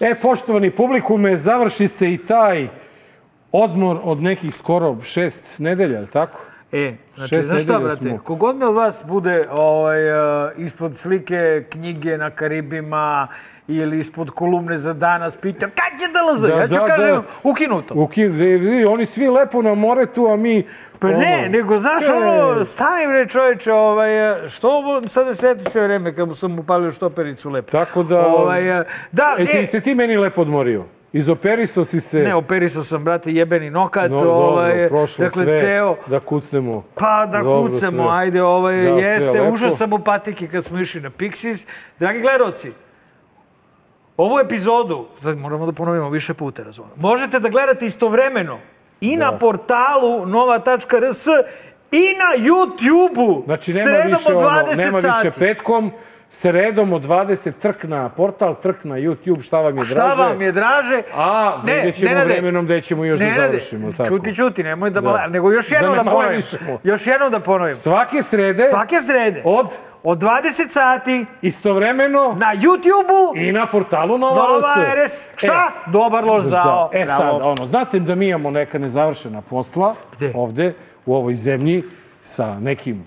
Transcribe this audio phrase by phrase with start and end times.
[0.00, 2.68] E, poštovani publikume, završi se i taj
[3.52, 6.40] odmor od nekih skoro šest nedelja, je tako?
[6.72, 8.18] E, znači, Šest znaš šta, brate, smo.
[8.18, 13.28] kogod me od vas bude ovaj, uh, ispod slike knjige na Karibima
[13.68, 16.40] ili ispod kolumne za danas pitao, kad će DLZ?
[16.40, 17.22] Da, ja ću da, kažem, da.
[17.42, 17.94] ukinuto.
[17.94, 20.66] Ukin, vidi, oni svi lepo na more tu, a mi...
[20.98, 24.08] Pa ne, ono, nego znaš e, ono, stani bre čoveče, ovaj,
[24.48, 27.70] što ovo sad ne sveti sve vreme kad sam upalio štopericu lepo.
[27.70, 28.26] Tako da...
[28.26, 30.84] Ovaj, uh, da, E, ne, se ti meni lepo odmorio?
[31.12, 32.18] Izoperisao si se...
[32.18, 36.84] ne, operisao sam, brate, jebeni nokat, no, dobro, ovaj, prošlo dakle, sve, ceo, da kucnemo.
[36.94, 38.12] Pa da Dobro, kucamo, sve.
[38.12, 41.66] ajde, ovaj, Da, jeste, užas sam u patike kad smo išli na Pixies.
[41.98, 42.72] Dragi gledoci,
[44.18, 48.58] ovu epizodu, sad moramo da ponovimo više puta, razumno, možete da gledate istovremeno
[49.00, 49.38] i na Da.
[49.38, 51.26] portalu nova.rs
[51.90, 53.42] i na YouTube-u.
[53.44, 55.26] Znači, nema sredom više, od ono, 20 nema sati.
[55.28, 55.90] više petkom,
[56.30, 60.22] sredom od 20 trk na portal, trk na YouTube, šta vam je Šta draže?
[60.22, 61.02] vam je draže?
[61.14, 63.92] A, vidjet ćemo Nenade, vremenom gde ćemo još da Nenade, završimo.
[63.92, 64.08] Tako.
[64.08, 65.26] Čuti, čuti, nemoj da, Da.
[65.26, 66.42] nego još Da jednom ne da, ponovim.
[66.82, 67.74] Još jednom da ponovim.
[67.74, 69.66] Svake srede, Svake srede, od
[70.02, 70.32] od 20
[70.68, 75.06] sati, istovremeno na YouTube-u, i na portalu Nova, Nova RS.
[75.06, 75.28] RS.
[75.36, 75.72] Šta?
[75.86, 76.90] Dobar loš zao.
[76.92, 80.32] E sad, ono, znate da mi imamo neka nezavršena posla Gde?
[80.34, 80.74] ovde,
[81.06, 81.82] u ovoj zemlji,
[82.20, 83.06] sa nekim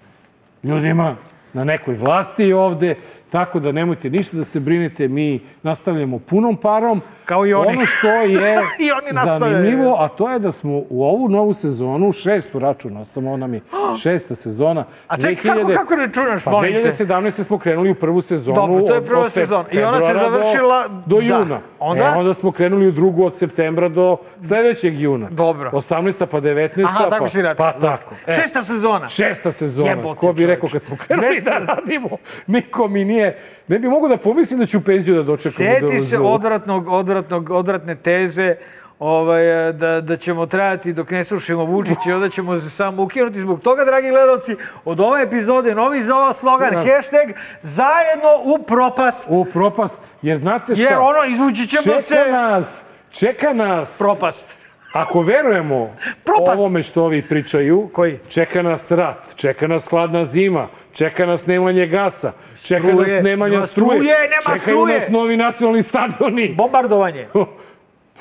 [0.63, 1.16] ljudima
[1.53, 2.95] na nekoj vlasti ovde,
[3.31, 7.01] tako da nemojte ništa da se brinete, mi nastavljamo punom parom.
[7.25, 7.67] Kao i oni.
[7.69, 9.53] Ono što je I oni nastavljaju.
[9.55, 13.61] zanimljivo, a to je da smo u ovu novu sezonu, šestu računa, samo ona mi
[14.03, 14.85] šesta sezona.
[15.07, 16.79] A čekaj, kako, kako računaš, Pa molim te?
[16.83, 17.43] 2017.
[17.43, 18.55] smo krenuli u prvu sezonu.
[18.57, 19.63] Dobro, to je prva od sezona.
[19.71, 21.23] I ona se februara do- završila- Do, da.
[21.23, 21.59] juna.
[21.79, 22.03] Onda?
[22.05, 25.27] E, onda smo krenuli u drugu od septembra do sledećeg juna.
[25.31, 25.69] Dobro.
[25.71, 26.25] 18.
[26.25, 26.83] pa 19.
[26.85, 27.71] Aha, tako pa, si računao.
[27.73, 28.16] Pa tako.
[28.27, 29.07] E, Šesta sezona.
[29.07, 29.89] Šesta sezona.
[29.89, 32.09] Jebote, Ko bi rekao kad smo krenuli da radimo?
[32.47, 33.20] Niko mi nije...
[33.67, 35.51] Ne bi mogu da pomislim da ću penziju da dočekam.
[35.51, 36.27] Sjeti se DLZ-u.
[36.27, 38.55] odvratnog, odvratnog, odvratne teze
[38.99, 43.39] ovaj, da, da ćemo trajati dok ne srušimo Vučića i onda ćemo se samo ukinuti.
[43.39, 44.55] Zbog toga, dragi gledalci,
[44.85, 46.77] od ove epizode novi nova slogan, Da.
[46.77, 47.29] hashtag
[47.61, 49.25] zajedno u propast.
[49.29, 49.99] U propast.
[50.21, 50.83] Jer znate šta?
[50.83, 53.97] Jer ono, izvući ćemo čeka se nas, čeka nas...
[53.97, 54.60] propast.
[54.94, 56.59] Ako verujemo Propast.
[56.59, 58.19] ovome što ovi pričaju, Koji?
[58.29, 63.53] čeka nas rat, čeka nas hladna zima, čeka nas nemanje gasa, čeka Struje, nas nemanja
[63.53, 64.96] nema struje, struje, nema čekaju struje.
[64.96, 66.56] nas novi nacionalni stadioni.
[66.56, 67.28] Bombardovanje.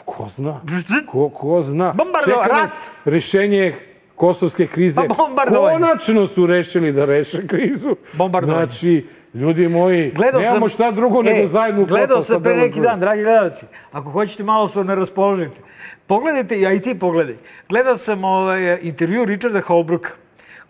[0.05, 0.61] Ko zna?
[1.07, 1.95] Ko, ko zna?
[1.95, 2.91] Bombardo- Čeka nas rat.
[3.05, 3.75] rešenje
[4.17, 4.97] kosovske krize.
[4.99, 5.75] Pa bombardovanje.
[5.77, 7.97] Konačno su rešili da reše krizu.
[8.13, 8.67] Bombardovanje.
[8.67, 12.57] Znači, ljudi moji, Gledao nemamo sam, šta drugo nego zajedno u Gledao sam sa pre
[12.57, 15.61] neki dan, dragi gledalci, ako hoćete malo se ne raspoložite,
[16.07, 17.37] pogledajte, a i ti pogledaj.
[17.69, 20.11] Gledao sam ovaj, intervju Richarda Holbrooka,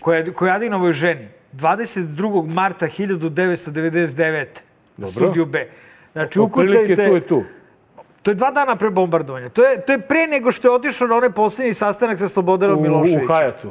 [0.03, 2.55] koja, koja Adinovoj ženi, 22.
[2.55, 4.33] marta 1999.
[4.37, 4.47] na
[4.97, 5.09] Dobro.
[5.09, 5.69] studiju B.
[6.13, 6.97] Znači, ukucajte...
[6.97, 7.45] tu je tu.
[8.23, 9.49] To je dva dana pre bombardovanja.
[9.49, 12.83] To je, to je pre nego što je otišao na onaj poslednji sastanak sa Slobodanom
[12.83, 13.25] Miloševićem.
[13.25, 13.71] u Hajatu.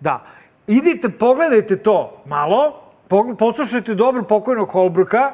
[0.00, 0.26] Da.
[0.66, 2.83] Idite, pogledajte to malo,
[3.38, 5.32] poslušajte dobro pokojnog Holbrooka,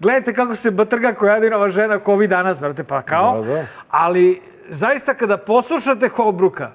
[0.00, 3.42] gledajte kako se batrga Kojadinova žena ko vi danas, brate, pa kao.
[3.42, 3.66] Da, da.
[3.90, 6.70] Ali, zaista kada poslušate Holbrooka,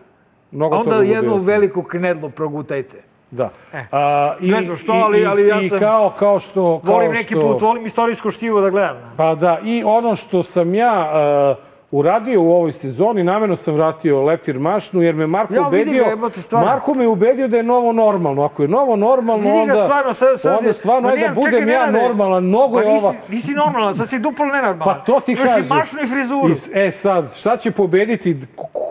[0.52, 2.98] Mnogo onda jednu bude veliku knedlu progutajte.
[3.32, 3.50] Da.
[3.74, 3.84] E.
[3.92, 6.80] A, i, Ne znam što, i- ali- i- ali ja I sam- kao, kao što...
[6.80, 9.14] Kao Volim neki što, put, volim istorijsko štivo da gledam.
[9.18, 11.12] Pa da, i ono što sam ja
[11.52, 11.58] uh,
[11.92, 16.04] uradio u ovoj sezoni, namjerno sam vratio leptir mašnu, jer me Marko Ja, ga, ubedio...
[16.04, 16.68] jebote, stvarno.
[16.68, 18.44] Marko me ubedio da je novo normalno.
[18.44, 19.76] Ako je novo normalno, Vidi ga onda...
[19.76, 22.44] stvarno, sad, sad, onda stvarno, ajde da budem čekaj, ja normalan.
[22.44, 23.14] Mnogo pa je nisi, ova...
[23.30, 24.80] Nisi normalan, sad si duplo nenormalan.
[24.80, 25.64] Pa to ti kažem.
[25.64, 26.50] i mašnu i frizuru.
[26.50, 28.38] I s- e sad, šta će pobediti,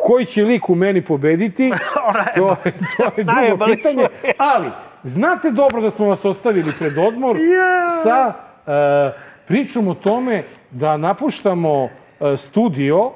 [0.07, 1.73] koji će lik u meni pobediti,
[2.37, 4.07] to, je- to je drugo pitanje.
[4.39, 4.71] Ali,
[5.03, 7.91] znate dobro da smo vas ostavili pred odmor Ja.
[7.93, 8.33] sa
[8.67, 9.13] e,
[9.47, 11.89] pričom o tome da napuštamo
[12.37, 13.11] studio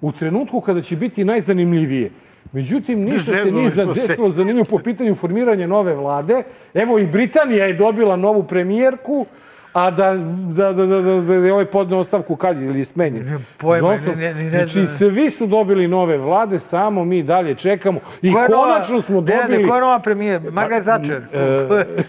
[0.00, 2.10] u trenutku kada će biti najzanimljivije.
[2.52, 3.68] Međutim, ništa se se.
[3.70, 6.42] zadesilo zanimljivo po pitanju formiranja nove vlade.
[6.74, 9.26] Evo i Britanija je dobila novu premijerku,
[9.72, 10.12] a da,
[10.48, 13.38] da, da, da, da, da je ovaj podne ostavku kad ili je smenjen.
[13.56, 14.14] Pojma, Johnson.
[14.16, 18.00] ni- ni- ni ne znači, svi su dobili nove vlade, samo mi dalje čekamo.
[18.22, 19.64] I Koja je nova- konačno smo dobili...
[19.64, 20.40] Koja je nova premijer?
[20.42, 21.22] Margaret Thatcher.
[21.32, 21.86] Je-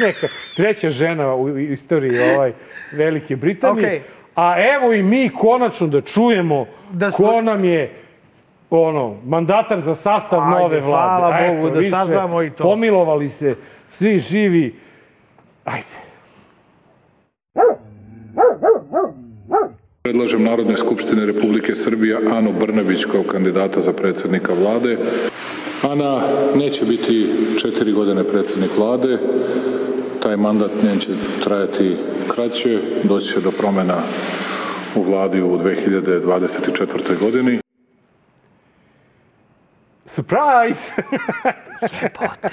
[0.00, 0.26] neka
[0.56, 2.52] treća žena u istoriji ovaj
[2.92, 3.86] Velike Britanije.
[3.86, 4.00] Okej.
[4.34, 7.92] A evo i mi konačno da čujemo Da smo- ko nam je
[8.70, 11.20] ono, mandatar za sastav Ajde, nove vlade.
[11.20, 12.62] hvala Bogu da saznamo i to.
[12.62, 13.56] Pomilovali se
[13.88, 14.74] svi živi.
[15.64, 15.86] Ajde.
[20.02, 24.98] Predlažem Narodnoj skupštine Republike Srbije Anu Brnabić kao kandidata za predsednika vlade.
[25.82, 26.20] Ana
[26.54, 27.30] neće biti
[27.60, 29.18] četiri godine predsednik vlade.
[30.22, 31.08] Taj mandat njen će
[31.44, 31.96] trajati
[32.34, 33.96] kraće, doći će do promena
[34.94, 37.18] u vladi u 2024.
[37.20, 37.60] godini.
[40.04, 40.94] Surprise!
[42.02, 42.48] Jebote.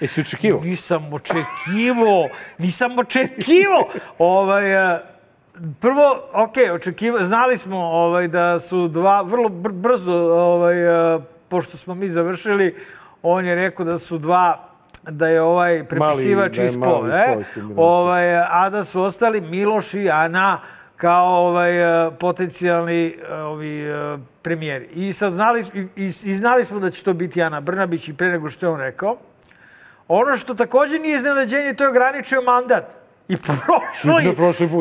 [0.00, 0.60] Jesi očekivao?
[0.60, 3.90] Nisam očekivo, nisam očekivo.
[4.18, 5.00] ovaj, e,
[5.80, 11.76] prvo, ok, očekivo, znali smo ovaj, da su dva, vrlo br brzo, ovaj, e, pošto
[11.76, 12.76] smo mi završili,
[13.22, 14.73] on je rekao da su dva
[15.10, 17.44] da je ovaj prepisivač da je mali e?
[17.76, 20.60] ovaj, a da su ostali Miloš i Ana
[20.96, 24.88] kao ovaj, e, potencijalni e, ovi, e, premijeri.
[24.94, 28.28] I, sad znali, i, i, znali smo da će to biti Ana Brnabić i pre
[28.28, 29.16] nego što je on rekao.
[30.08, 32.84] Ono što takođe nije iznenađenje, to je ograničio mandat.
[33.28, 34.32] I prošlo je,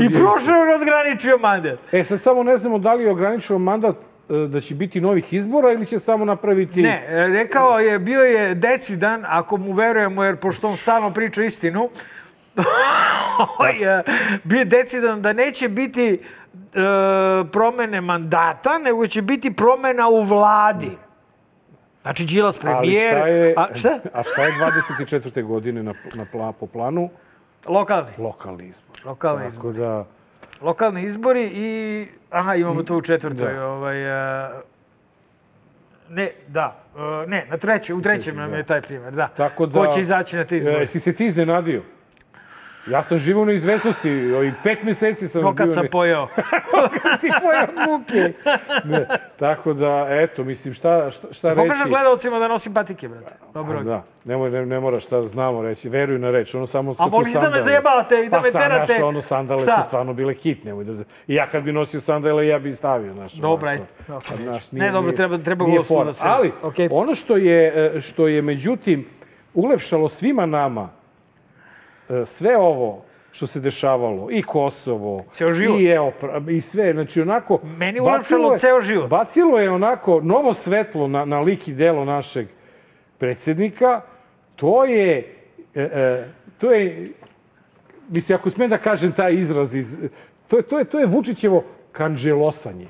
[0.06, 1.80] i prošlo je odgraničio mandat.
[1.92, 3.96] E, sad samo ne znamo da li je ograničio mandat
[4.30, 6.82] da će biti novih izbora ili će samo napraviti...
[6.82, 11.44] Ne, e, rekao je, bio je decidan, ako mu verujemo, jer pošto on stalno priča
[11.44, 11.90] istinu,
[13.38, 14.04] ovaj, e,
[14.44, 16.20] bio je decidan da neće biti e,
[17.52, 20.98] promene mandata, nego će biti promena u vladi.
[22.02, 23.18] Znači, Đilas Ali premijer...
[23.18, 24.00] šta je, A, šta?
[24.14, 25.44] a šta je 24.
[25.44, 27.10] godine na, na po planu?
[27.68, 28.12] Lokalni.
[28.18, 29.02] Lokalni izbor.
[29.06, 29.74] Lokalni Tako izbor.
[29.74, 30.06] da,
[30.62, 32.08] Lokalni izbori i...
[32.30, 33.54] Aha, imamo to u četvrtoj.
[33.54, 33.68] Da.
[33.68, 34.50] Ovaj, e,
[36.10, 36.84] ne, da.
[36.96, 39.28] e, ne, na trećoj, u trećem nam je taj primjer, da.
[39.28, 39.80] tako da...
[39.80, 40.84] Ko će izaći na te izbore?
[40.84, 41.82] E, si se ti iznenadio?
[42.88, 46.28] Ja sam živo na izvesnosti, ovih pet meseci sam No kad bio sam ne- pojeo.
[47.02, 48.34] kad si pojao od muke.
[48.86, 49.08] Ne,
[49.40, 51.62] tako da, eto, mislim, šta, šta, šta reći?
[51.62, 53.34] Pokažem gledalcima da nosim patike, brate.
[53.54, 53.84] Dobro.
[53.84, 57.34] Da, nemoj, ne, ne moraš sad znamo reći, veruj na reč, ono samo su možeš
[57.34, 58.86] da me zajebavate i da pa me sam, terate.
[58.88, 59.78] Znaš, ono sandale Šta?
[59.78, 60.94] su stvarno bile hit, nemoj da...
[61.28, 63.34] I ja kad bi nosio sandale, ja bi stavio, znaš.
[63.34, 63.84] Dobro, ajde.
[64.08, 64.20] Pa,
[64.72, 66.88] Ne, dobro, treba- treba gostu da se- Ali, Okej.
[66.92, 69.06] ono što je, e, što je međutim
[69.54, 70.90] ulepšalo svima nama
[72.26, 73.04] sve ovo
[73.34, 75.26] što se dešavalo, i Kosovo,
[75.80, 77.60] i Eopra, i sve, znači onako...
[77.78, 79.10] Meni ulepšalo ceo život.
[79.10, 82.48] Bacilo je onako novo svetlo na, na lik i delo našeg
[83.18, 84.02] predsjednika.
[84.56, 85.36] To je,
[85.76, 86.28] e, e,
[86.58, 87.10] to je,
[88.10, 89.98] mislim, ako smijem da kažem taj izraz, iz,
[90.48, 92.88] to, je, to, je, to je Vučićevo kanđelosanje.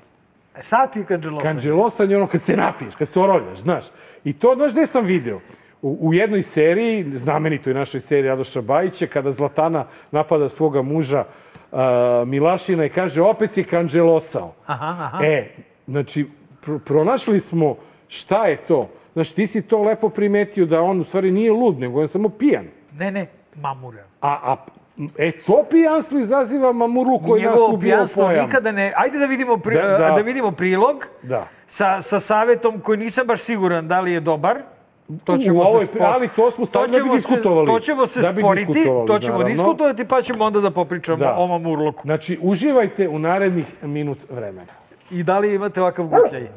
[0.56, 1.40] E, Sad ti kanđelo.
[1.40, 3.86] Kanđelosanje je ono kad se napiješ, kad se oroljaš, znaš.
[4.24, 5.40] I to, znaš gde sam video?
[5.84, 11.24] U, u jednoj seriji, znamenitoj našoj seriji Radoša Bajića, kada Zlatana napada svoga muža
[11.72, 11.80] uh,
[12.28, 14.54] Milašina i kaže opet si kanđelosao.
[14.66, 15.24] Aha, aha.
[15.26, 15.48] E,
[15.88, 16.26] znači,
[16.62, 17.76] pro, pronašli smo
[18.08, 18.90] šta je to.
[19.14, 22.08] Znači, ti si to lepo primetio da on u stvari nije lud, nego on je
[22.08, 22.66] samo pijan.
[23.00, 24.04] Ne, ne, mamura.
[24.22, 24.56] A, a
[25.18, 28.46] e, to pijanstvo izaziva mamurlu koji nas Njegovo ubio pijanstvo pojam.
[28.46, 28.94] nikada ne...
[28.96, 30.22] Ajde da vidimo, pri, Da, da, da.
[30.22, 31.48] vidimo prilog Da.
[31.68, 34.58] sa, sa savjetom koji nisam baš siguran da li je dobar.
[35.24, 37.68] To U ćemo ovoj se pri- ali to smo stavili da bi diskutovali.
[37.68, 39.44] Se, to ćemo se Da sporiti, to ćemo naravno.
[39.46, 41.36] diskutovati, pa ćemo onda da popričamo Da.
[41.36, 42.02] o mamurloku.
[42.02, 44.72] Znači, uživajte u narednih minut vremena.
[45.12, 46.48] I da li imate ovakav gutljaj?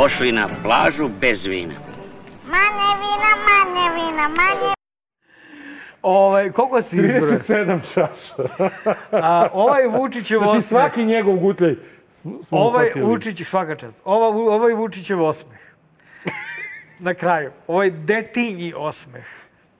[0.00, 1.74] Pošli na plažu bez vina.
[2.44, 4.74] manevina, manevina, manevina.
[6.02, 7.38] Ovaj, koliko si izbrojao?
[7.38, 8.66] 37 čaša.
[9.26, 10.64] A, ovaj Vučićev Znači, osmeh.
[10.64, 11.74] svaki njegov gutljaj
[12.10, 13.04] smo smo Ovaj uhvatili.
[13.04, 14.00] Vučić, svaka čast.
[14.04, 15.58] Ova, ovaj Vučićev osmeh.
[16.98, 17.50] Na kraju.
[17.66, 19.24] Ovaj detinji osmeh.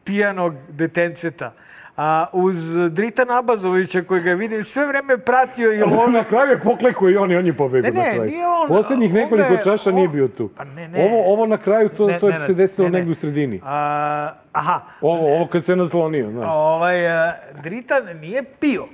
[0.05, 1.55] Pijanog detenceta.
[1.97, 2.57] A uz
[2.91, 6.07] Drita Abazovića koji ga vidim sve vreme pratio i ložo.
[6.13, 8.23] na kraju je poklekao i on i on je Ne, ne, na kraju.
[8.23, 10.49] nije on- Poslednjih nekoliko je- čaša on- nije bio tu.
[10.49, 11.05] Pa ne, ne.
[11.05, 12.99] Ovo, ovo na kraju, to, Ne, to je ne, se desilo ne, ne.
[12.99, 13.61] negdje u sredini.
[13.65, 14.81] A, aha.
[15.01, 16.49] Ovo, ovo kad se naslonio, znaš.
[16.51, 17.33] Ovaj, a,
[17.63, 18.87] Dritan nije pio.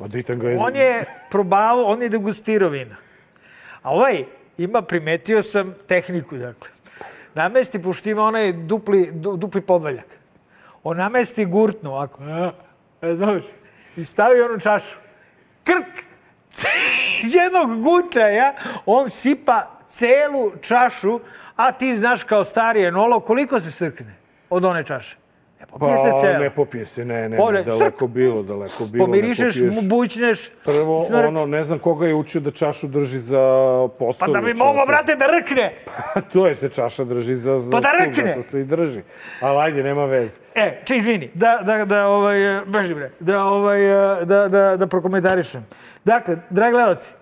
[0.00, 0.58] Ma Dritan ga je...
[0.58, 2.96] On je probavao, on je degustirao vina.
[3.82, 4.24] A ovaj
[4.58, 6.68] ima, primetio sam tehniku, dakle.
[7.34, 10.04] Namesti, pošto ima onaj dupli, du, dupli podvaljak.
[10.88, 12.22] On namesti gurtnu, ovako.
[13.00, 13.44] Razumeš?
[13.96, 14.96] I stavi onu čašu.
[15.64, 16.04] Krk!
[17.24, 18.54] Iz jednog gutljaja
[18.86, 21.20] on sipa celu čašu,
[21.56, 24.14] a ti znaš kao stari enolo koliko se srkne
[24.50, 25.16] od one čaše.
[25.60, 26.38] Ne popije se Pa, celo.
[26.38, 29.06] ne popije se, ne, ne, Pore- ne, daleko bilo, daleko bilo.
[29.06, 30.50] Pomirišeš, mu bućneš.
[30.64, 33.38] Prvo, smr- ono, ne znam koga je učio da čašu drži za
[33.88, 34.34] Pa postović.
[34.34, 35.74] da bi mogao, brate, da rkne.
[36.32, 38.34] to je se čaša drži za, za Pa da rkne.
[38.34, 39.00] da se i drži.
[39.40, 40.38] Ali ajde, nema veze.
[40.54, 42.36] E, če izvini, da, da, da, ovaj,
[42.66, 43.80] beži bre, da, ovaj,
[44.24, 45.66] da, da, da prokomentarišem.
[46.04, 47.14] Dakle, dragi gledalci,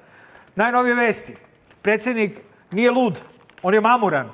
[0.57, 1.35] najnovije vesti.
[1.83, 2.37] Predsjednik
[2.73, 3.21] nije lud,
[3.63, 4.31] on je mamuran.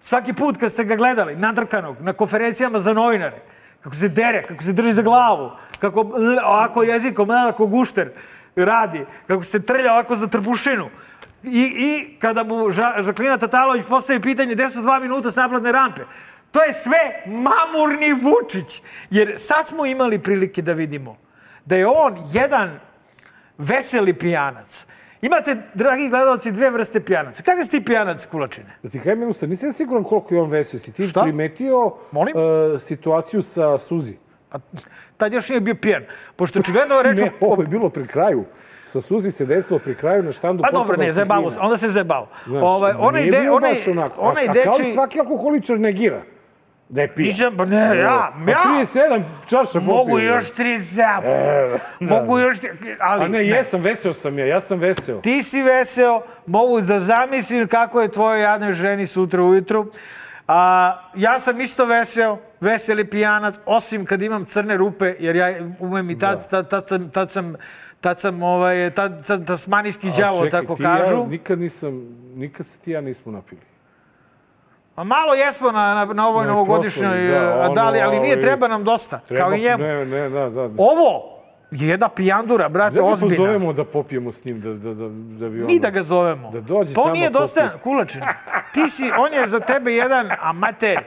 [0.00, 3.40] Svaki put kad ste ga gledali, nadrkanog, na konferencijama za novinare,
[3.80, 8.10] kako se dere, kako se drži za glavu, kako l- ovako jezikom, l- ako gušter
[8.56, 10.88] radi, kako se trlja ovako za trbušinu.
[11.42, 15.72] I, i kada mu Ža- Žaklina Tatalović postavi pitanje gde su dva minuta s naplatne
[15.72, 16.02] rampe,
[16.50, 18.82] to je sve mamurni Vučić.
[19.10, 21.16] Jer sad smo imali prilike da vidimo
[21.64, 22.80] da je on jedan
[23.58, 24.86] veseli pijanac.
[25.22, 27.42] Imate, dragi gledalci, dve vrste pijanaca.
[27.42, 28.66] Kakav si ti pijanac, Kulačine?
[28.82, 30.78] Da ti kajem jednostavno, nisam siguran koliko je on vesio.
[30.78, 31.22] Si ti Šta?
[31.22, 32.34] primetio Molim?
[32.36, 34.14] e, situaciju sa Suzi?
[34.52, 34.56] A,
[35.16, 36.02] tad još nije bio pijan.
[36.36, 38.44] Pošto očigledno reč Ne, ovo je bilo pri kraju.
[38.84, 41.58] Sa Suzi se desilo pri kraju na štandu Pa dobro, ne, zajebavo se.
[41.60, 42.28] Onda se zajebao.
[42.46, 44.20] Znaš, Ovaj, onaj, nije de, bio onaj, baš onako.
[44.20, 44.92] onaj a, a kao deči...
[44.92, 46.22] svaki alkoholičar negira
[46.88, 47.26] da je pijan.
[47.26, 48.62] Nisam, pa ne, ja, A ja.
[48.66, 49.94] 37 čaša popio.
[49.94, 51.24] Mogu još tri zap.
[52.00, 52.58] Mogu još...
[53.00, 55.20] Ali, A ne, jesam, veseo sam ja, ja sam veseo.
[55.20, 59.86] Ti si veseo, mogu da zamislim kako je tvojoj jadnoj ženi sutra ujutru.
[60.48, 66.10] A, ja sam isto veseo, veseli pijanac, osim kad imam crne rupe, jer ja umem
[66.10, 67.54] i tad, tad, tad sam, tad sam,
[68.00, 71.16] tad sam ovaj, tad, tad, tasmanijski đavo, tako ti kažu.
[71.16, 73.67] Ja, nikad nisam, nikad se ti ja nismo napili.
[74.98, 78.32] A malo jesmo na, na, na ovoj Ne, novogodišnjoj, proslavi, da, a da, ali, nije
[78.32, 79.84] ono, treba nam dosta, kao i njemu.
[79.84, 80.62] Ne, ne, da, da.
[80.78, 81.38] Ovo
[81.70, 83.36] je jedna pijandura, brate, Da ozbiljna.
[83.36, 85.66] pozovemo da popijemo s njim, da, da, da, da bi ono...
[85.66, 86.50] Mi da ga zovemo.
[86.50, 88.20] Da dođe s Pa on nama nije dosta kulačin.
[88.74, 90.98] Ti si, on je za tebe jedan amater.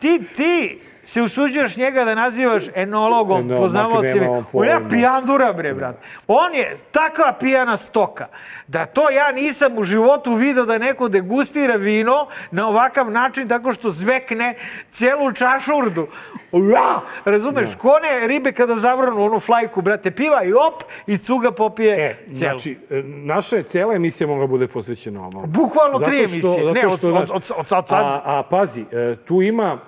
[0.00, 4.20] Ti, ti se usuđuješ njega da nazivaš enologom, Ne, no, poznavalcima.
[4.20, 5.96] nema on je pijandura, bre, brat.
[6.26, 8.26] On je takva pijana stoka,
[8.66, 13.72] da to ja nisam u životu video da neko degustira vino na ovakav način tako
[13.72, 14.54] što zvekne
[14.90, 16.06] celu čašurdu.
[16.52, 17.00] Ua!
[17.24, 22.16] Razumeš, kone ribe kada zavrnu onu flajku, brate, piva i op, iz cuga popije E,
[22.24, 22.34] celu.
[22.58, 25.44] znači, e, naša je cijela emisija mogla bude posvećena ovom.
[25.46, 26.72] Bukvalno tri emisije.
[26.72, 27.84] Ne, od, od, od, od, od sad.
[27.90, 29.78] A, a pazi, e, tu ima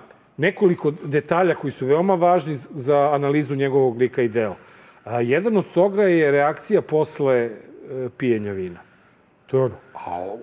[0.41, 4.55] nekoliko detalja koji su veoma važni za analizu njegovog lika i dela.
[5.03, 7.49] A, jedan od toga je reakcija posle e,
[8.17, 8.79] pijenja vina.
[9.47, 10.39] To je ono, au.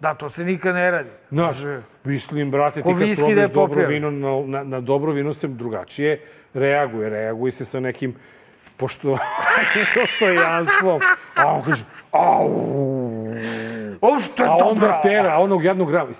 [0.00, 1.10] Da, to se nikad ne radi.
[1.30, 1.56] Znaš,
[2.04, 3.88] mislim, brate, ti kad da probaš dobro popio.
[3.88, 6.20] vino, na, na, na dobro vino se drugačije
[6.54, 7.10] reaguje.
[7.10, 8.14] Reaguje se sa nekim
[8.76, 9.18] pošto,
[9.96, 11.00] dostojanstvom.
[11.34, 12.80] A on kaže, au.
[14.00, 16.10] O, što je A onda tera onog jadnog grama.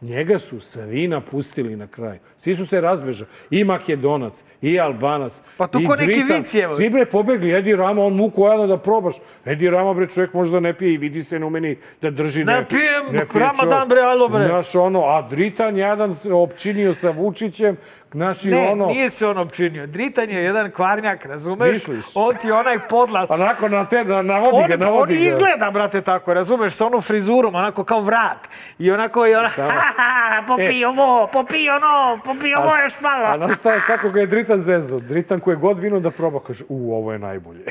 [0.00, 2.18] Njega su sa vina pustili na kraj.
[2.36, 3.30] Svi su se razbežali.
[3.50, 6.36] I Makedonac, i Albanac, Pa tu i ko neki Dritan.
[6.38, 6.76] vic je, evo.
[6.76, 7.52] Svi bre pobegli.
[7.52, 9.14] Edi Rama, on muku jadno da probaš.
[9.44, 12.44] Edi Rama, bre, čovjek možda ne pije i vidi se ne umeni da drži.
[12.44, 14.46] Ne pijem, Ramadan, bre, alo, bre.
[14.46, 17.76] Znaš, ono, a Dritan jadan se opčinio sa Vučićem.
[18.12, 18.86] Znači, Ne, ono...
[18.86, 19.86] nije se on opčinio.
[19.86, 21.72] Dritan je jedan kvarnjak, razumeš?
[21.72, 22.04] Misliš?
[22.14, 23.30] On ti onaj podlac.
[23.30, 25.20] Onako na te, na, navodi On, ga, pa on navodi ga.
[25.20, 28.48] izgleda, brate, tako, razumeš, sa onom frizurom, onako kao vrak.
[28.78, 29.70] I onako je ona, Samo.
[30.48, 33.36] popio ovo, popio ono, popio ovo još A malo.
[33.46, 35.00] znaš šta je, kako ga je Dritan zezo?
[35.00, 37.64] Dritan koje god vino da proba, kaže, u, ovo je najbolje.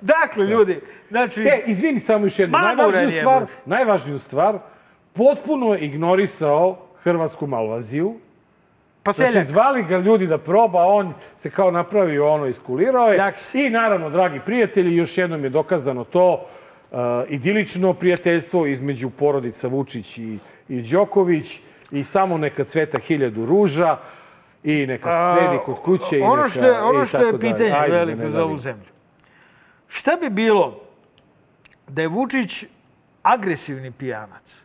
[0.00, 0.80] Dakle, ljudi,
[1.10, 2.58] znači, E, izvini samo još jednu.
[2.58, 4.58] Najvažniju stvar, najvažniju stvar,
[5.12, 8.14] potpuno ignorisao hrvatsku malvaziju.
[9.02, 9.46] pa Znači, seljak.
[9.46, 13.16] zvali ga ljudi da proba, on se kao napravio ono, iskulirao je.
[13.16, 13.66] Jak si.
[13.66, 16.46] I naravno, dragi prijatelji, još jednom je dokazano to,
[17.28, 21.58] idilično prijateljstvo između porodica Vučić i, i Đoković
[21.90, 23.98] i samo neka cveta hiljadu ruža
[24.62, 27.96] i neka sredi kod kuće i ono neka, što je, ono što je pitanje Ajde,
[27.96, 28.88] veliko za ovu zemlju.
[29.88, 30.80] Šta bi bilo
[31.88, 32.64] da je Vučić
[33.22, 34.62] agresivni pijanac?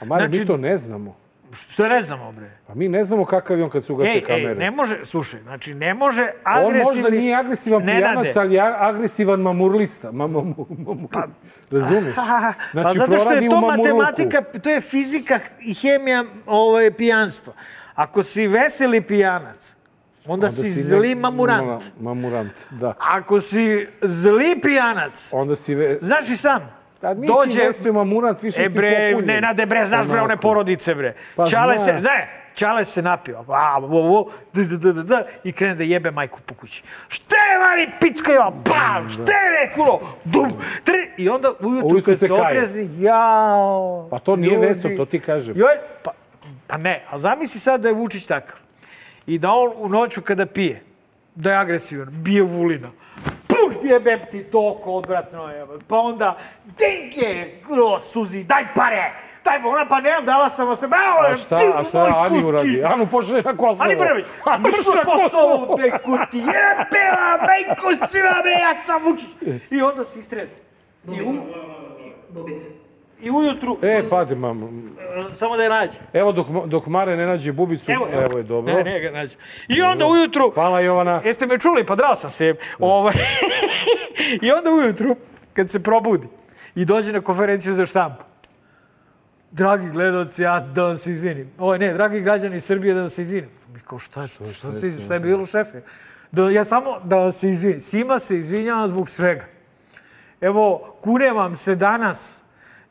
[0.00, 1.21] A Mare, Znači- mi to ne znamo.
[1.52, 2.50] Što ne znamo, bre.
[2.66, 4.50] Pa mi ne znamo kakav je on kad su ugase Ej, kamere.
[4.50, 6.30] ej, ne može, slušaj, znači ne može On
[6.66, 7.02] agresivni...
[7.02, 10.12] možda nije agresivan pijanac, ali je agresivan mamurlista.
[10.12, 11.26] Ma, ma, ma, ma, ma,
[11.70, 12.14] razumeš?
[12.16, 17.52] pa Znači, zato što proradi je to matematika, to je fizika i hemija ovaj, pijanstva.
[17.94, 19.74] Ako si veseli pijanac,
[20.26, 21.82] onda, Onda si ne- zli mamurant.
[21.98, 22.94] Ma- Mamurant, da.
[22.98, 25.74] Ako si zli pijanac, Onda si...
[25.74, 25.98] Ve...
[26.00, 27.60] znaš i sam, Tad nisi dođe...
[27.60, 29.34] vesio mamurant, više E si bre, popunjen.
[29.34, 31.14] ne nade bre, znaš bre one porodice bre.
[31.36, 32.02] Pa Čale se, znam.
[32.04, 33.44] ne, Čale se napio.
[33.48, 34.18] A, vo, vo,
[34.52, 36.82] d, d, d, d, I krene da jebe majku po kući.
[37.08, 40.52] Šta je, mali pička, ja, bam, šta je, rekulo, dum,
[40.84, 41.10] tri.
[41.16, 42.42] I onda ujutru, Ujutru kad se se kaje.
[42.42, 44.08] otrezi, jao.
[44.10, 44.66] Pa to nije ljudi.
[44.66, 45.54] Veso, to ti kažem.
[45.56, 46.10] Joj, pa,
[46.66, 48.56] pa ne, a zamisli sad da je Vučić takav.
[49.26, 50.82] I da on u noću kada pije,
[51.34, 52.88] da je agresivan, bije Vulina.
[53.62, 55.66] Puh, jebem ti toliko odvratno je.
[55.88, 57.46] Pa onda, dinge,
[57.82, 59.12] o, suzi, daj pare,
[59.44, 62.84] daj ona, pa nemam, dala sam vas, bravo, A šta, a šta Ani uradi?
[62.84, 63.84] Anu pošle na Kosovo.
[63.84, 69.02] Ani Brnović, Anu mrš pošle na Kosovo, te kuti, jebela, majko svima, bre, ja sam
[69.02, 69.30] Vučić.
[69.70, 70.54] I onda se istrezi.
[71.08, 71.32] I, u,
[72.28, 72.68] Bubica.
[73.22, 74.82] I ujutru, E, pade, mam.
[75.34, 75.98] samo da je nađe.
[76.12, 78.74] Evo, dok, dok Mare ne nađe bubicu, evo, je dobro.
[78.74, 79.36] Ne, ne, ga nađe.
[79.68, 81.20] I onda ujutru, Hvala, Jovana.
[81.24, 81.84] Jeste me čuli?
[81.86, 82.54] Pa drao sam se.
[82.78, 83.14] Ovaj.
[84.42, 85.16] I onda ujutru,
[85.52, 86.26] kad se probudi
[86.74, 88.24] i dođe na konferenciju za štampu,
[89.50, 91.50] dragi gledalci, ja da vam se izvinim.
[91.58, 93.50] Ovo, ne, dragi građani Srbije, da vam se izvinim.
[93.74, 95.80] Mi kao, šta je, šta, šta, se, šta je bilo, šefe?
[96.32, 97.80] Da, ja samo da vam se izvinim.
[97.80, 99.44] Svima se izvinjavam zbog svega.
[100.40, 102.41] Evo, kunem vam se danas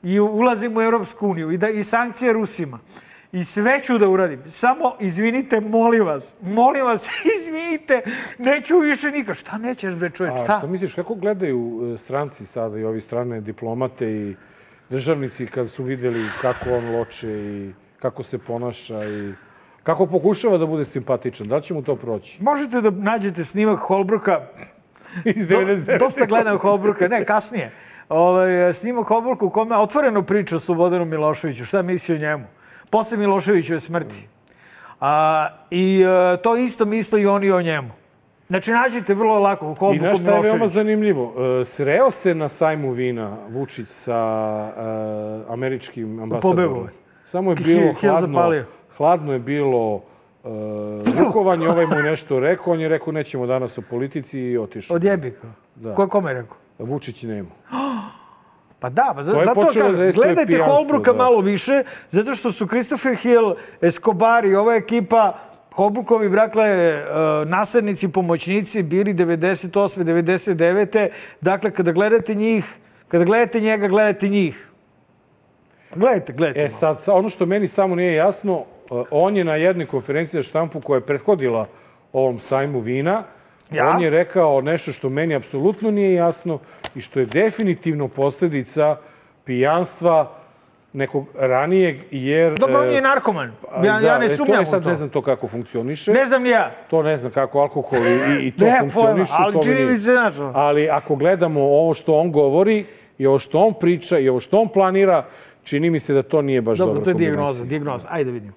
[0.04, 2.80] i ulazim u Europsku uniju i, da, i sankcije Rusima.
[3.32, 4.42] I sve ću da uradim.
[4.50, 6.36] Samo izvinite, molim vas.
[6.42, 7.08] Molim vas,
[7.40, 8.02] izvinite.
[8.38, 9.36] Neću više nikad.
[9.36, 10.34] Šta nećeš, bre, čoveč?
[10.34, 10.68] A Šta?
[10.68, 14.36] misliš, kako gledaju e, stranci sada i ovi strane diplomate i
[14.90, 19.34] državnici kad su videli kako on loče i kako se ponaša i
[19.84, 21.48] kako pokušava da bude simpatičan?
[21.48, 22.44] Da li će mu to proći?
[22.44, 24.42] Možete da nađete snimak Holbruka.
[25.26, 26.00] Iz Do, 99.
[26.00, 27.08] dosta gledam Holbruka.
[27.08, 27.72] Ne, kasnije.
[28.12, 31.66] Ovaj, snimak Holbruka u kome otvoreno priča o Slobodanu Miloševiću.
[31.66, 32.44] Šta misli o njemu?
[32.90, 34.28] Posle Miloševićeve smrti.
[35.00, 37.90] A, I e, to isto misle i oni o njemu.
[38.48, 41.34] Znači, nađite vrlo lako u I Holbruku znaš šta je veoma zanimljivo?
[41.62, 44.20] E, Sreo se na sajmu vina Vučić sa
[44.78, 46.56] e, američkim ambasadorom.
[46.56, 46.98] Beogradu.
[47.26, 48.64] Samo je bilo hladno.
[48.98, 50.02] Hladno je bilo
[50.44, 50.48] e,
[51.20, 54.96] rukovanje, ovaj mu nešto rekao, on je rekao nećemo danas o politici i otišao.
[54.96, 55.48] Odjebi ga.
[55.76, 55.96] Da.
[55.96, 56.58] Ko je kome rekao?
[56.82, 57.50] Vučić nema.
[58.80, 61.18] Pa da, pa za- zato kažem, da gledajte pijanstvo, Holbruka da.
[61.18, 65.38] malo više, zato što su Christopher Hill, Escobar i ova ekipa
[65.72, 67.04] Holbrookovi, dakle, e,
[67.46, 70.04] naslednici, pomoćnici, bili 98.
[70.04, 71.10] 99.
[71.42, 72.66] Dakle, kada gledate njih,
[73.08, 74.68] kada gledate njega, gledate njih.
[75.96, 76.66] Gledajte, gledajte.
[76.66, 78.64] E sad, sa- ono što meni samo nije jasno, e,
[79.12, 81.68] on je na jednoj konferenciji za štampu koja je prethodila
[82.14, 83.24] ovom sajmu vina,
[83.72, 83.90] Ja?
[83.90, 86.60] on je rekao nešto što meni apsolutno nije jasno
[86.96, 88.98] i što je definitivno posledica
[89.46, 90.32] pijanstva
[90.94, 92.54] nekog ranijeg, jer...
[92.60, 93.52] Dobro, on e, je narkoman.
[93.84, 94.90] Ja, da, ja ne e, sumnjam to je u sad to.
[94.90, 96.12] ne znam to kako funkcioniše.
[96.14, 96.72] Ne znam ni ja.
[96.90, 99.32] To ne znam kako alkohol i, i to Ne, funkcioniše.
[99.32, 100.52] pojma, ali to čini mi se, znaš, ono.
[100.56, 102.86] Ali ako gledamo ovo što on govori
[103.18, 105.26] i ovo što on priča i ovo što on planira,
[105.64, 108.08] čini mi se da to nije baš Dobro, dobra to je dijagnoza, dijagnoza.
[108.12, 108.54] Ajde vidim.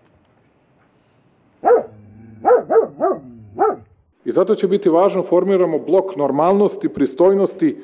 [4.25, 7.77] I zato će biti važno formiramo blok normalnosti, pristojnosti,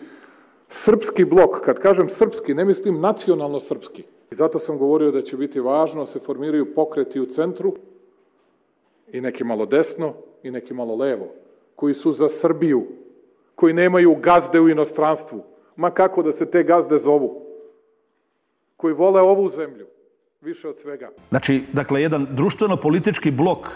[0.69, 1.61] srpski blok.
[1.65, 4.05] Kad kažem srpski, ne mislim nacionalno srpski.
[4.31, 7.75] I zato sam govorio da će biti važno da se formiraju pokreti u centru
[9.13, 11.27] i neki malo desno i neki malo levo,
[11.77, 12.87] koji su za Srbiju,
[13.55, 15.43] koji nemaju gazde u inostranstvu,
[15.77, 17.43] ma kako da se te gazde zovu,
[18.77, 19.87] koji vole ovu zemlju,
[20.41, 21.11] više od svega.
[21.29, 23.69] Znači, dakle, jedan društveno-politički blok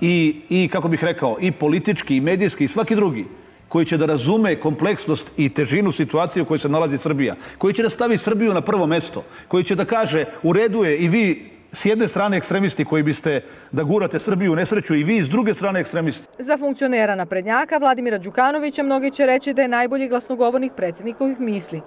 [0.00, 3.24] i, i, kako bih rekao, i politički, i medijski, i svaki drugi,
[3.68, 7.82] koji će da razume kompleksnost i težinu situacije u kojoj se nalazi Srbija, koji će
[7.82, 11.50] da stavi Srbiju na prvo mesto, koji će da kaže u redu je i vi
[11.72, 13.40] s jedne strane ekstremisti koji biste
[13.72, 16.26] da gurate Srbiju u nesreću i vi s druge strane ekstremisti.
[16.38, 21.80] Za funkcionera naprednjaka Vladimira Đukanovića mnogi će reći da je najbolji glasnogovornik predsjednikovih misli.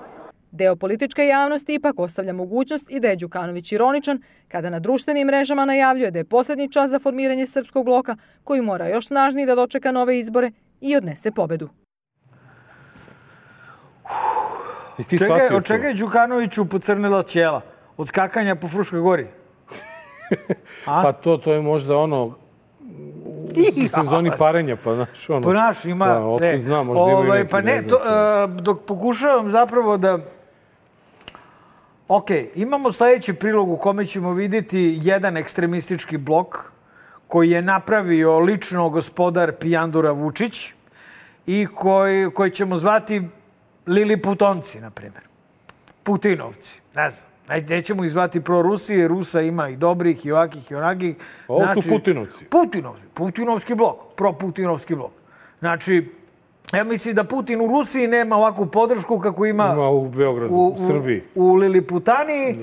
[0.51, 5.65] Deo političke javnosti ipak ostavlja mogućnost i da je Đukanović ironičan kada na društvenim mrežama
[5.65, 9.91] najavljuje da je posljednji čas za formiranje srpskog bloka koji mora još snažnije da dočeka
[9.91, 11.69] nove izbore i odnese pobedu.
[14.97, 17.61] Jesi ti Čekaj, od čega je Đukanoviću pocrnila ćela?
[17.97, 19.27] Od skakanja po Fruškoj gori?
[20.85, 22.35] Pa to, to je možda ono
[23.85, 25.41] u sezoni parenja, pa znaš ono.
[25.41, 26.05] Pa naš ima...
[26.05, 26.57] Da, otkud ne.
[26.57, 28.03] znam, možda Ovaj, neki, Pa ne, ne znam to, to.
[28.05, 30.19] a, dok pokušavam zapravo da...
[32.11, 36.71] Ok, imamo sledeći prilog u kome ćemo vidjeti jedan ekstremistički blok
[37.27, 40.73] koji je napravio lično gospodar Pijandura Vučić
[41.45, 43.21] i koji, koji ćemo zvati
[43.87, 45.23] Liliputonci, na primjer.
[46.03, 47.29] Putinovci, ne znam.
[47.49, 51.15] Ne- Nećemo ih zvati pro Rusije, Rusa ima i dobrih, i ovakih, i onakih.
[51.15, 52.45] Znači, Ovo su Putinovci.
[52.45, 55.11] Putinovci, Putinovski blok, pro-Putinovski blok.
[55.59, 56.11] Znači,
[56.73, 60.75] Ja mislim da Putin u Rusiji nema ovakvu podršku kako ima, Ima u Beogradu, u,
[60.87, 61.23] Srbiji.
[61.35, 62.57] u Liliputaniji,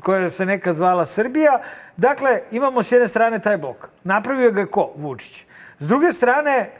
[0.00, 1.60] koja se nekad zvala Srbija.
[1.96, 3.88] Dakle, imamo s jedne strane taj blok.
[4.04, 4.92] Napravio ga ko?
[4.96, 5.46] Vučić.
[5.78, 6.70] S druge strane,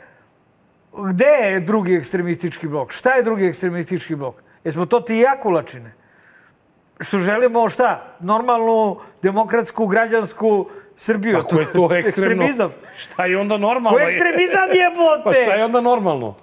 [1.04, 2.92] gde je drugi ekstremistički blok?
[2.92, 4.34] Šta je drugi ekstremistički blok?
[4.64, 5.92] Jesmo to ti i ja kulačine?
[7.00, 8.16] Što želimo šta?
[8.20, 10.66] Normalnu, demokratsku, građansku
[10.96, 11.38] Srbiju.
[11.38, 12.70] Ako je to ekstremno, Ekstremizam.
[12.96, 13.98] šta je onda normalno?
[13.98, 15.22] Ko ekstremizam jebote?
[15.24, 16.34] Pa šta je onda normalno?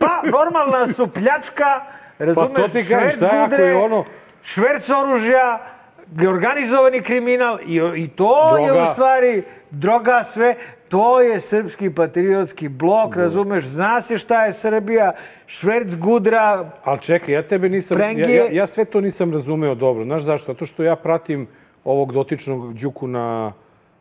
[0.00, 1.80] Pa, normalna su pljačka,
[2.18, 4.04] razumeš, Pa to ti kažem, šverc šta je ako je ono-
[4.42, 5.58] šverc oružja,
[6.28, 8.82] organizovani kriminal i, i to je Droga.
[8.82, 10.54] u stvari droga sve.
[10.88, 15.12] To je srpski patriotski blok, razumeš, zna se šta je Srbija,
[15.46, 18.00] šverc gudra, Ali čekaj, ja tebe nisam...
[18.00, 20.04] Ja, Prenge- ja, ja sve to nisam razumeo dobro.
[20.04, 20.52] Znaš zašto?
[20.52, 21.46] Zato što ja pratim
[21.84, 23.52] ovog dotičnog Đuku na,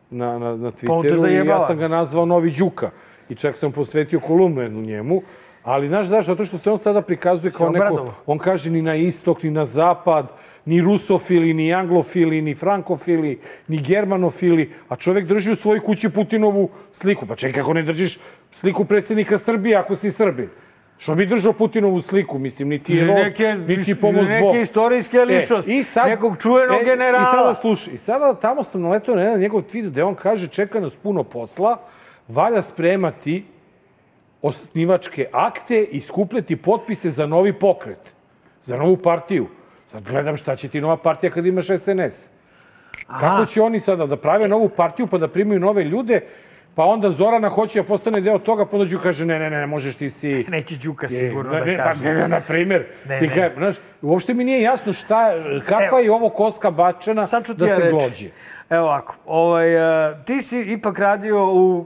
[0.09, 2.89] na, na, na Pa Twitteru i ja sam ga nazvao Novi Đuka.
[3.29, 5.21] I čak sam posvetio kolumnu jednu njemu.
[5.63, 6.31] Ali znaš zašto?
[6.31, 8.13] Zato što se on sada prikazuje kao neko...
[8.25, 10.27] On kaže ni na istok, ni na zapad,
[10.65, 16.69] ni rusofili, ni anglofili, ni frankofili, ni germanofili, a čovek drži u svojoj kući Putinovu
[16.91, 17.25] sliku.
[17.25, 18.19] Pa čekaj, kako ne držiš
[18.51, 20.49] sliku predsjednika Srbije ako si Srbin?
[20.97, 22.39] Što bi držao Putinovu sliku?
[22.39, 24.55] Mislim, niti je rod, neke- niti pomoz neke Bog.
[24.55, 27.23] istorijske ličnosti, nekog čuvenog generala.
[27.23, 30.47] I sada slušaj, i sada tamo sam naletao na jedan njegov tweet gde on kaže
[30.47, 31.77] čeka nas puno posla,
[32.27, 33.45] valja spremati
[34.41, 38.13] osnivačke akte i skupljati potpise za novi pokret,
[38.63, 39.47] za novu partiju.
[39.91, 42.29] Sad gledam šta će ti nova partija kad imaš SNS.
[43.07, 46.21] Kako će oni sada da prave novu partiju pa da primaju nove ljude,
[46.75, 49.57] pa onda Zorana hoće da postane deo toga, pa onda Đu kaže ne, ne, ne,
[49.57, 50.45] ne možeš ti si...
[50.49, 52.03] neće Đuka Je, sigurno ne, da ne, kaže.
[52.03, 53.27] Pa, ne, ne, na primjer, Ne, ne.
[53.27, 55.31] kažem, znaš, uopšte mi nije jasno šta,
[55.67, 57.21] kakva je ovo koska bačena
[57.57, 57.95] da ja se reći.
[57.95, 58.29] glođe.
[58.69, 61.85] Evo ovako, ovaj, uh, ti si ipak radio u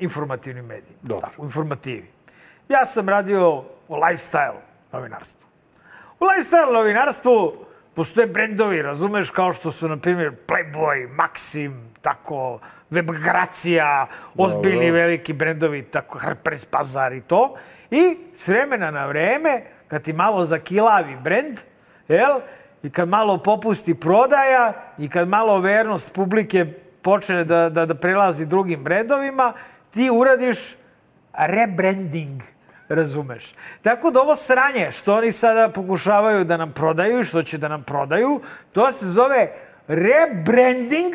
[0.00, 0.98] informativnim medijima.
[1.02, 1.28] Dobro.
[1.28, 2.06] Tako, u informativi.
[2.68, 4.60] Ja sam radio u lifestyle
[4.92, 5.46] novinarstvu.
[6.20, 7.52] U lifestyle novinarstvu
[7.94, 12.60] postoje brendovi, razumeš, kao što su, na primjer, Playboy, Maxim, tako,
[12.90, 15.00] Webgracija, ozbiljni Dobro.
[15.00, 17.56] veliki brendovi, tako, Harper's Bazaar i to.
[17.90, 21.58] I s vremena na vreme, kad ti malo zakilavi brend,
[22.08, 22.40] jel,
[22.82, 26.66] i kad malo popusti prodaja i kad malo vernost publike
[27.02, 29.52] počne da, da, da prelazi drugim brendovima,
[29.90, 30.76] ti uradiš
[31.34, 32.42] rebranding,
[32.88, 33.52] razumeš.
[33.82, 37.68] Tako da ovo sranje što oni sada pokušavaju da nam prodaju i što će da
[37.68, 38.40] nam prodaju,
[38.72, 39.52] to se zove
[39.88, 41.14] rebranding,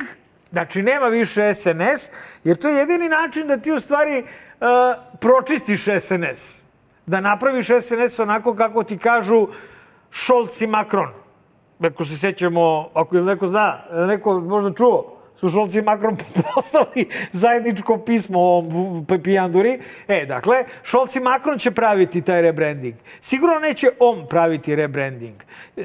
[0.52, 2.10] znači nema više SNS,
[2.44, 4.28] jer to je jedini način da ti u stvari uh,
[5.20, 6.64] pročistiš SNS.
[7.06, 9.48] Da napraviš SNS onako kako ti kažu
[10.12, 11.10] Scholz i Macron.
[11.80, 16.18] Ako se sećamo, ako neko zna, neko možda čuo, su Šolci i Macron
[16.56, 19.80] poslali zajedničko pismo o ovom pijanduri.
[20.08, 22.96] E, dakle, Šolci i Macron će praviti taj rebranding.
[23.22, 25.36] Sigurno neće on praviti rebranding.
[25.78, 25.82] E,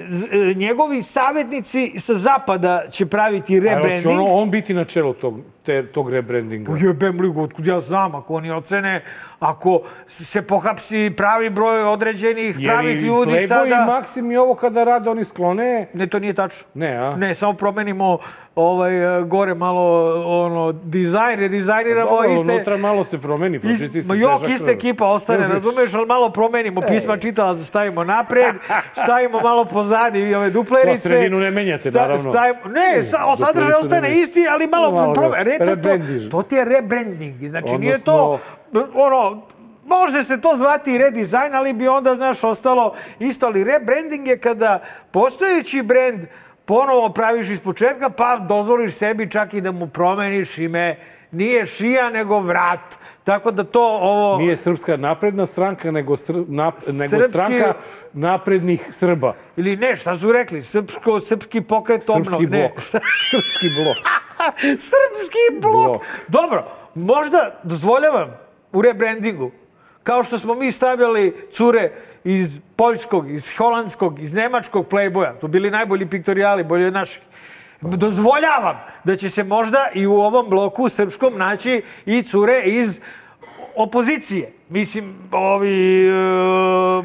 [0.57, 4.07] Njegovi savjetnici sa zapada će praviti A rebranding.
[4.07, 6.73] ono, on biti na čelu tog, te, tog rebrandinga.
[6.81, 9.03] Jebem li ga, otkud ja znam, ako oni ocene,
[9.39, 13.67] ako se pohapsi pravi broj određenih pravih ljudi Playboy sada...
[13.67, 15.87] i Maxim i ovo kada rade, oni sklone.
[15.95, 16.69] Ne, to nije tačno.
[16.75, 17.17] Ne, a?
[17.17, 18.19] Ne, samo promenimo
[18.55, 22.53] ovaj, e, gore malo ono, dizajn, redizajniramo Dobro, iste...
[22.53, 24.71] unutra malo se promeni, Is, pročisti se ma jok, krv.
[24.71, 28.55] ekipa ostane, razumeš, ali malo promenimo pisma čitalaca, stavimo napred,
[29.03, 31.03] stavimo malo pozadi i ove duplerice.
[31.03, 32.33] Pa, sredinu ne menjate, naravno.
[32.33, 37.49] Stavimo, ne, sa, sadržaj ostane isti, ali malo, Malo ga to, to, ti je rebranding.
[37.49, 38.39] Znači, nije Odnosno-
[38.73, 39.43] to, ono,
[39.91, 43.47] Može se to zvati redizajn, ali bi onda, znaš, ostalo isto.
[43.47, 46.21] Ali rebranding je kada postojeći brend
[46.65, 50.97] ponovo praviš iz početka, pa dozvoliš sebi čak i da mu promeniš ime.
[51.33, 52.81] Nije šija, nego vrat.
[53.25, 54.39] Tako da to ovo...
[54.39, 57.75] Nije srpska napredna stranka, nego, sr, nap, nego Srpski- stranka
[58.13, 59.35] naprednih Srba.
[59.57, 60.63] Ili ne, šta su rekli?
[60.63, 62.25] Srpsko, srpski pokret obnov.
[62.25, 62.59] Srpski Ne.
[62.59, 62.83] blok.
[63.31, 63.97] Srpski blok.
[64.89, 65.87] Srpski blok.
[65.87, 66.03] Blok.
[66.29, 66.65] Dobro,
[66.95, 68.31] možda dozvoljavam
[68.73, 69.51] u rebrandingu,
[70.03, 71.93] kao što smo mi stavljali cure
[72.25, 77.23] iz poljskog, iz holandskog, iz nemačkog playboya, to bili najbolji piktorijali, bolje od naših.
[77.81, 83.01] Dozvoljavam da će se možda i u ovom bloku srpskom naći i cure iz
[83.77, 84.53] opozicije.
[84.69, 86.13] Mislim, ovi e,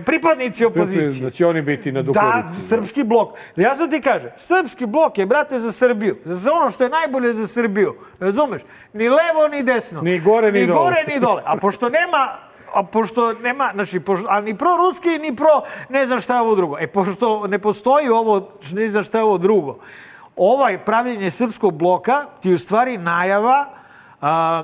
[0.05, 1.23] pripadnici opozicije.
[1.23, 2.67] Da će oni biti na Da, Dukovici.
[2.67, 3.29] srpski blok.
[3.55, 6.17] Ja sam ti kažem, srpski blok je, brate, za Srbiju.
[6.25, 7.95] Za ono što je najbolje za Srbiju.
[8.19, 8.61] Razumeš?
[8.93, 10.01] Ni levo, ni desno.
[10.01, 10.79] Ni gore, ni ni dole.
[10.79, 11.41] gore, ni dole.
[11.45, 12.38] A pošto nema
[12.73, 16.41] a pošto nema, znači, pošto, a ni pro ruski, ni pro ne znam šta je
[16.41, 16.77] ovo drugo.
[16.79, 19.77] E, pošto ne postoji ovo, ne znam šta je ovo drugo,
[20.37, 23.65] ovaj pravljenje srpskog bloka ti u stvari najava
[24.21, 24.63] a,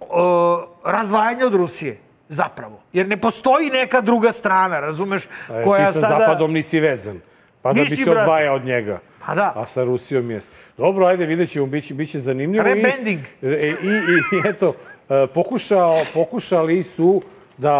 [0.00, 1.96] o, razvajanja od Rusije.
[2.28, 2.80] zapravo.
[2.92, 6.18] Jer ne postoji neka druga strana, razumeš, E, koja ti sa sada...
[6.18, 7.20] Zapadom nisi vezan.
[7.62, 8.98] Pa da bi Nisi, se odvajao od njega.
[9.26, 9.52] Pa da.
[9.56, 10.48] A sa Rusijom jes.
[10.76, 12.68] Dobro, ajde, vidjet ćemo, bit će, bit će zanimljivo.
[12.68, 13.20] I- Rebranding.
[13.42, 13.96] E, I, i,
[14.36, 14.74] i eto,
[15.08, 17.22] e, pokušao, pokušali su
[17.58, 17.72] da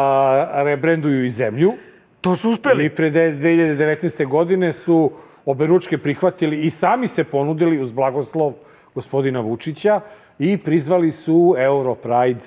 [0.54, 1.72] rebrenduju i zemlju.
[2.20, 2.84] To su uspeli.
[2.84, 4.26] I pre de- 2019.
[4.26, 5.12] godine su
[5.46, 8.52] oberučke prihvatili i sami se ponudili uz blagoslov
[8.94, 10.00] gospodina Vučića
[10.38, 12.40] i prizvali su Euro Pride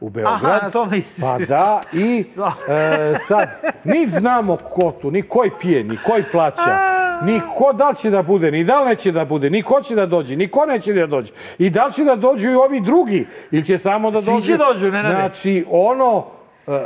[0.00, 0.34] u Beograd.
[0.34, 2.24] Aha, na tome i- Pa da, i
[2.68, 3.48] e, sad,
[3.84, 6.78] ni znamo ko tu, ni koji pije, ni koji plaća,
[7.22, 9.80] ni ko da li će da bude, ni da li neće da bude, ni ko
[9.80, 11.32] će da dođe, ni ko neće da dođe.
[11.58, 14.46] I da li će da dođu i ovi drugi, ili će samo da Svi dođu.
[14.46, 15.14] će dođu, Nenade.
[15.14, 16.26] Znači, ono,
[16.66, 16.76] e, e,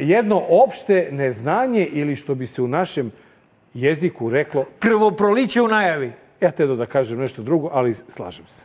[0.00, 3.10] jedno opšte neznanje ili što bi se u našem
[3.74, 6.12] jeziku reklo, Krvoproliće u najavi.
[6.40, 8.62] ja te da kažem nešto drugo, ali slažem se.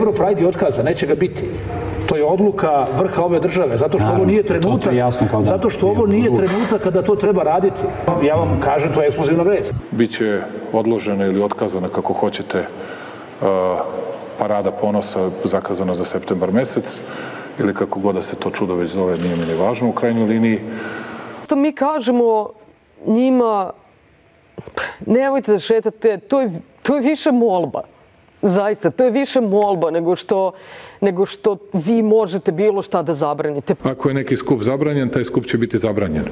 [0.00, 1.44] Europride je otkaza, neće ga biti.
[2.06, 4.94] To je odluka vrha ove države, zato što ovo nije trenutak.
[4.94, 5.44] jasno kao dan.
[5.44, 7.82] Zato što ovo nije trenutak kada to treba raditi.
[8.22, 9.74] Ja vam kažem, to je ekskluzivna vest.
[9.90, 10.40] Biće
[10.72, 13.46] odložena ili otkazana, kako hoćete, uh,
[14.38, 17.00] parada ponosa zakazana za septembar mesec,
[17.58, 20.26] ili kako god da se to čudo već zove, nije mi ni važno u krajnjoj
[20.26, 20.60] liniji.
[21.44, 22.48] što mi kažemo
[23.06, 23.70] njima
[25.06, 26.50] nemojte da šetate, to je,
[26.82, 27.82] to je više molba.
[28.42, 30.52] Zaista, to je više molba nego što,
[31.00, 33.74] nego što vi možete bilo šta da zabranite.
[33.82, 36.24] Ako je neki skup zabranjen, taj skup će biti zabranjen.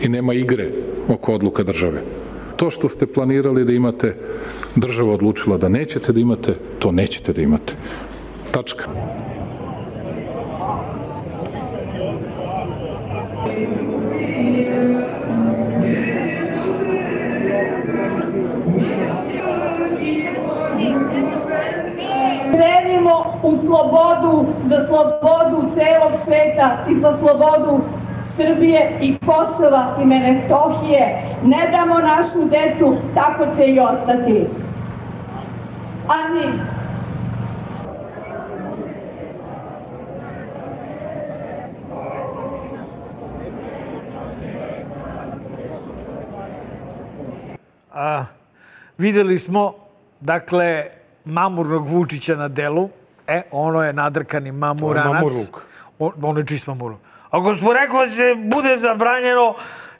[0.00, 0.70] I nema igre
[1.08, 2.02] oko odluka države.
[2.56, 4.14] To što ste planirali da imate,
[4.76, 7.74] država odlučila da nećete da imate, to nećete da imate.
[8.50, 8.84] Tačka.
[23.46, 27.80] U slobodu, za slobodu celog sveta i za slobodu
[28.36, 31.22] Srbije i Kosova i Metohije.
[31.44, 34.46] Ne damo našu decu, tako će i ostati.
[36.08, 36.60] Amin.
[47.94, 48.24] A,
[48.98, 49.74] videli smo,
[50.20, 50.84] dakle,
[51.24, 52.88] mamurnog Vučića na delu.
[53.28, 55.12] E, ono je nadrkani mamuranac.
[55.12, 55.66] mamurluk.
[55.98, 57.00] O, ono je čist mamurluk.
[57.30, 59.54] Ako smo rekao da će bude zabranjeno,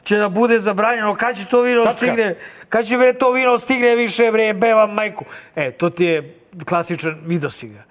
[0.04, 1.14] će da bude zabranjeno.
[1.14, 1.96] Kad će to vino Tačka.
[1.96, 2.36] stigne?
[2.68, 5.24] Kad će bre to vino stigne više bre, beva majku.
[5.54, 7.82] E, to ti je klasičan video si ga.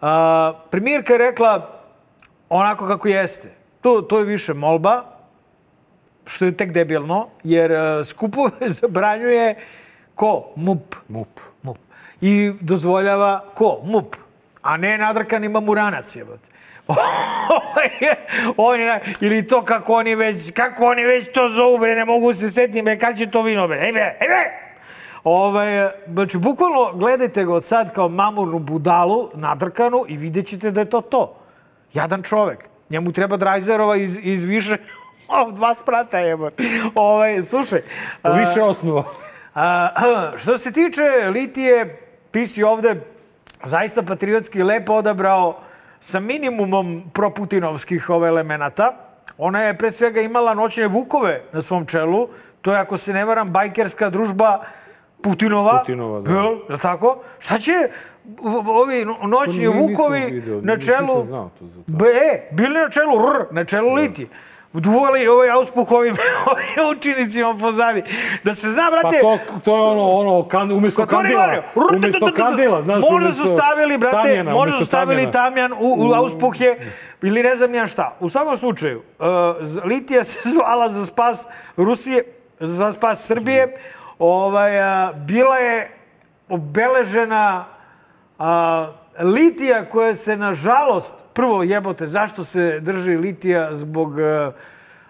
[0.00, 1.80] A, premijerka je rekla
[2.48, 3.48] onako kako jeste.
[3.80, 5.04] To, to je više molba,
[6.26, 9.56] što je tek debilno, jer uh, skupove zabranjuje
[10.14, 10.52] ko?
[10.56, 10.94] MUP.
[11.08, 11.40] MUP.
[11.62, 11.78] MUP.
[12.20, 13.80] I dozvoljava ko?
[13.84, 14.16] MUP.
[14.62, 16.48] A ne nadrkani mamuranac jebote.
[18.56, 22.32] on je, ili to kako oni već, kako oni već to zovu, bre, ne mogu
[22.32, 24.72] se setiti, bre, kad će to vino, bre, ej bre, ej bre!
[25.24, 30.80] Ovaj, znači, bukvalno gledajte ga od sad kao mamurnu budalu, nadrkanu i vidjet ćete da
[30.80, 31.36] je to to.
[31.94, 32.68] Jadan čovek.
[32.90, 34.76] Njemu treba Drajzerova iz, iz više
[35.56, 36.62] dva sprata, jebote.
[36.94, 37.78] Ovaj, slušaj.
[37.78, 39.04] U a, više osnova.
[39.54, 41.98] a, što se tiče Litije,
[42.30, 43.00] ti si ovde
[43.64, 45.60] zaista patriotski lepo odabrao
[46.00, 48.96] sa minimumom proputinovskih ove elemenata.
[49.38, 52.28] Ona je pre svega imala noćne vukove na svom čelu.
[52.62, 54.60] To je, ako se ne varam, bajkerska družba
[55.22, 55.78] Putinova.
[55.78, 56.30] Putinova, da.
[56.30, 57.22] Jel, je li tako?
[57.38, 57.72] Šta će
[58.66, 61.20] ovi no- noćni nisam vukovi video, na nisam čelu...
[61.20, 61.84] znao to za to.
[61.86, 64.28] B, e, bili na čelu R, na čelu Litije.
[64.72, 66.16] Duvali ovaj auspuh ovim,
[66.52, 68.02] ovim učenicima pozadi.
[68.44, 71.62] Da se zna, Pa brate, to, to je ono, ono, kan, oni kandila.
[71.96, 76.76] Umesto kandila, znaš, Možda su stavili, brate, tamjana, možda su stavili tamjan u, u auspuhe
[77.22, 78.16] ili ne znam ja šta.
[78.20, 79.26] U svakom slučaju, uh,
[79.84, 82.24] Litija se zvala za spas Rusije,
[82.60, 83.76] za spas Srbije.
[84.18, 85.90] Ovaj, a, bila je
[86.48, 87.64] obeležena
[88.38, 88.86] a,
[89.18, 94.52] Litija koja se, nažalost, prvo jebote, zašto se drži Litija zbog a,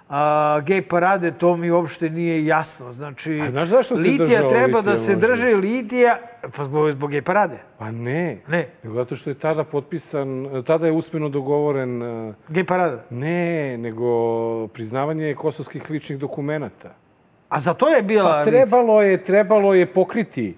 [0.08, 2.92] a, gej parade, to mi uopšte nije jasno.
[2.92, 5.26] Znači, A znaš zašto se Litija treba da Litija, se možda?
[5.26, 6.18] drži Litija,
[6.56, 7.58] pa zbog, zbog gej parade.
[7.78, 8.38] Pa ne.
[8.48, 8.68] Ne.
[8.82, 13.04] Nego zato što je tada potpisan, tada je usmeno dogovoren, e, Gej parada.
[13.10, 14.06] ne, nego
[14.68, 16.94] priznavanje kosovskih ličnih dokumenata.
[17.48, 18.30] A za to je bila...
[18.32, 20.56] Pa trebalo je, trebalo je pokriti.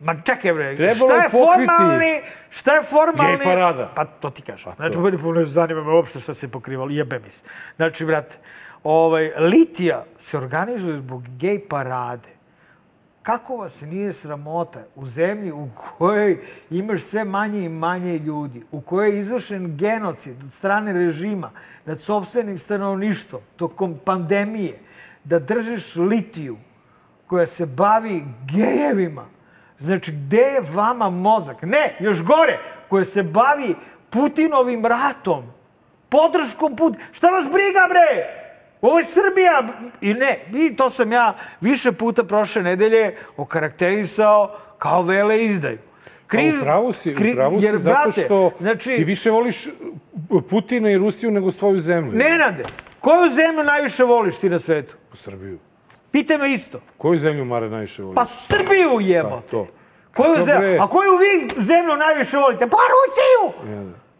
[0.00, 1.66] Ma čekaj bre, Trebalo šta je pokriti.
[1.66, 3.36] formalni, šta je formalni...
[3.36, 3.92] Gej parada.
[3.94, 4.72] Pa to ti kažem.
[4.76, 7.44] Znači, meni ne zanima me uopšte šta se pokrivalo, jebe mi se.
[7.76, 8.36] Znači, brate,
[8.84, 12.28] ovaj, Litija se organizuje zbog gej parade.
[13.22, 16.38] kako vas nije sramota u zemlji u kojoj
[16.70, 21.50] imaš sve manje i manje ljudi, u kojoj je izvršen genocid od strane režima
[21.84, 24.78] nad sobstvenim stanovništvom tokom pandemije,
[25.24, 26.56] da držiš litiju
[27.26, 29.35] koja se bavi gejevima.
[29.78, 31.62] Znači, gde je vama mozak?
[31.62, 32.58] Ne, još gore,
[32.88, 33.74] koja se bavi
[34.10, 35.42] Putinovim ratom,
[36.08, 37.04] podrškom Putina.
[37.12, 38.26] Šta vas briga, bre?
[38.80, 39.62] Ovo je Srbija.
[40.00, 45.78] I ne, i to sam ja više puta prošle nedelje okarakterisao kao vele izdaju.
[46.26, 49.68] Kriv, upravo si, kriv- upravo si jer, zato brate, što znači- ti više voliš
[50.50, 52.12] Putina i Rusiju nego svoju zemlju.
[52.12, 52.62] Nenade,
[53.00, 54.96] koju zemlju najviše voliš ti na svetu?
[55.12, 55.58] Srbiju.
[56.10, 56.78] Pitaj me isto.
[56.98, 58.14] Koju zemlju, Mare, najviše voliš?
[58.14, 59.28] Pa Srbiju jebo.
[59.30, 59.66] Pa, to.
[60.14, 60.60] Koju Kako zemlju?
[60.60, 60.78] bre?
[60.78, 62.66] A koju vi zemlju najviše volite?
[62.66, 63.52] Pa Rusiju!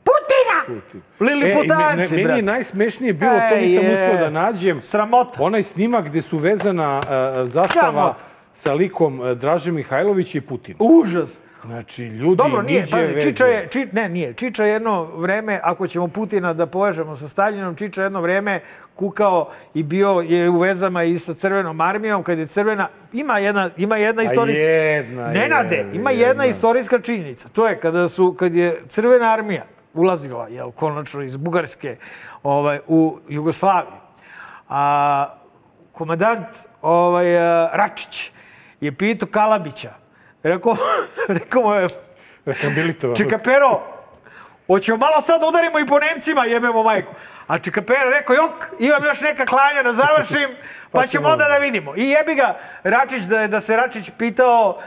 [0.05, 0.81] Putina!
[0.81, 1.03] Putin.
[1.21, 3.93] Liliputanci, e, me- me- Meni je najsmešnije bilo, to Ej, nisam je.
[3.93, 4.83] uspio da nađem.
[4.83, 5.43] Sramota.
[5.43, 7.05] Onaj snimak gde su vezana uh,
[7.45, 8.15] zastava Sramota.
[8.55, 10.77] sa likom uh, Draže Mihajlovića i Putina.
[10.81, 11.39] Užas.
[11.67, 13.31] Znači, ljudi, Dobro, nije, pazi, veze.
[13.31, 14.35] Čiča je, či, ne, nije.
[14.35, 18.61] Čiča je jedno vreme, ako ćemo Putina da povežemo sa Staljinom, Čiča je jedno vreme
[18.95, 22.89] kukao i bio je u vezama i sa Crvenom armijom, kad je Crvena...
[23.13, 24.65] Ima jedna, ima jedna istorijska...
[24.65, 26.47] jedna, Nenade, jedna, ima jedna jedna.
[26.47, 27.49] istorijska činjenica.
[27.49, 31.97] To je kada, su, kad je Crvena armija ulazila, jel, konačno iz Bugarske
[32.43, 33.93] ovaj, u Jugoslaviju,
[34.69, 35.35] a
[35.93, 36.47] komadant
[36.83, 38.31] ovaj, a, Račić
[38.81, 40.06] je pitao Kalabića,
[40.49, 40.77] rekao,
[41.39, 41.89] rekao mu je,
[42.47, 43.17] Rehabilitovano.
[43.17, 43.81] Čika Pero,
[44.67, 47.15] hoćemo malo sad da udarimo i po Nemcima, jebemo majku.
[47.47, 50.49] A Čika Pero rekao, jok, imam još neka klanja da završim,
[50.93, 51.93] pa, Pa ćemo onda da vidimo.
[51.97, 54.81] I jebi ga, Račić, da, da se Račić pitao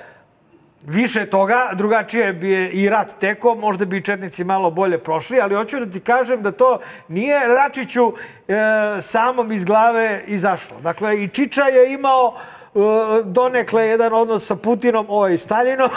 [0.88, 5.80] više toga, drugačije bi i rat tekao, možda bi četnici malo bolje prošli, ali hoću
[5.80, 8.13] da ti kažem da to nije Račiću
[8.48, 10.80] e, samom iz glave izašlo.
[10.80, 12.38] Dakle, i Čiča je imao
[13.24, 15.89] donekle jedan odnos sa Putinom, ovaj Staljinom.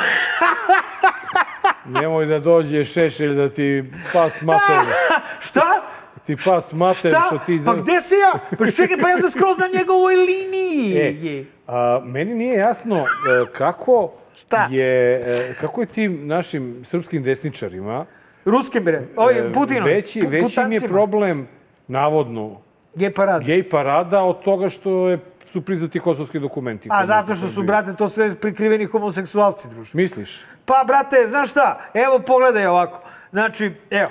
[1.87, 4.77] Nemoj da dođe Šešelj da ti pas mater.
[5.49, 5.83] Šta?
[6.27, 7.23] ti pas mater Šta?
[7.27, 7.61] što ti...
[7.67, 8.33] Pa gde si ja?
[8.59, 10.97] Pa čekaj, pa ja sam skroz na njegovoj liniji.
[10.97, 13.05] E, a, meni nije jasno e,
[13.53, 14.69] kako Šta?
[14.71, 18.07] je e, kako je tim našim srpskim desničarima
[18.45, 19.03] Ruskim, bre.
[19.17, 19.85] Ovaj Putinom.
[19.85, 21.49] veći, veći im je problem
[21.89, 22.61] navodno
[22.95, 23.45] Gej parad.
[23.45, 25.19] gej parada od toga što je,
[25.53, 26.89] su priznati kosovski dokumenti.
[26.93, 29.91] A nas zato što su, brate, to sve prikriveni homoseksualci, druže.
[29.95, 30.45] Misliš?
[30.65, 31.81] Pa, brate, znaš šta?
[31.95, 33.01] Evo, pogledaj ovako.
[33.31, 34.11] Znači, evo,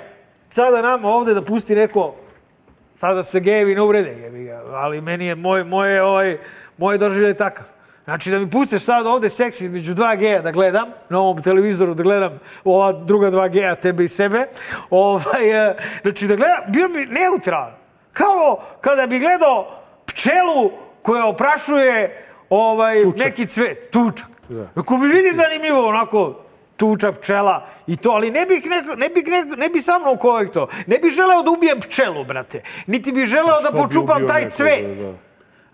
[0.50, 2.14] sada nam ovde da pusti neko,
[2.96, 6.38] sada se gejevi ne uvrede, jebi ga, ali meni je moj, moje, ovaj,
[6.78, 7.66] moj doživljaj takav.
[8.04, 11.94] Znači, da mi pusteš sad ovde seks između dva geja da gledam, na ovom televizoru
[11.94, 14.46] da gledam ova druga dva geja, tebe i sebe,
[14.90, 17.72] ovaj, e, znači da gledam, bio bi neutralan.
[18.12, 20.70] Kao kada bi gledao pčelu
[21.02, 24.28] koja oprašuje ovaj, neki cvet, tučak.
[24.48, 24.68] Da.
[24.74, 26.38] Ako bi vidi zanimljivo onako
[26.76, 30.16] tuča pčela i to, ali ne bih, neko, ne bih, neko, ne bih sa mnom
[30.16, 30.68] kojeg to.
[30.86, 32.62] Ne bih želeo da ubijem pčelu, brate.
[32.86, 34.98] Niti bih želeo da počupam taj nekoga, cvet.
[35.02, 35.12] da.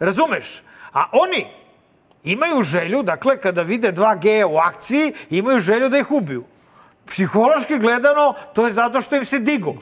[0.06, 0.62] Razumeš?
[0.92, 1.46] A oni
[2.24, 6.44] imaju želju, dakle, kada vide dva geja u akciji, imaju želju da ih ubiju.
[7.06, 9.76] Psihološki gledano, to je zato što im se digu.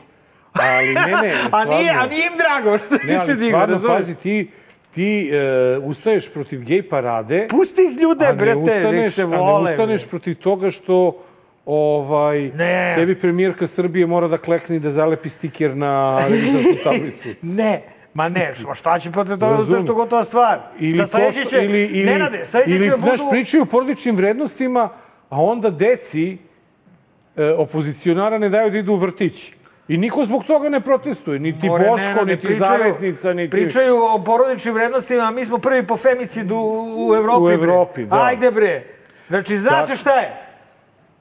[0.52, 2.02] Ali ne, ne, a, nije, stvarno.
[2.02, 3.96] a nije im drago što Ne, im se ali digu, stvarno, razumeš?
[3.96, 4.50] pazi, ti,
[4.96, 5.38] ti e,
[5.78, 9.70] ustaješ protiv gej parade, Pusti ih ljude, ne brate, nek ustaneš, se a ne vole.
[9.70, 11.22] ustaneš protiv toga što
[11.66, 12.92] ovaj, Ne.
[12.94, 17.28] tebi premijerka Srbije mora da klekne i da zalepi stiker na revizorsku tablicu.
[17.42, 17.82] Ne,
[18.14, 20.58] ma ne, šta će protiv toga, zato što gotova stvar.
[20.80, 23.30] Ili, Za sledeće pošto- će, ili, ili, Nenade, sledeće ili će znaš, budu...
[23.30, 24.88] pričaju o porodičnim vrednostima,
[25.30, 26.38] a onda deci
[27.36, 29.52] e, opozicionara ne daju da idu u vrtić.
[29.88, 33.50] I niko zbog toga ne protestuje, niti More, Boško, Nenade, niti pričaju- Zavetnica, niti...
[33.50, 37.38] Pričaju o porodičnim vrednostima, a mi smo prvi po femicidu u, u Evropi.
[37.38, 37.54] U bre.
[37.54, 38.22] Evropi, da.
[38.22, 38.82] Ajde bre.
[39.28, 39.82] Znači, zna Da.
[39.82, 40.36] se šta je?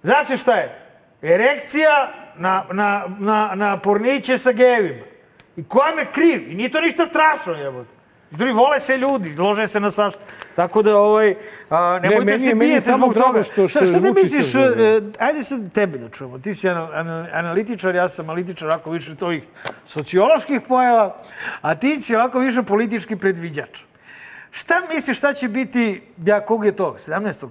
[0.04, 0.80] Zna se šta je?
[1.24, 1.92] Erekcija
[2.38, 5.04] na, na, na, na porniće sa gevima.
[5.58, 6.52] I koja me kriv?
[6.52, 7.95] I nije to ništa strašno, jebote.
[8.32, 10.20] Drugi, vole se ljudi, lože se na svašta.
[10.56, 11.36] Tako da, ovaj,
[11.70, 13.44] a, nemojte je- se bijete zbog toga.
[13.44, 14.86] što- što šta, je šta ti misliš, izgledao.
[14.88, 16.40] e, ajde sad tebe da čujemo.
[16.40, 19.44] Ti si ana- ana- analitičar, ja sam analitičar ovako više tovih
[19.86, 21.16] socioloških pojava,
[21.62, 23.80] a ti si ovako više politički predviđač.
[24.52, 27.50] Šta misliš šta će biti, ja kog je to, 17.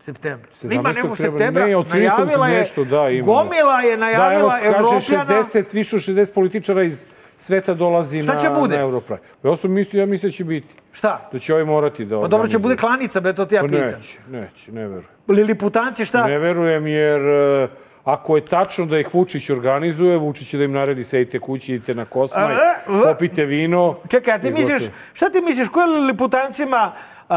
[0.00, 0.48] septembra?
[0.52, 0.74] 17.
[0.74, 2.08] Ima nego septembra, ne, od 30.
[2.18, 3.26] najavila je, nešto, da, ima.
[3.26, 5.42] gomila je najavila da, evo, kaže Evropljana.
[5.44, 7.04] 60, više od 60 političara iz
[7.42, 8.76] sveta dolazi Šta na, će bude?
[8.76, 9.22] na Europride.
[9.44, 10.74] Ja sam mislio, ja mislio da će biti.
[10.92, 11.28] Šta?
[11.32, 13.68] Da će ovi morati da Pa dobro će bude klanica, be, to ti ja Pa
[13.68, 13.86] pitam.
[13.86, 15.08] neće, neće, ne verujem.
[15.28, 16.26] Liliputanci šta?
[16.26, 17.68] Ne verujem jer e,
[18.04, 21.94] ako je tačno da ih Vučić organizuje, Vučić će da im naredi sedite kući, idite
[21.94, 23.12] na Kosmaj, A, e, e.
[23.12, 23.96] popite vino.
[24.10, 24.82] Čekaj, a ti misliš,
[25.12, 26.92] šta ti misliš, ko je Liliputancima
[27.28, 27.36] a,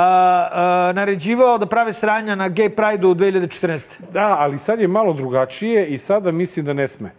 [0.52, 4.02] a, naređivao da prave sranja na gay pride-u u 2014.
[4.12, 7.12] Da, ali sad je malo drugačije i sada mislim da ne sme.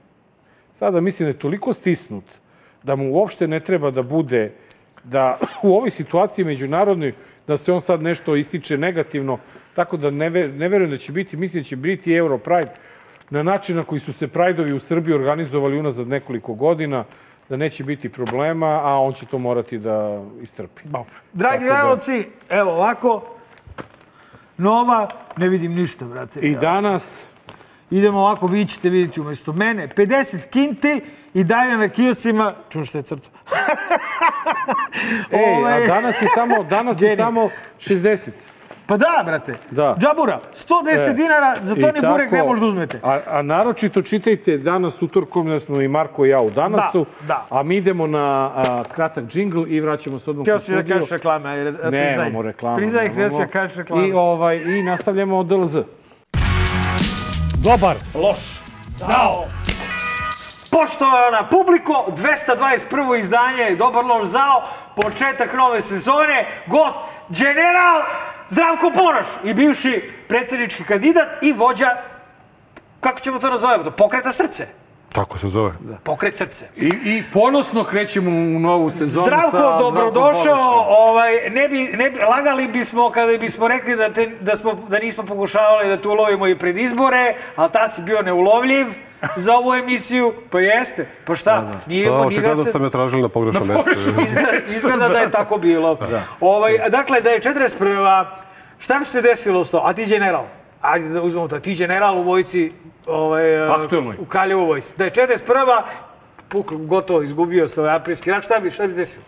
[0.73, 2.25] Sada mislim da je toliko stisnut
[2.87, 4.53] da mu uopšte ne treba da bude
[5.05, 7.13] da u ovoj situaciji međunarodnoj
[7.47, 9.39] da se on sad nešto ističe negativno,
[9.75, 12.71] tako da ne, ne verujem da će biti, mislim da će biti Euro Pride
[13.31, 17.05] na način na koji su se Prideovi u Srbiji organizovali unazad nekoliko godina,
[17.49, 20.83] da neće biti problema, a on će to morati da istrpi.
[20.85, 23.23] Dragi Tako da- gledalci, evo ovako,
[24.59, 26.41] nova, ne vidim ništa, brate.
[26.41, 27.29] I danas,
[27.91, 29.89] Idemo ovako, vi ćete vidjeti umjesto mene.
[29.89, 31.01] 50 kinti
[31.37, 33.29] i dalje na kioscima, čuš šta je crto?
[35.33, 37.17] ej, Ovaj- a danas je samo, danas je Geni.
[37.17, 38.31] samo 60.
[38.87, 39.55] Pa da, brate.
[39.71, 39.97] Da.
[39.99, 43.01] Džabura, 110 E, dinara, za to ni burek tako, ne možete da uzmete.
[43.03, 47.27] A, a naročito čitajte danas utorkom, da smo i Marko i ja u danasu, Da,
[47.27, 47.47] da.
[47.51, 50.83] a mi idemo na a, kratak džingl i vraćamo se odmah Htio u si da
[50.85, 51.91] kažeš reklame, ajde, priznaj.
[51.91, 52.77] Nemamo reklama.
[52.77, 53.39] Priznaj, htio si nemamo.
[53.41, 54.09] da kažeš reklame.
[54.09, 55.77] I, ovaj, I nastavljamo od DLZ.
[57.59, 57.97] Dobar.
[58.15, 58.61] Loš.
[58.89, 59.45] Zao.
[60.71, 63.19] Poštovana publiko, 221.
[63.19, 64.63] izdanje Dobar loš zao,
[64.97, 66.99] početak nove sezone, gost,
[67.29, 68.03] general
[68.49, 71.97] Zdravko Ponoš i bivši predsjednički kandidat i vođa,
[73.01, 74.67] kako ćemo to nazovemo, pokreta srce.
[75.17, 75.73] Tako se zove.
[76.05, 76.67] Pokret srce.
[76.77, 80.85] I, I ponosno krećemo u novu sezonu Zdravko, sa Zdravkom dobrodošao.
[80.89, 84.99] Ovaj, ne bi, ne bi, lagali bismo kada bismo rekli da, te, da, smo, da
[84.99, 88.87] nismo pokušavali da te ulovimo i pred izbore, ali tad si bio neulovljiv
[89.37, 90.33] za ovu emisiju.
[90.51, 91.07] Pa jeste.
[91.25, 91.71] Pa šta?
[91.87, 93.91] Nije, Pa, od njega očigledno se- ste me tražili na pogrešnom mestu.
[94.23, 95.99] Izgleda, izgleda da je tako bilo.
[96.41, 98.25] Ovaj, dakle, da je 41.
[98.79, 99.83] Šta bi se desilo s to?
[99.85, 100.45] A ti general?
[100.83, 101.59] Ajde da uzmemo to.
[101.59, 102.73] Ti general u vojci,
[103.07, 104.17] ovaj, Aktuelnoj.
[104.19, 104.95] u Kraljevu vojci.
[104.99, 105.83] Da je 41.
[106.49, 108.45] Puk, gotovo, izgubio se ovaj aprilski rat.
[108.45, 109.25] Šta bi, šta bi se desilo?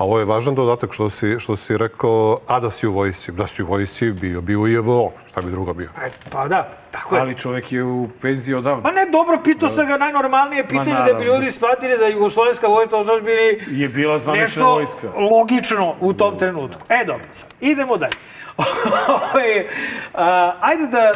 [0.00, 3.32] A ovo je važan dodatak što si, što si rekao, a da si u vojsci.
[3.32, 5.12] Da si u vojsci bio, bio u JVO.
[5.30, 5.88] Šta bi drugo bio?
[6.04, 7.20] E, pa da, tako je.
[7.20, 8.82] Ali čovjek je u penziji odavno.
[8.82, 12.96] Pa ne, dobro, pitao sam ga najnormalnije pitanje da bi ljudi shvatili da jugoslovenska vojska
[12.96, 15.08] u bili Je bila zvanična nešto vojska.
[15.32, 16.82] logično u tom trenutku.
[16.88, 18.12] E, dobro, sad, idemo dalje.
[20.60, 21.12] Ajde da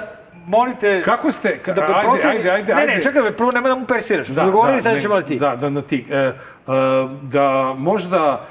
[0.46, 1.02] molite...
[1.04, 1.58] Kako ste?
[1.58, 2.94] Ka, Da ajde, poprosim- ajde, ajde, Ne, ajde.
[2.94, 4.28] ne, čekaj me, prvo nemoj da mu persiraš.
[4.28, 5.38] Da, sad ne, ćemo ti.
[5.38, 6.06] Da, da, na ti.
[6.10, 6.32] E, e,
[7.22, 8.46] da možda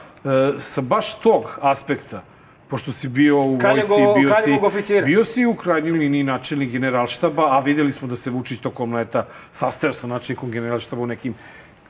[0.59, 2.23] sa baš tog aspekta,
[2.67, 5.05] pošto si bio u vojsi, bio si, oficira.
[5.05, 9.25] bio si u krajnjoj liniji načelnik generalštaba, a vidjeli smo da se Vučić tokom leta
[9.51, 11.33] sastajao sa načelnikom generalštaba u nekim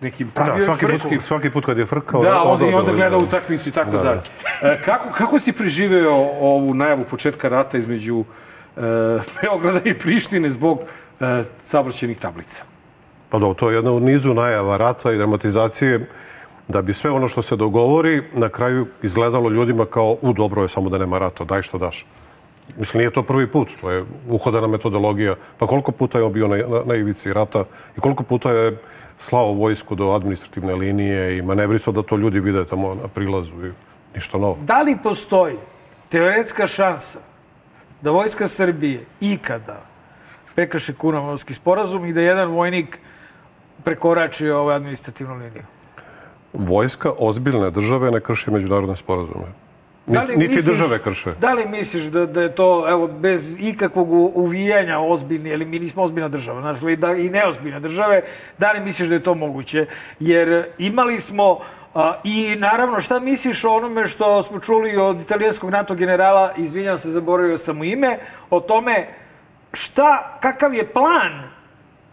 [0.02, 1.10] nekim Da, pravio svaki, frčki.
[1.10, 2.24] put, svaki put kad je frkao...
[2.24, 2.98] Da, onda, i onda odradili.
[2.98, 4.04] gleda utakmicu i tako Da, da.
[4.04, 4.22] dalje.
[4.64, 8.24] E, kako, kako si preživeo ovu najavu početka rata između
[8.78, 8.82] e,
[9.42, 10.80] Beograda i Prištine zbog
[11.20, 12.64] e, saobraćajnih tablica?
[13.30, 16.08] Pa da, to je jedna u nizu najava rata i dramatizacije
[16.68, 20.70] da bi sve ono što se dogovori na kraju izgledalo ljudima kao u dobro je
[20.70, 22.06] samo da nema rata, daj što daš.
[22.78, 25.36] Mislim, nije to prvi put, to je uhodana metodologija.
[25.58, 27.66] Pa koliko puta je on bio na, na, na ivici rata
[27.98, 28.78] i koliko puta je
[29.20, 33.72] slao vojsku do administrativne linije i manevrisao da to ljudi vide tamo na prilazu i
[34.16, 34.58] ništa novo.
[34.62, 35.56] Da li postoji
[36.10, 37.20] teoretska šansa
[38.02, 39.82] da Vojska Srbije ikada
[40.56, 43.00] prekrši Kunanovski sporazum i da jedan vojnik
[43.84, 45.64] prekorači ovu administrativnu liniju?
[46.54, 49.46] Vojska ozbiljne države ne krši međunarodne sporazume.
[50.06, 51.32] Da Niti, li niti misliš- države krše.
[51.40, 56.04] Da li misliš da, da je to, evo, bez ikakvog uvijanja ozbiljni, jer mi nismo
[56.04, 58.22] ozbiljna država, znači, da, i neozbiljne države,
[58.58, 59.86] da li misliš da je to moguće?
[60.20, 61.60] Jer imali smo,
[61.96, 66.98] a, i naravno, šta misliš o onome što smo čuli od italijanskog NATO generala, izvinjam
[66.98, 68.18] se, zaboravio sam mu ime,
[68.50, 69.08] o tome
[69.74, 71.44] šta, kakav je plan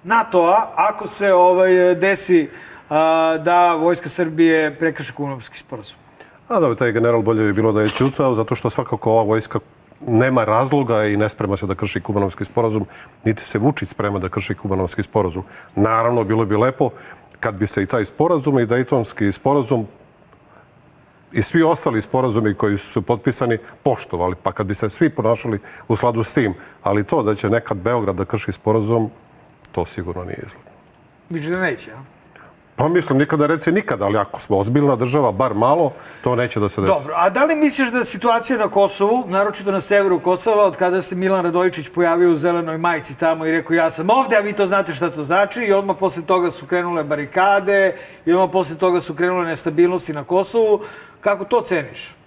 [0.05, 2.49] NATO-a ako se ovaj, desi
[3.45, 5.97] da Vojska Srbije prekrši Kunovski sporazum?
[6.49, 9.59] A da, taj general bolje bi bilo da je ćutao, zato što svakako ova vojska
[10.07, 12.87] nema razloga i ne sprema se da krši kubanovski sporazum,
[13.25, 15.45] niti se Vučić sprema da krši kubanovski sporazum.
[15.77, 16.91] Naravno, bilo bi lepo
[17.41, 19.87] kad bi se i taj sporazum i Daytonski sporazum
[21.33, 25.97] i svi ostali sporazumi koji su potpisani poštovali, pa kad bi se svi ponašali u
[25.97, 26.55] sladu s tim.
[26.83, 29.11] Ali to da će nekad Beograd da krši sporazum,
[29.73, 30.67] to sigurno nije izgled.
[31.29, 32.20] Misliš da neće, a?
[32.81, 35.93] Pa mislim, nikada reci nikada, ali ako smo ozbiljna država, bar malo,
[36.25, 36.93] to neće da se desi.
[36.93, 41.03] Dobro, a da li misliš da situacija na Kosovu, naročito na severu Kosova, od kada
[41.03, 44.53] se Milan Radojičić pojavio u zelenoj majici tamo i rekao ja sam ovde, a vi
[44.53, 48.79] to znate šta to znači, i odmah posle toga su krenule barikade, i odmah posle
[48.79, 50.81] toga su krenule nestabilnosti na Kosovu,
[51.21, 52.20] kako to ceniš?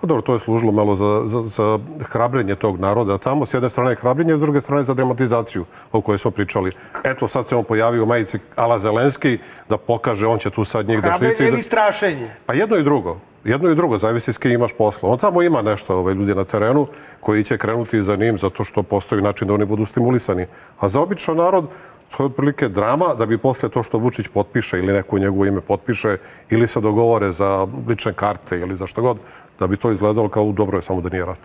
[0.00, 3.46] Pa dobro, to je služilo malo za, za, za hrabrenje tog naroda tamo.
[3.46, 6.72] S jedne strane hrabrenje, s druge strane za dramatizaciju o kojoj smo pričali.
[7.04, 9.38] Eto, sad se on pojavio u majici Ala Zelenski
[9.68, 11.26] da pokaže, on će tu sad njih da štiti.
[11.26, 11.54] Hrabenje Da...
[11.54, 12.30] ili strašenje?
[12.46, 13.18] Pa jedno i drugo.
[13.44, 15.08] Jedno i drugo, zavisi s kim imaš posla.
[15.08, 16.86] On tamo ima nešto ovaj, ljudi na terenu
[17.20, 20.46] koji će krenuti za njim zato što postoji način da oni budu stimulisani.
[20.80, 21.68] A za običan narod
[22.16, 25.44] to je otprilike drama da bi posle to što Vučić potpiše ili neko u njegovo
[25.44, 26.16] ime potpiše
[26.50, 29.18] ili se dogovore za lične karte ili za što god,
[29.58, 31.38] da bi to izgledalo kao dobro je samo da nije rat.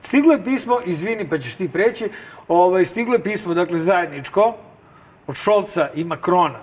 [0.00, 2.10] Stiglo je pismo, izvini pa ćeš ti preći,
[2.48, 4.54] ovaj, stiglo je pismo, dakle, zajedničko,
[5.26, 6.60] od Šolca i Makrona.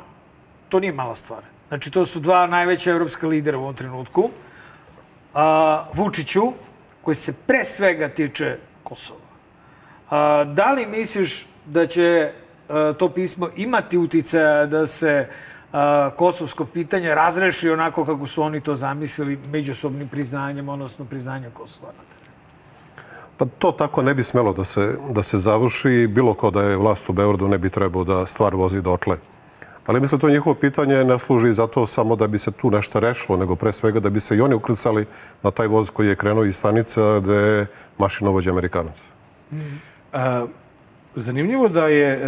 [0.69, 1.43] To nije mala stvar.
[1.67, 4.29] Znači, to su dva najveća evropska lidera u ovom trenutku.
[5.33, 6.41] A, Vučiću,
[7.01, 9.19] koji se pre svega tiče Kosova.
[10.09, 12.31] A, da li misliš da će
[12.69, 15.27] a, to pismo imati uticaja da se
[16.15, 21.91] kosovsko pitanje razreši onako kako su oni to zamislili međusobnim priznanjem, odnosno priznanjem Kosova?
[23.37, 26.07] Pa to tako ne bi smelo da se, da se završi.
[26.07, 29.17] Bilo ko da je vlast u Beogradu ne bi trebao da stvar vozi dotle.
[29.85, 33.37] Ali mislim to njihovo pitanje ne služi zato samo da bi se tu nešto rešilo,
[33.37, 35.05] nego pre svega da bi se i oni ukrcali
[35.43, 37.67] na taj voz koji je krenuo iz stanica gde je
[37.97, 39.01] mašinovođa Amerikanac.
[40.13, 40.45] A,
[41.15, 42.19] zanimljivo da je e,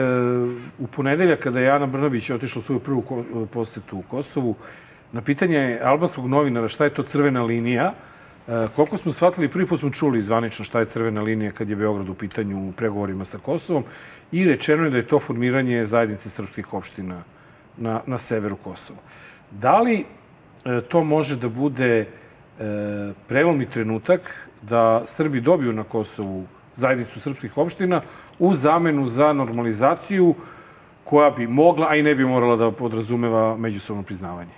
[0.80, 3.24] u ponedelja kada je Ana Brnabić otišla u svoju prvu ko,
[3.54, 4.56] posetu u Kosovu,
[5.12, 7.94] na pitanje albanskog novinara šta je to crvena linija,
[8.48, 11.76] e, koliko smo shvatili, prvi put smo čuli zvanično šta je crvena linija kad je
[11.76, 13.84] Beograd u pitanju u pregovorima sa Kosovom
[14.32, 17.24] i rečeno je da je to formiranje zajednice srpskih opština
[17.78, 19.00] na, na severu Kosova.
[19.52, 20.06] Da li
[20.66, 22.06] e, to može da bude e,
[23.28, 24.22] prelomni trenutak
[24.62, 28.02] da Srbi dobiju na Kosovu zajednicu srpskih opština
[28.40, 30.36] u zamenu za normalizaciju
[31.04, 34.52] koja bi mogla, a i ne bi morala da podrazumeva međusobno priznavanje?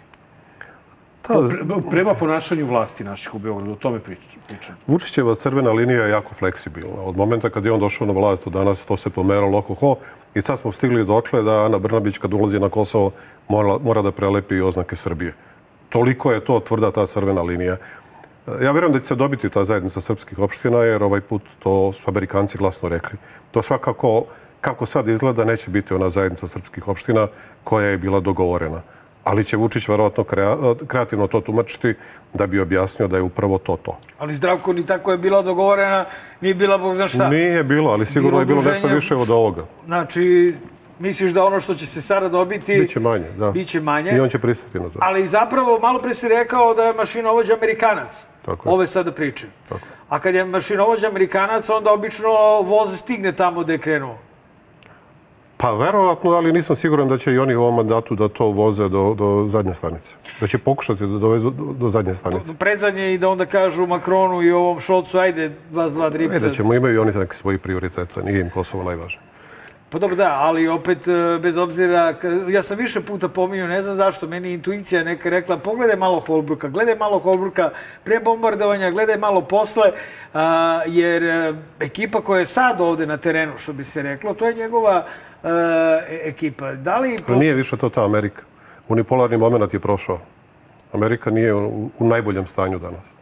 [1.21, 4.75] Ta, Pre- Prema ponašanju vlasti naših u Beogradu, o tome pričam.
[4.88, 7.01] Vučićeva crvena linija je jako fleksibilna.
[7.01, 9.95] Od momenta kad je on došao na vlast do danas, to se pomeralo oko ho.
[10.36, 13.11] I sad smo stigli dokle da Ana Brnabić kad ulazi na Kosovo
[13.47, 15.34] mora, mora da prelepi oznake Srbije.
[15.89, 17.78] Toliko je to tvrda ta crvena linija.
[18.47, 22.09] Ja vjerujem da će se dobiti ta zajednica srpskih opština, jer ovaj put to su
[22.09, 23.17] Amerikanci glasno rekli.
[23.51, 24.25] To svakako,
[24.61, 27.27] kako sad izgleda, neće biti ona zajednica srpskih opština
[27.63, 28.81] koja je bila dogovorena.
[29.23, 31.93] Ali će Vučić verovatno krea- kreativno to tumačiti
[32.33, 33.97] da bi objasnio da je upravo to to.
[34.19, 36.05] Ali zdravko ni tako je bila dogovorena,
[36.41, 37.29] nije bila bog zna šta.
[37.29, 39.65] Nije bilo, ali sigurno je bilo nešto više od ovoga.
[39.85, 40.55] Znači,
[40.99, 42.79] misliš da ono što će se sada dobiti...
[42.79, 43.51] Biće manje, da.
[43.51, 44.11] Biće manje.
[44.11, 44.99] I on će pristati na to.
[45.01, 48.25] Ali zapravo, malo pre si rekao da je mašinovođa Amerikanac.
[48.45, 48.73] Tako je.
[48.73, 49.47] Ove sada priče.
[49.69, 49.81] Tako.
[50.09, 54.17] A kad je mašinovođa Amerikanac, onda obično voz stigne tamo gde je krenuo.
[55.57, 58.89] Pa verovatno, ali nisam siguran da će i oni u ovom mandatu da to voze
[58.89, 60.13] do, do zadnje stanice.
[60.39, 62.53] Da će pokušati da dovezu do, do zadnje stanice.
[62.59, 66.35] Predzanje i da onda kažu Makronu i ovom Šolcu, ajde, vas dva dripca.
[66.35, 68.23] E, da ćemo, imaju i oni neke svoji prioritete.
[68.23, 69.26] Nije im Kosovo najvažnije.
[69.89, 72.15] Pa dobro, da, ali opet, e, bez obzira,
[72.49, 76.67] ja sam više puta pominjao, ne znam zašto, meni intuicija neka rekla, pogledaj malo Holbruka,
[76.67, 77.69] gledaj malo Holbruka
[78.03, 79.91] pre bombardovanja, gledaj malo posle,
[80.85, 84.53] jer e, ekipa koja je sad ovde na terenu, što bi se reklo, to je
[84.53, 85.05] njegova
[85.43, 85.49] e,
[86.23, 86.71] ekipa.
[86.71, 87.17] Da li...
[87.27, 88.43] Ali nije više to ta Amerika.
[88.88, 90.19] Unipolarni moment je prošao.
[90.93, 93.16] Amerika nije u najboljem stanju danas.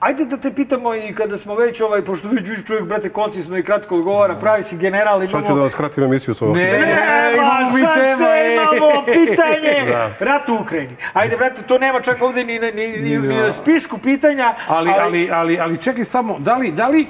[0.00, 3.58] Ajde da te pitamo i kada smo već, ovaj, pošto već viš čovjek, brate, koncisno
[3.58, 5.46] i kratko odgovara, pravi si general, Sad imamo...
[5.46, 6.56] ću da vam skratim emisiju sa ovog.
[6.56, 8.54] Ne, imamo mi tema, se ej.
[8.54, 9.68] imamo pitanje.
[9.88, 10.10] Da.
[10.20, 10.96] Rat u Ukrajini.
[11.12, 14.54] Ajde, brate, to nema čak ovde ni, ni, ni, ni na spisku pitanja.
[14.68, 17.06] Ali, ali, ali, ali čekaj samo, da li, da li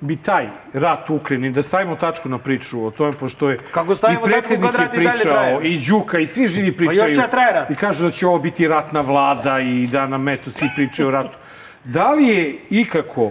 [0.00, 3.94] bi taj rat u Ukrajini, da stavimo tačku na priču o tome, pošto je Kako
[3.94, 7.10] stavimo i predsjednik je i pričao, i Đuka, i svi živi pričaju.
[7.10, 7.70] još će traje rat.
[7.70, 11.10] I kažu da će ovo biti ratna vlada i da nam eto svi pričaju o
[11.10, 11.36] ratu.
[11.84, 13.30] Da li je ikako,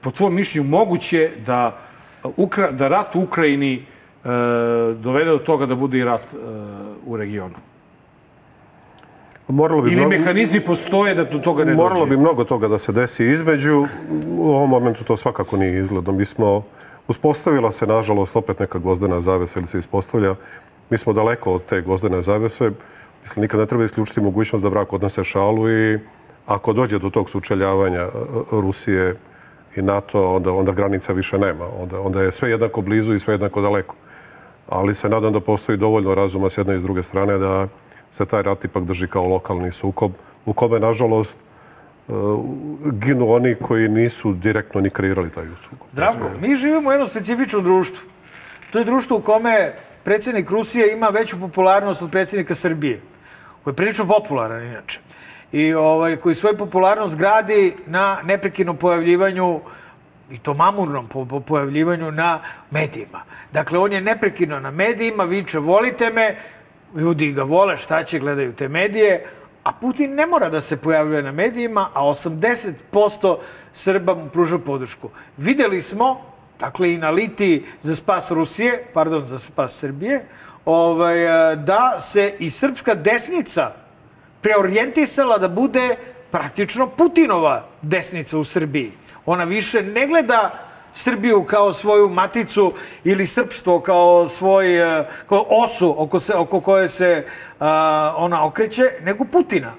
[0.00, 1.78] po tvojom mišljenju, moguće da,
[2.36, 3.82] Ukra, da rat u Ukrajini e,
[4.94, 6.36] dovede do toga da bude i rat e,
[7.06, 7.54] u regionu?
[9.48, 11.82] Moralo bi Ili mnogo- mehanizmi postoje da do toga ne dođe?
[11.82, 13.86] Moralo bi mnogo toga da se desi između.
[14.28, 16.12] U ovom momentu to svakako nije izgledno.
[16.12, 16.62] Mi smo,
[17.08, 20.34] uspostavila se, nažalost, opet neka gvozdena zavesa ili se ispostavlja.
[20.90, 22.70] Mi smo daleko od te gvozdene zavese.
[23.22, 25.98] Mislim, nikad ne treba isključiti mogućnost da vrak odnese šalu i
[26.48, 28.10] ako dođe do tog sučeljavanja e,
[28.50, 29.16] Rusije
[29.76, 31.66] i NATO, onda, onda granica više nema.
[31.80, 33.94] Onda, onda je sve jednako blizu i sve jednako daleko.
[34.68, 37.68] Ali se nadam da postoji dovoljno razuma s jedne i s druge strane da
[38.12, 40.12] se taj rat ipak drži kao lokalni sukob
[40.46, 42.12] u kome, nažalost, e,
[42.92, 45.88] ginu oni koji nisu direktno ni kreirali taj sukob.
[45.90, 48.08] Zdravko, mi živimo u jednom specifičnom društvu.
[48.70, 49.72] To je društvo u kome
[50.04, 53.00] predsjednik Rusije ima veću popularnost od predsjednika Srbije,
[53.64, 55.00] koji je prilično popularan inače.
[55.52, 59.60] I ovaj, koji svoju popularnost gradi na neprekidnom pojavljivanju
[60.30, 62.40] i to mamurnom po, po pojavljivanju na
[62.70, 63.22] medijima.
[63.52, 66.36] Dakle, on je neprekidno na medijima, viče volite me,
[66.94, 69.26] ljudi ga vole, šta će, gledaju te medije,
[69.64, 73.36] a Putin ne mora da se pojavljuje na medijima, a 80%
[73.72, 75.10] Srba mu pruža podršku.
[75.36, 76.20] Videli smo,
[76.60, 80.24] dakle i na liti za spas Rusije, pardon, za spas Srbije,
[80.64, 81.16] ovaj,
[81.56, 83.87] da se i srpska desnica
[84.40, 85.96] preorijentisala da bude
[86.30, 88.92] praktično Putinova desnica u Srbiji.
[89.26, 90.50] Ona više ne gleda
[90.94, 92.72] Srbiju kao svoju maticu
[93.04, 97.24] ili srpstvo kao svoj e, kao osu oko, se, oko koje se
[97.60, 99.72] a, ona okreće, nego Putina.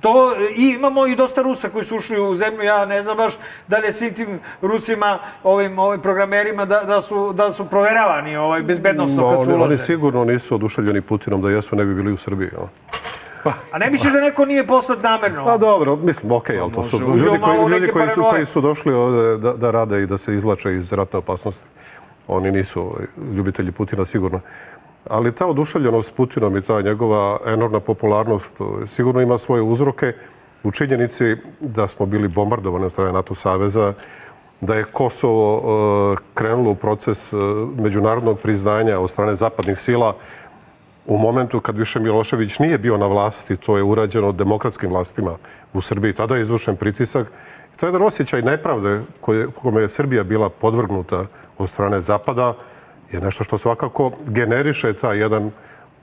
[0.00, 3.32] To, I imamo i dosta Rusa koji su ušli u zemlju, ja ne znam baš
[3.68, 8.36] da li je svim tim Rusima, ovim, ovim programerima, da, da, su, da su proveravani
[8.36, 9.64] ovaj, bezbednostno No, kad su ulaze.
[9.64, 12.48] oni sigurno nisu oduševljeni Putinom, da jesu ne bi bili u Srbiji.
[12.52, 12.66] jel?
[13.72, 15.44] A ne misliš da neko nije poslat namerno?
[15.44, 18.92] Pa dobro, mislim, okej, ali to su ljudi koji, ljudi koji, su, koji su došli
[18.94, 21.66] ovde da, da rade i da se izvlače iz ratne opasnosti.
[22.28, 24.40] Oni nisu ovaj, ljubitelji Putina, sigurno.
[25.10, 30.12] Ali ta oduševljenost Putinom i ta njegova enormna popularnost ovaj, sigurno ima svoje uzroke
[30.62, 33.92] u činjenici da smo bili bombardovani od strane NATO saveza,
[34.60, 37.36] da je Kosovo eh, krenulo u proces eh,
[37.78, 40.16] međunarodnog priznanja od strane zapadnih sila
[41.08, 45.36] u momentu kad više Milošević nije bio na vlasti, to je urađeno demokratskim vlastima
[45.72, 46.12] u Srbiji.
[46.12, 47.26] Tada je izvršen pritisak.
[47.74, 51.26] I to je jedan osjećaj nepravde koje, kome je Srbija bila podvrgnuta
[51.58, 52.54] od strane Zapada
[53.12, 55.50] je nešto što svakako generiše taj jedan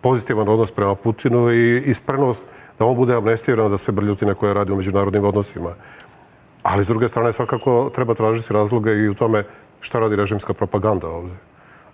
[0.01, 2.45] pozitivan odnos prema Putinu i isprenost
[2.79, 5.69] da on bude amnestiran za sve brljutine koje radi u međunarodnim odnosima.
[6.63, 9.43] Ali s druge strane svakako treba tražiti razloge i u tome
[9.79, 11.33] šta radi režimska propaganda ovde.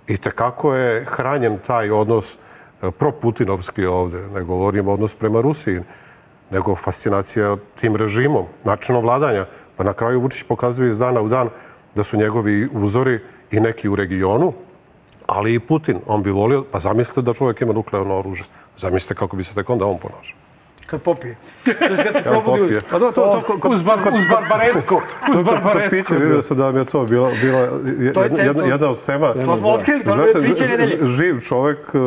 [0.07, 2.50] I tekako je hranjen taj odnos e,
[2.97, 4.27] proputinovski ovde.
[4.33, 5.81] Ne govorim odnos prema Rusiji,
[6.51, 9.45] nego fascinacija tim režimom, načinom vladanja.
[9.77, 11.49] Pa na kraju Vučić pokazuje iz dana u dan
[11.95, 13.19] da su njegovi uzori
[13.51, 14.53] i neki u regionu,
[15.27, 15.99] ali i Putin.
[16.07, 18.45] On bi volio, pa zamislite da čovjek ima nuklearno oružje.
[18.77, 20.50] Zamislite kako bi se tek onda on ponašao.
[20.91, 21.35] Kad popije.
[21.65, 22.79] To je kad se probudi.
[22.91, 24.95] Pa da, to, to, to, kod- Uz, bar, uz Barbaresku.
[25.29, 25.89] Uz Kod Barbaresku.
[25.91, 28.99] pića vidio sam da mi je to bila, bila je- To je jedna, jedna od
[29.01, 29.33] tema.
[29.35, 31.05] To smo otkrili, to je piće nedelje.
[31.05, 31.97] živ čovek e,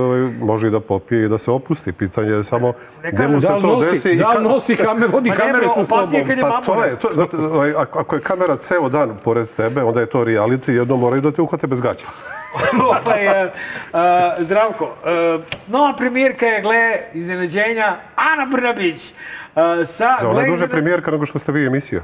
[0.41, 1.93] može i da popije i da se opusti.
[1.95, 2.73] Pitanje je samo
[3.05, 4.11] gde mu se Da to desi.
[4.11, 6.11] i da li nosi kamer, vodi Pa kamere sa sobom.
[6.43, 7.09] Pa to je, to,
[7.45, 11.23] ovaj, ako ako je kamera ceo dan pored tebe, onda je to reality, jedno moraju
[11.23, 12.07] da te uhvate bez gaća.
[12.85, 13.53] ovaj, uh,
[13.93, 13.99] uh,
[14.41, 16.83] zdravko, uh, nova premijerka je, gle,
[17.15, 18.97] iznenađenja, Ana Brnabić.
[19.55, 22.01] Uh, sa, Da, ona je duže iznena- premijerka nego što ste vi emisija.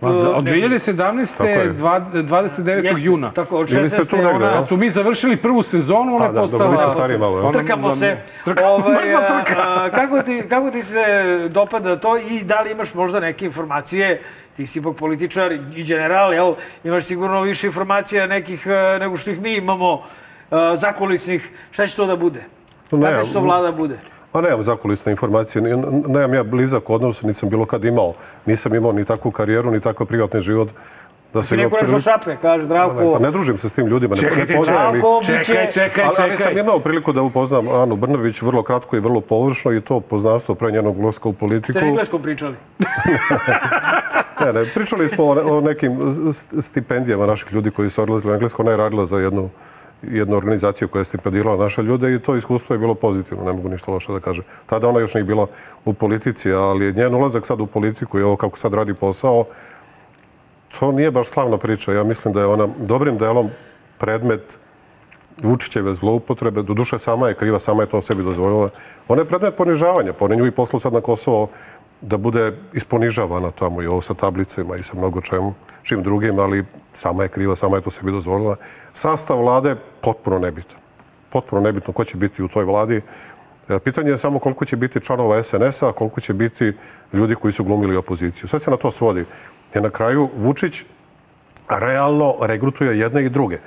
[0.00, 1.36] Pa, Od 2017.
[1.38, 1.68] Tako je.
[1.68, 2.84] dva- 29.
[2.84, 3.30] Jeste, juna.
[3.30, 4.10] Tako, od Bili ste 16.
[4.10, 4.52] tu negde, ona...
[4.52, 6.76] Kad smo mi završili prvu sezonu, ona A, je da, postala...
[6.78, 7.38] ste stariji malo?
[7.40, 8.16] Ona- Trkamo se.
[8.44, 9.54] Trka, Ovaj, mrtva trka.
[9.58, 11.00] a, kako, ti, kako ti se
[11.48, 14.22] dopada to i da li imaš možda neke informacije,
[14.56, 16.54] ti si ipak političar i general, jel?
[16.84, 20.02] Imaš sigurno više informacija nekih e, nego što ih mi imamo e,
[20.74, 21.48] zakulisnih.
[21.70, 22.42] Šta će to da bude?
[22.92, 23.98] Ne, Kako će to vlada bude?
[24.32, 25.62] Pa nemam zakulisne informacije,
[26.06, 28.14] nemam ja blizak odnos, nisam bilo kad imao.
[28.46, 30.68] Nisam imao ni takvu karijeru, ni takav privatni život.
[31.34, 33.12] Da imao neko nešto šapne, kaže Zdravko.
[33.12, 35.02] Pa ne družim se s tim ljudima, ne, ne poznajem ih.
[35.24, 36.46] Čekaj, biće- čekaj, Ali, ali čekaj.
[36.46, 40.54] sam imao priliku da upoznam Anu Brnabić vrlo kratko i vrlo površno i to poznanstvo
[40.54, 41.72] pre njenog ulaska u politiku.
[41.72, 42.54] Ste engleskom pričali?
[44.40, 45.92] Ne, ne, pričali smo o, o nekim
[46.24, 48.62] st- stipendijama naših ljudi koji su odlazili u Englesko.
[48.62, 49.48] Ona je radila za jednu,
[50.02, 53.68] jednu organizaciju koja je stipendirala naše ljude i to iskustvo je bilo pozitivno, ne mogu
[53.68, 54.44] ništa loše da kažem.
[54.66, 55.46] Tada ona još nije bila
[55.84, 59.44] u politici, ali njen ulazak sad u politiku i ovo kako sad radi posao,
[60.78, 61.92] to nije baš slavna priča.
[61.92, 63.50] Ja mislim da je ona dobrim delom
[63.98, 64.58] predmet
[65.42, 68.68] Vučićeve zloupotrebe, do duše sama je kriva, sama je to sebi dozvolila.
[69.08, 71.48] Ona je predmet ponižavanja, on je nju i poslao sad na Kosovo
[72.02, 76.64] da bude isponižavana tamo i ovo sa tablicama i sa mnogo čemu, čim drugim, ali
[76.92, 78.56] sama je kriva, sama je to sebi dozvolila.
[78.92, 80.78] Sastav vlade potpuno nebitan.
[81.30, 83.02] Potpuno nebitno ko će biti u toj vladi.
[83.68, 86.72] E, Pitanje je samo koliko će biti članova SNS-a, koliko će biti
[87.12, 88.48] ljudi koji su glumili opoziciju.
[88.48, 89.24] Sve se na to svodi.
[89.74, 90.84] Jer na kraju Vučić
[91.68, 93.58] realno regrutuje jedne i druge.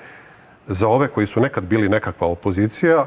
[0.68, 3.06] Za ove koji su nekad bili nekakva opozicija,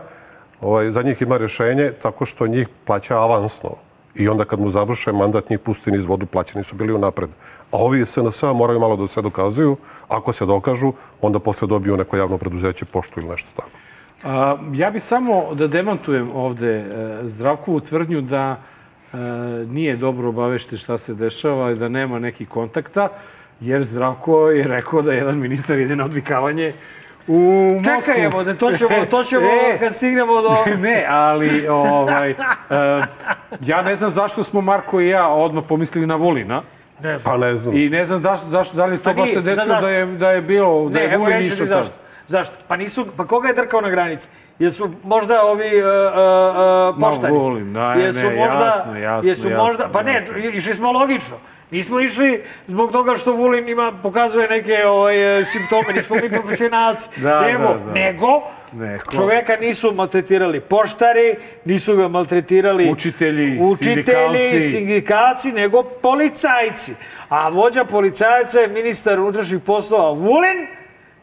[0.61, 3.88] ovaj, za njih ima rešenje tako što njih plaća avansno.
[4.19, 7.31] I onda kad mu završe mandat, njih pusti niz vodu, plaćeni su bili unapred.
[7.71, 9.77] A ovi SNS moraju malo da se dokazuju.
[10.09, 13.71] Ako se dokažu, onda posle dobiju neko javno preduzeće, poštu ili nešto tako.
[14.25, 16.85] A, ja bih samo da demantujem ovde e,
[17.23, 18.57] Zdravkovu tvrdnju da
[19.13, 19.17] e,
[19.67, 23.09] nije dobro obavešten šta se dešava i da nema nekih kontakta,
[23.61, 26.73] jer Zdravko je rekao da jedan ministar ide na odvikavanje
[27.29, 27.41] u
[27.75, 27.85] Moskvu.
[27.85, 29.79] Čekaj, evo, da to ćemo, to ćemo E.
[29.79, 30.57] kad stignemo do...
[30.79, 32.35] ne, ali ovaj, e,
[33.61, 36.63] ja ne znam zašto smo Marko i ja odmah pomislili na Vulina.
[37.03, 37.33] Ne znam.
[37.33, 37.77] Pa ne znam.
[37.77, 40.31] I ne znam da, da, da li to Pa baš se desilo da je, da
[40.31, 41.69] je bilo, da Ne, je Vulin išao tamo.
[41.69, 41.95] zašto.
[42.27, 42.55] Zašto?
[42.69, 44.29] Pa nisu, pa koga je drkao na granici?
[44.59, 47.33] Jesu možda ovi uh, uh, Ma, poštari?
[47.33, 50.37] Vulin, da, ne, jesu ne, možda, jasno, jasno, jesu jasno, možda, pa ne, jasno.
[50.39, 51.37] išli smo logično.
[51.71, 57.09] Nismo išli zbog toga što Vulin ima, pokazuje neke ovaj, e, simptome, nismo mi profesionalci.
[57.23, 57.93] Da, nego, da, da.
[57.93, 58.27] nego,
[58.73, 59.17] Neko.
[59.17, 64.71] čoveka nisu maltretirali poštari, nisu ga maltretirali Učitelji, učitelji, sindikalci.
[64.73, 66.93] sindikalci, nego policajci.
[67.29, 70.67] A vođa policajaca je ministar unutrašnjih poslova Vulin,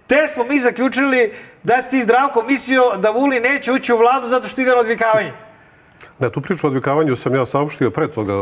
[0.07, 1.33] te smo mi zaključili
[1.63, 4.77] da si ti zdravko mislio da Vulin neće ući u vladu zato što ide na
[4.77, 5.31] odvikavanje.
[6.19, 8.33] Ne, tu priču o odvikavanju sam ja saopštio pre toga,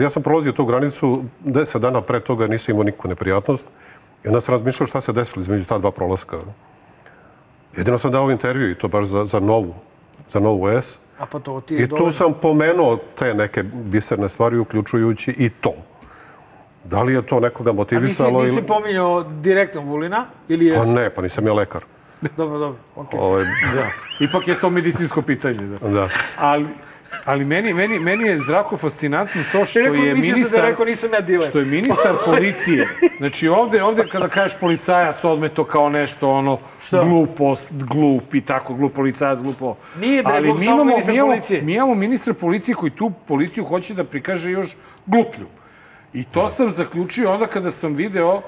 [0.00, 3.66] ja sam prolazio tu granicu deset dana pre toga, nisam imao nikakvu neprijatnost.
[4.24, 6.38] I onda sam razmišljao šta se desilo između ta dva prolaska.
[7.76, 9.74] Jedino sam dao intervju i to baš za, za novu,
[10.30, 10.98] za novu S.
[11.18, 12.12] A pa to ti je I tu dovoljno.
[12.12, 15.74] sam pomenuo te neke biserne stvari, uključujući i to.
[16.84, 20.26] Da li je to nekoga A nisi, motivisalo nisi pominjao direktno Vulina?
[20.48, 20.88] Ili Pa jesi?
[20.90, 21.82] ne, pa nisam ja lekar.
[22.36, 22.78] Dobro, dobro.
[22.96, 23.18] okej.
[23.20, 23.44] Ovaj,
[23.74, 23.90] Da.
[24.20, 25.66] Ipak je to medicinsko pitanje.
[25.66, 25.88] Da.
[25.88, 26.08] da.
[26.38, 26.66] Ali,
[27.24, 30.64] ali meni, meni, meni je zdravko fascinantno to što Rekao, je da ministar...
[30.64, 31.48] je rekao, nisam ja diler.
[31.48, 32.88] Što je ministar policije.
[33.18, 36.58] Znači ovde, ovde kada kažeš policajac, odme to kao nešto ono
[36.90, 39.76] glupost, glup i tako, glup policajac, glupo.
[40.00, 41.62] Nije, bre, Ali mi imamo, ministar mi, imamo, policije.
[41.62, 45.46] mi imamo ministra policije koji tu policiju hoće da prikaže još gluplju.
[46.12, 48.42] I to sam zaključio onda kada sam video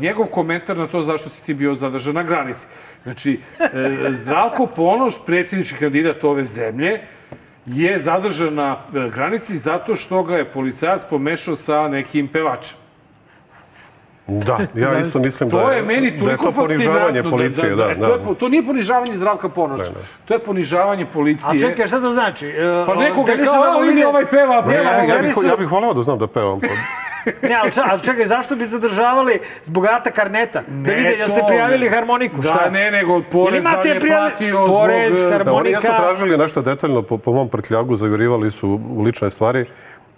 [0.00, 2.66] njegov komentar na to zašto si ti bio zadržan na granici.
[3.02, 7.00] Znači, uh, Zdravko Ponoš, predsjednički kandidat ove zemlje,
[7.66, 12.83] je zadržan na e, granici zato što ga je policajac pomešao sa nekim pevačem.
[14.26, 16.72] Da, ja isto mislim da To je, je meni da je to ponižavanje
[17.22, 17.30] fascinantno.
[17.30, 17.70] policije.
[17.70, 19.92] Da, da, to, je, po- to nije ponižavanje Zdravka Ponoša.
[20.24, 21.50] To je ponižavanje policije.
[21.50, 22.46] A čekaj, šta to znači?
[22.48, 24.82] E, Pa nekoga su kao, "Evo, vidi ovaj peva, Ne, peva.
[24.84, 26.60] ja, ja, tebi bih, ja bih voleo da znam da pevam.
[26.60, 26.66] Pa,
[27.42, 30.62] Ne, ali, ali čekaj, zašto bi zadržavali zbog Ata Karneta?
[30.62, 31.90] da vide, jel ste to, prijavili ne.
[31.90, 32.36] harmoniku?
[32.36, 32.70] Da, šta?
[32.70, 35.32] ne, nego porez nam je prijavi- platio porez, zbog...
[35.32, 36.06] e, da, oni jesu harmonika.
[36.06, 39.64] tražili nešto detaljno po, po mom prtljagu, zavirivali su u lične stvari.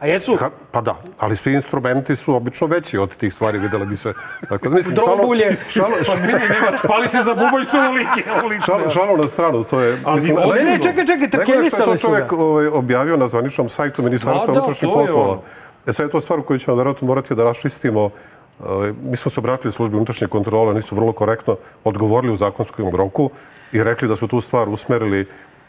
[0.01, 0.36] A jesu?
[0.36, 4.12] Ha, pa da, ali svi instrumenti su obično veći od tih stvari, videli bi se.
[4.51, 5.57] Dakle, mislim, Drobulje.
[5.68, 8.22] šalo, Pa šalo, ne, ne, nema, palice za bubanj su ulike.
[8.66, 9.99] šalo, šalo na stranu, to je...
[10.05, 10.70] Ali mislim, ozbiljno.
[10.70, 12.36] Ne, ne, čekaj, čekaj, Nego je što je trkelisali to su čovjek ga.
[12.36, 15.38] ovaj, objavio na zvaničnom sajtu Ministarstva Da, da, unutrašnjih poslova.
[15.86, 18.11] E sad je to stvar koju ćemo verovatno morati da raščistimo.
[18.61, 18.62] E,
[19.03, 23.30] Mi smo se obratili službi unutrašnje kontrole, oni su vrlo korektno odgovorili u zakonskom roku
[23.72, 25.26] i rekli da su tu stvar usmerili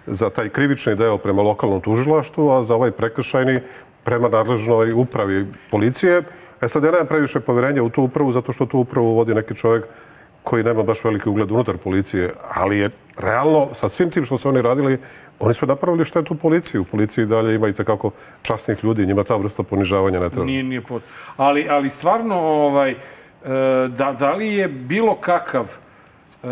[0.07, 3.59] za taj krivični deo prema lokalnom tužilaštvu, a za ovaj prekršajni
[4.07, 6.23] prema nadležnoj upravi policije.
[6.61, 9.55] E sad ja nemam previše poverenja u tu upravu, zato što tu upravu vodi neki
[9.55, 9.85] čovjek
[10.43, 14.49] koji nema baš veliki ugled unutar policije, ali je realno, sa svim tim što su
[14.49, 14.97] oni radili,
[15.39, 16.79] oni su napravili štetu policiji.
[16.79, 20.45] U policiji dalje ima i tekako časnih ljudi, njima ta vrsta ponižavanja ne treba.
[20.45, 21.03] Nije, nije pot.
[21.37, 22.97] Ali, ali stvarno, ovaj, e,
[23.87, 25.65] da, da li je bilo kakav
[26.43, 26.47] e,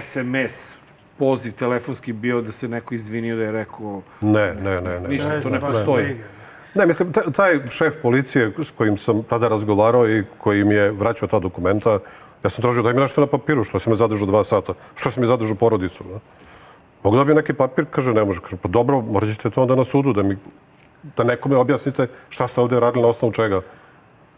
[0.00, 0.81] SMS,
[1.22, 5.00] poziv telefonski bio da se neko izvinio da je rekao Ne, ne, ne.
[5.00, 6.16] ne ništa, ne, to ne, ne postoji.
[6.74, 10.90] Ne, mislim, taj, taj šef policije s kojim sam tada razgovarao i koji mi je
[10.90, 11.98] vraćao ta dokumenta,
[12.44, 15.10] ja sam tražio da mi nešto na papiru, što si me zadržao dva sata, što
[15.10, 16.04] si mi zadržao porodicu.
[16.04, 16.18] Ne?
[17.04, 18.40] Mogu da bi neki papir, kaže, ne može.
[18.40, 20.36] Kaže, pa dobro, morat ćete to onda na sudu, da mi
[21.16, 23.60] da nekome objasnite šta ste ovde radili na osnovu čega.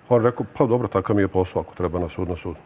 [0.08, 2.56] On rekao, pa dobro, takav mi je posao, ako treba na sud, na sud.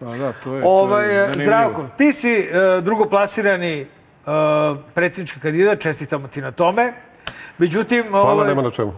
[0.00, 1.42] Pa da, to je, Ovaj, to je zanimljivo.
[1.44, 3.86] Zdravko, ti si e, drugoplasirani e,
[4.94, 6.92] predsjednički kandidat, čestitamo ti na tome.
[7.58, 8.92] Međutim, Hvala, ovaj, nema na čemu.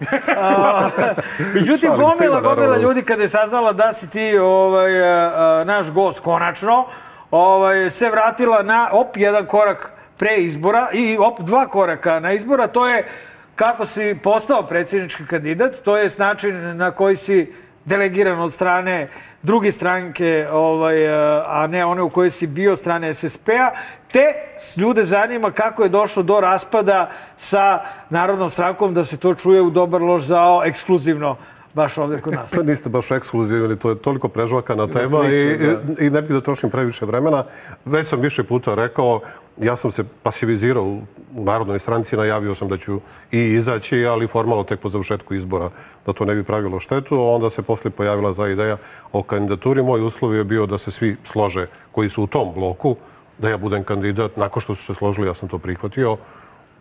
[1.55, 5.65] Međutim, Šalim se, gomila, gomila ljudi kada je saznala da si ti ovaj, a, a,
[5.65, 6.87] naš gost konačno,
[7.31, 12.67] ovaj, se vratila na op, jedan korak pre izbora i op, dva koraka na izbora.
[12.67, 13.09] To je
[13.55, 17.53] kako si postao predsjednički kandidat, to je način na koji si
[17.85, 19.09] delegiran od strane
[19.43, 23.71] druge stranke, ovaj, a, a ne one u kojoj si bio strane SSP-a,
[24.13, 24.35] te
[24.77, 27.81] ljude zanima kako je došlo do raspada sa
[28.11, 31.37] Narodnom strankom, da se to čuje u dobar loš zao, ekskluzivno,
[31.75, 32.51] baš ovde kod nas.
[32.51, 36.41] To niste baš ekskluzivni, to je toliko prežvakana tema i, i, i ne bih da
[36.41, 37.45] trošim previše vremena.
[37.85, 39.21] Već sam više puta rekao,
[39.61, 41.03] ja sam se pasivizirao u,
[41.33, 43.01] Narodnoj stranci, najavio sam da ću
[43.33, 45.71] i izaći, ali formalno tek po završetku izbora
[46.07, 47.17] da to ne bi pravilo štetu.
[47.21, 48.77] Onda se posle pojavila ta ideja
[49.13, 49.83] o kandidaturi.
[49.83, 52.97] Moj uslov je bio da se svi slože koji su u tom bloku,
[53.39, 54.37] da ja budem kandidat.
[54.37, 56.17] Nakon što su se složili, ja sam to prihvatio.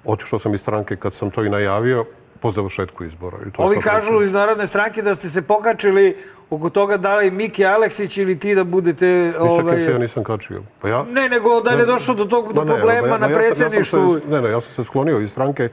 [0.06, 2.06] Otišao sam iz stranke kad sam to i najavio
[2.42, 3.38] po završetku izbora.
[3.48, 6.18] I to Ovi kažu iz Narodne stranke da ste se pokačili
[6.50, 9.34] oko toga da li Miki Aleksić ili ti da budete...
[9.40, 10.62] Ovaj, se ja nisam kačio.
[10.82, 13.28] Pa ja, Ne, nego da li je došlo do tog do ne, problema ma na
[13.28, 13.40] ja ja
[14.30, 15.70] ne, ne, ja sam se sklonio iz stranke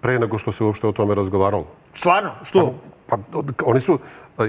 [0.00, 1.66] pre nego što se uopšte o tome razgovaralo.
[1.94, 2.30] Stvarno?
[2.44, 2.74] Što?
[3.06, 3.98] Pa, od- oni su,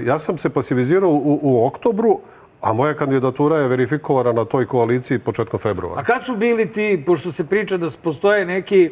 [0.04, 2.20] ja sam se pasivizirao u, u oktobru,
[2.60, 6.00] a moja kandidatura je verifikovana na toj koaliciji početkom februara.
[6.00, 8.90] A kad su bili ti, pošto se priča da postoje neki,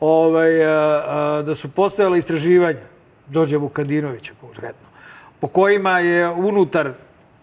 [0.00, 0.70] ovaj, a,
[1.06, 2.78] a, da su postojala istraživanja,
[3.26, 4.88] Đorđe Vukadinovića konkretno,
[5.40, 6.90] po kojima je unutar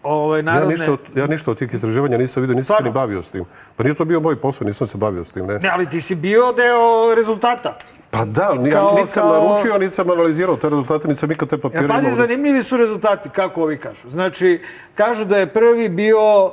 [0.02, 0.68] ovaj, Ja narodne...
[0.68, 2.88] ništa, od, ja ništa od tih istraživanja nisam vidio, nisam se Stvarno?
[2.88, 3.44] ni bavio s tim.
[3.76, 5.58] Pa nije to bio moj posao, nisam se bavio s tim, ne.
[5.58, 7.78] Ne, ali ti si bio deo rezultata.
[8.10, 11.20] Pa da, ni, Kao- ja niti sam kao- naručio, niti sam analizirao te rezultate, niti
[11.20, 12.16] sam nikad te papire Ja, pazi, imao.
[12.16, 14.10] zanimljivi su rezultati, kako ovi kažu.
[14.10, 14.60] Znači,
[14.94, 16.52] kažu da je prvi bio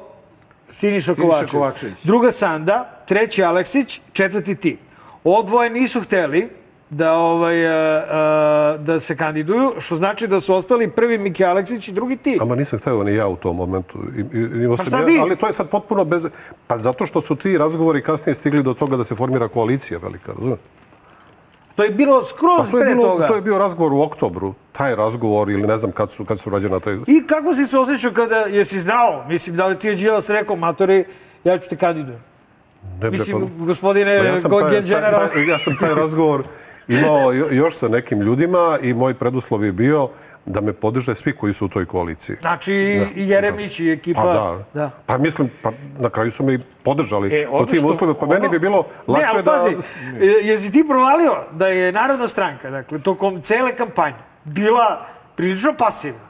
[0.70, 1.52] Siniša, Kovačević.
[1.52, 2.04] Kovačević.
[2.04, 4.78] Druga Sanda, treći Aleksić, četvrti ti.
[5.24, 6.50] Ovo dvoje nisu hteli
[6.90, 11.88] da, ovaj, a, a, da se kandiduju, što znači da su ostali prvi Miki Aleksić
[11.88, 12.38] i drugi ti.
[12.42, 13.98] Ama nisam hteo ni ja u tom momentu.
[14.18, 15.20] I, i, imao Pa šta ja- vi?
[15.20, 16.26] Ali to je sad potpuno bez...
[16.68, 20.32] Pa zato što su ti razgovori kasnije stigli do toga da se formira koalicija velika,
[20.32, 20.60] razumiješ?
[21.76, 23.28] To je bilo skroz Pa to je, pre bilo, toga.
[23.28, 24.54] to je bio razgovor u oktobru.
[24.72, 26.94] Taj razgovor ili ne znam kad su, kad su rađena taj...
[27.08, 29.26] I kako si se osjećao kada jesi znao?
[29.28, 31.06] Mislim, da li ti je Đilas rekao, matori,
[31.44, 32.29] ja ću te kandidujem.
[33.02, 35.30] Ne, Mislim, pa- gospodine Pa ja sam taj, General.
[35.30, 36.44] taj, ja sam taj razgovor
[36.88, 40.10] imao jo- još sa nekim ljudima i moj preduslov je bio
[40.46, 42.36] da me podrže svi koji su u toj koaliciji.
[42.36, 44.22] Znači, Da, i Jeremić i ekipa...
[44.22, 44.58] Pa da.
[44.76, 44.90] da.
[45.06, 48.20] Pa mislim, pa na kraju su me i podržali E, po tim uslovima.
[48.20, 48.78] Pa meni ono- bi bilo
[49.08, 49.52] lakše ne, ali da...
[49.54, 49.76] pazi,
[50.20, 54.16] e, jesi ti provalio da je Narodna stranka, dakle, tokom cele kampanje,
[54.46, 55.06] bila
[55.36, 56.29] prilično pasivna?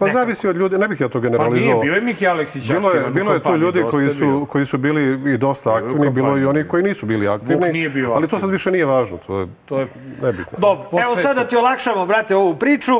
[0.00, 1.82] Pa zavisi od ljudi, ne bih ja to Pa nije, generalizovao.
[1.82, 4.44] bio je Miki Aleksić Bilo je, aktivan bilo je tu kampanji, ljudi koji su, bio.
[4.44, 7.66] koji su bili i dosta aktivni, bilo je i oni koji nisu bili aktivni.
[7.66, 9.86] Vuk nije bio ali to sad više nije važno, to je, To je
[10.22, 10.58] nebitno.
[10.58, 12.92] Dobro, evo sad da ti olakšamo, brate, ovu priču.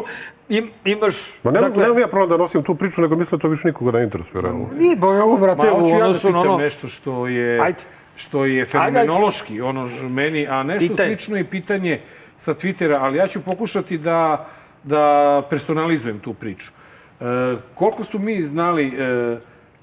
[0.49, 1.15] Im, imaš...
[1.43, 3.69] Ma nemam, dakle, nemam ja problem da nosim tu priču, nego mislim da to više
[3.69, 4.69] nikoga ne interesuje, realno.
[4.79, 6.57] Nije, bo ovo, brate, Ma, u hoću ja da pitam ono...
[6.57, 7.79] nešto što je, Ajde.
[8.17, 11.07] što je fenomenološki, ono meni, a nešto Pitaj.
[11.07, 12.01] slično je pitanje
[12.37, 14.47] sa Twittera, ali ja ću pokušati da,
[14.85, 16.71] da personalizujem tu priču.
[17.75, 19.03] Koliko su mi znali e,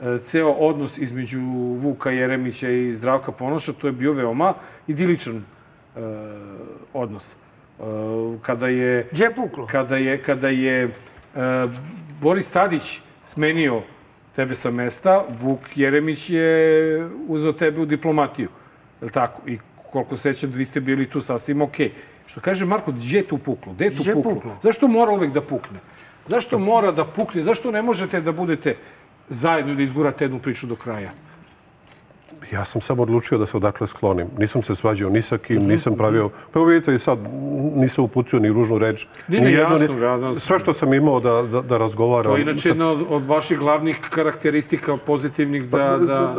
[0.01, 1.39] e, ceo odnos između
[1.81, 4.53] Vuka Jeremića i Zdravka Ponoša, to je bio veoma
[4.88, 5.41] idiličan e,
[6.93, 7.35] odnos.
[8.41, 9.67] Kada je Gdje je puklo?
[9.71, 10.89] kada je, kada je
[12.21, 13.81] Boris Tadić smenio
[14.35, 18.49] tebe sa mesta, Vuk Jeremić je uzeo tebe u diplomatiju.
[19.01, 19.41] Je tako?
[19.49, 19.57] I
[19.91, 21.91] koliko sećam, vi ste bili tu sasvim okej.
[22.27, 23.73] Što kaže Marko, gdje je tu puklo?
[23.73, 24.33] Gdje je tu Gdje je puklo?
[24.33, 24.57] puklo?
[24.63, 25.79] Zašto mora uvek da pukne?
[26.28, 27.43] Zašto mora da pukne?
[27.43, 28.75] Zašto ne možete da budete
[29.30, 31.11] zajedno i da izgurate jednu priču do kraja?
[32.51, 34.28] Ja sam samo odlučio da se odakle sklonim.
[34.38, 36.30] Nisam se svađao ni sa kim, nisam pravio...
[36.53, 37.19] Pa vidite i sad,
[37.75, 39.05] nisam uputio ni ružnu reč.
[39.28, 40.39] Ne, ni ne, jednu, jasno, ni- jasno.
[40.39, 42.32] Sve što sam imao da, da, da razgovaram...
[42.32, 45.97] To je inače jedna od, od vaših glavnih karakteristika pozitivnih da...
[45.97, 46.36] da...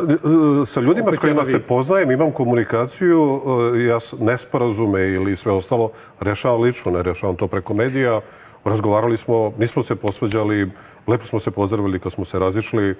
[0.65, 3.41] Sa ljudima s kojima se poznajem, imam komunikaciju,
[3.75, 8.21] e, ja nesporazume ili sve ostalo rešavam lično, ne rešavam to preko medija.
[8.63, 10.71] Razgovarali smo, nismo se posvađali,
[11.07, 12.95] lepo smo se pozdravili kad smo se razišli.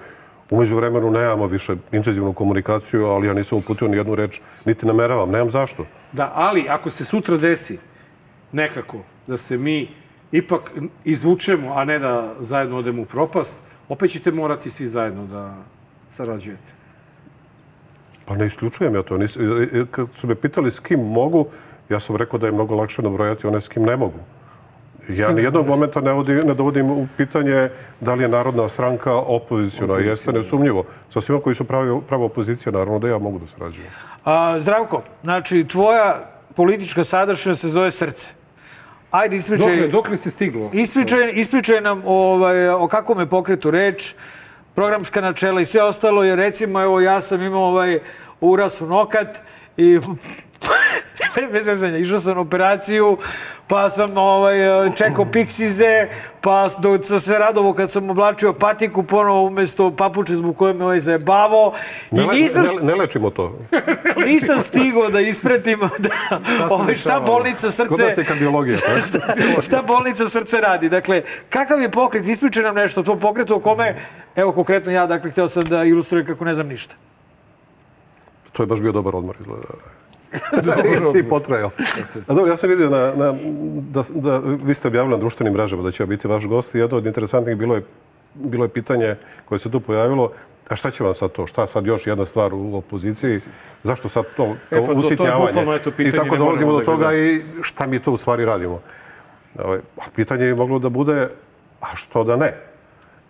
[0.50, 5.30] Umeđu vremenu nemamo više intenzivnu komunikaciju, ali ja nisam uputio ni jednu reč, niti nameravam,
[5.30, 5.86] nemam zašto.
[6.12, 7.78] Da, ali ako se sutra desi
[8.52, 9.88] nekako da se mi
[10.32, 10.72] ipak
[11.04, 13.58] izvučemo, a ne da zajedno odemo u propast,
[13.88, 15.54] opet ćete morati svi zajedno da
[16.10, 16.72] sarađujete.
[18.24, 19.18] Pa ne isključujem ja to.
[19.18, 19.40] Nis, e,
[19.72, 21.46] e, kad su me pitali s kim mogu,
[21.88, 24.18] ja sam rekao da je mnogo lakše nabrojati one s kim ne mogu.
[25.08, 27.68] Ja ni jednog momenta ne, vodi, ne dovodim u pitanje
[28.00, 29.98] da li je Narodna stranka opozicijona.
[29.98, 30.84] Jeste nesumnjivo.
[31.10, 33.90] Sa svima koji su pravi, prava opozicija, naravno da ja mogu da sarađujem.
[34.24, 38.32] A, zdravko, znači, tvoja politička sadržina se zove srce.
[39.10, 39.70] Ajde, ispričaj...
[39.70, 40.70] Dokle, dokle se stiglo?
[40.72, 44.14] Ispričaj, ispričaj nam ovaj, o kakvom je pokretu reč,
[44.74, 48.00] programska načela i sve ostalo, jer recimo, evo, ja sam imao ovaj
[48.40, 49.38] uras u nokat
[49.76, 50.00] i
[51.52, 53.18] bez zezanja, išao sam na operaciju,
[53.66, 54.56] pa sam ovaj,
[54.96, 56.08] čekao piksize,
[56.40, 60.84] pa do, sam se radovo kad sam oblačio patiku ponovo umesto papuče zbog koje me
[60.84, 61.72] ovaj zajebavao.
[62.10, 63.58] I Ne, nisam, ne, ne lečimo to.
[64.26, 66.38] nisam stigao da ispratim da,
[66.70, 68.78] ovaj, šta bolnica Kod nas srce je kardiologija.
[69.12, 69.62] tako?
[69.62, 70.88] šta bolnica srce radi.
[70.88, 72.28] Dakle, kakav je pokret?
[72.28, 73.96] Ispričaj nam nešto o tom pokretu o kome,
[74.36, 76.94] evo konkretno ja, dakle, hteo sam da ilustrujem kako ne znam ništa.
[78.52, 79.64] To je baš bio dobar odmor, izgleda.
[81.18, 81.70] I, potrajao.
[82.26, 83.34] A dobro, ja sam vidio na, na,
[83.82, 86.96] da, da vi ste objavili na društvenim mrežama da će biti vaš gost i jedno
[86.96, 87.82] od interesantnih bilo je,
[88.34, 90.32] bilo je pitanje koje se tu pojavilo
[90.68, 91.46] a šta će vam sad to?
[91.46, 93.40] Šta sad još jedna stvar u opoziciji?
[93.82, 95.80] Zašto sad to E, kao pa to- to je usitnjavanje?
[95.86, 98.80] pitanje, I tako dolazimo do da ga toga i šta mi to u stvari radimo?
[99.58, 101.28] Ovaj, a pitanje je moglo da bude,
[101.80, 102.54] a što da ne?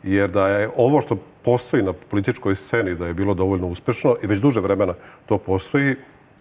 [0.02, 4.26] Jer da je ovo što postoji na političkoj sceni, da je bilo dovoljno uspešno i
[4.26, 4.94] već duže vremena
[5.26, 5.96] to postoji,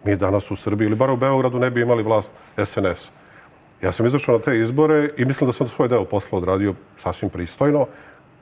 [0.06, 2.34] mi danas u Srbiji ili bar u Beogradu ne bi imali vlast
[2.66, 3.10] SNS.
[3.82, 7.30] Ja sam izašao na te izbore i mislim da sam svoj deo posla odradio sasvim
[7.30, 7.88] pristojno,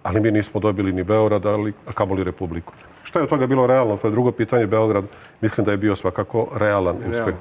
[0.03, 2.73] ali mi nismo dobili ni Beograd, ali, kamoli Republiku.
[3.03, 3.97] Šta je od toga bilo realno?
[3.97, 4.67] To je drugo pitanje.
[4.67, 5.03] Beograd
[5.41, 7.35] mislim da je bio svakako realan uspeh.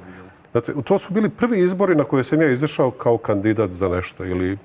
[0.53, 4.25] Znate, to su bili prvi izbori na koje sam ja izašao kao kandidat za nešto
[4.25, 4.59] ili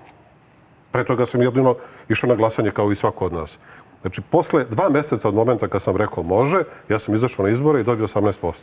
[0.91, 1.75] pre toga sam jedino
[2.09, 3.57] išao na glasanje kao i svako od nas.
[4.01, 7.81] Znači, posle dva meseca od momenta kad sam rekao može, ja sam izašao na izbore
[7.81, 8.53] i dobio 18%.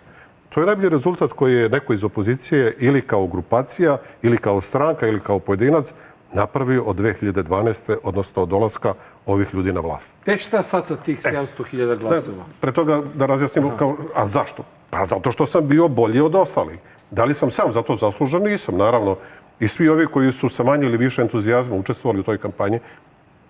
[0.49, 5.07] To je najbolji rezultat koji je neko iz opozicije ili kao grupacija, ili kao stranka,
[5.07, 5.95] ili kao pojedinac
[6.33, 7.97] napravio od 2012.
[8.03, 8.95] odnosno od dolaska
[9.27, 10.17] ovih ljudi na vlast.
[10.27, 12.45] E šta sad sa tih 700.000 glasova?
[12.61, 14.65] Pre toga da razjasnimo, kao, a zašto?
[14.91, 16.79] Pa zato što sam bio bolji od ostalih.
[17.11, 18.43] Da li sam sam za to zaslužan?
[18.43, 19.17] Nisam, naravno.
[19.61, 22.79] I svi ovi koji su sa manje ili više entuzijazma učestvovali u toj kampanji,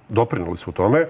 [0.09, 1.06] doprinuli su tome,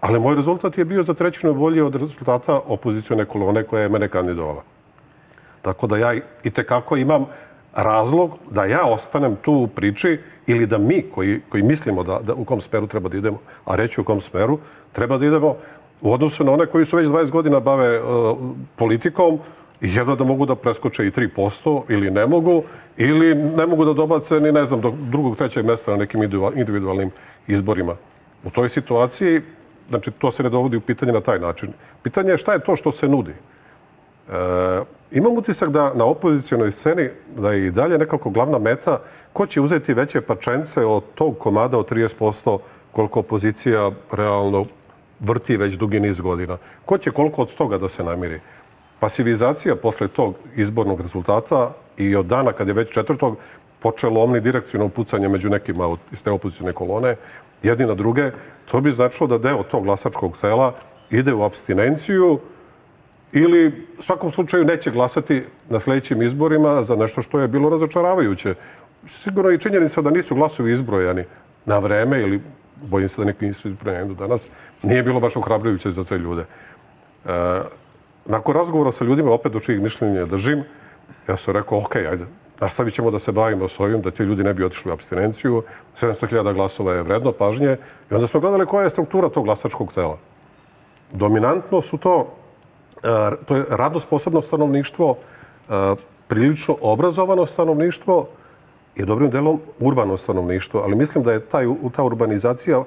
[0.00, 4.08] ali moj rezultat je bio za trećinu bolji od rezultata opozicione kolone koja je mene
[4.08, 4.62] kandidovala.
[5.62, 7.26] Tako da ja i tekako imam
[7.74, 12.34] razlog da ja ostanem tu u priči ili da mi koji, koji mislimo da, da
[12.34, 14.58] u kom smeru treba da idemo, a reći u kom smeru,
[14.92, 15.56] treba da idemo
[16.00, 18.38] u odnosu na one koji su već 20 godina bave uh,
[18.76, 19.38] politikom
[19.82, 22.62] i jedno da mogu da preskoče i 3% ili ne mogu,
[22.96, 26.22] ili ne mogu da dobace ni ne znam do drugog, trećeg mesta na nekim
[26.54, 27.10] individualnim
[27.46, 27.96] izborima.
[28.44, 29.40] U toj situaciji,
[29.88, 31.72] znači to se ne dovodi u pitanje na taj način.
[32.02, 33.32] Pitanje je šta je to što se nudi.
[33.32, 33.34] E,
[35.10, 39.00] imam utisak da na opozicijonoj sceni da je i dalje nekako glavna meta
[39.32, 42.58] ko će uzeti veće pačence od tog komada od 30%
[42.92, 44.64] koliko opozicija realno
[45.20, 46.56] vrti već dugi niz godina.
[46.84, 48.40] Ko će koliko od toga da se namiri?
[49.02, 53.36] Pasivizacija posle tog izbornog rezultata i od dana kad je već četvrtog
[53.80, 57.16] počelo omni direkcijno pucanje među nekima od, iz te opozicijne kolone,
[57.62, 58.30] jedni na druge,
[58.70, 60.74] to bi značilo da deo tog glasačkog tela
[61.10, 62.38] ide u abstinenciju,
[63.32, 68.54] ili u svakom slučaju neće glasati na sledećim izborima za nešto što je bilo razočaravajuće.
[69.08, 71.24] Sigurno i činjenica da nisu glasovi izbrojani
[71.64, 72.40] na vreme ili
[72.82, 74.46] bojim se da neki nisu izbrojani do danas,
[74.82, 76.44] nije bilo baš ohrabrujuće za te ljude.
[77.26, 77.60] E,
[78.26, 80.64] nakon razgovora sa ljudima, opet do čijih mišljenja držim,
[81.28, 82.24] ja sam rekao, ok, ajde,
[82.60, 85.62] nastavit ćemo da se bavimo s ovim, da ti ljudi ne bi otišli u abstinenciju.
[85.96, 87.76] 700.000 glasova je vredno pažnje.
[88.10, 90.18] I onda smo gledali koja je struktura tog glasačkog tela.
[91.12, 92.28] Dominantno su to
[93.46, 95.16] to je radno sposobno stanovništvo,
[96.28, 98.28] prilično obrazovano stanovništvo
[98.94, 101.66] i dobrim delom urbano stanovništvo, ali mislim da je taj,
[101.96, 102.84] ta urbanizacija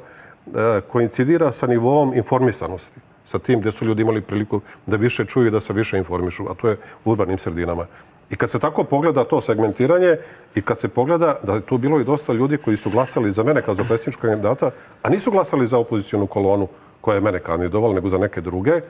[0.87, 5.51] koincidira sa nivoom informisanosti, sa tim gde su ljudi imali priliku da više čuju i
[5.51, 7.85] da se više informišu, a to je u urbanim sredinama.
[8.29, 10.17] I kad se tako pogleda to segmentiranje
[10.55, 13.43] i kad se pogleda da je tu bilo i dosta ljudi koji su glasali za
[13.43, 14.71] mene kao za predsjedničkog kandidata,
[15.01, 16.67] a nisu glasali za opozicijonu kolonu
[17.01, 18.81] koja je mene kandidovala, nego za neke druge,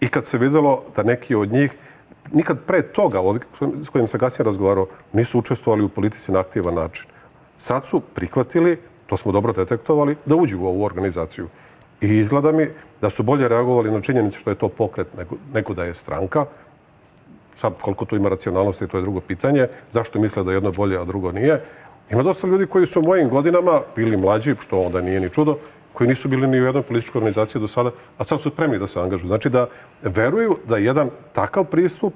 [0.00, 1.72] I kad se videlo da neki od njih
[2.32, 3.18] nikad pre toga,
[3.84, 7.06] s kojim sam kasnije razgovarao, nisu učestvovali u politici na aktivan način.
[7.58, 11.48] Sad su prihvatili, to smo dobro detektovali, da uđu u ovu organizaciju.
[12.04, 12.68] I izgleda mi
[13.00, 16.46] da su bolje reagovali na činjenicu što je to pokret nego, nego da je stranka.
[17.56, 19.68] Sad, koliko tu ima racionalnosti, to je drugo pitanje.
[19.92, 21.62] Zašto misle da jedno bolje, a drugo nije?
[22.10, 25.58] Ima dosta ljudi koji su u mojim godinama bili mlađi, što onda nije ni čudo,
[25.92, 28.86] koji nisu bili ni u jednoj političkoj organizaciji do sada, a sad su spremni da
[28.86, 29.28] se angažuju.
[29.28, 29.66] Znači da
[30.02, 32.14] veruju da jedan takav pristup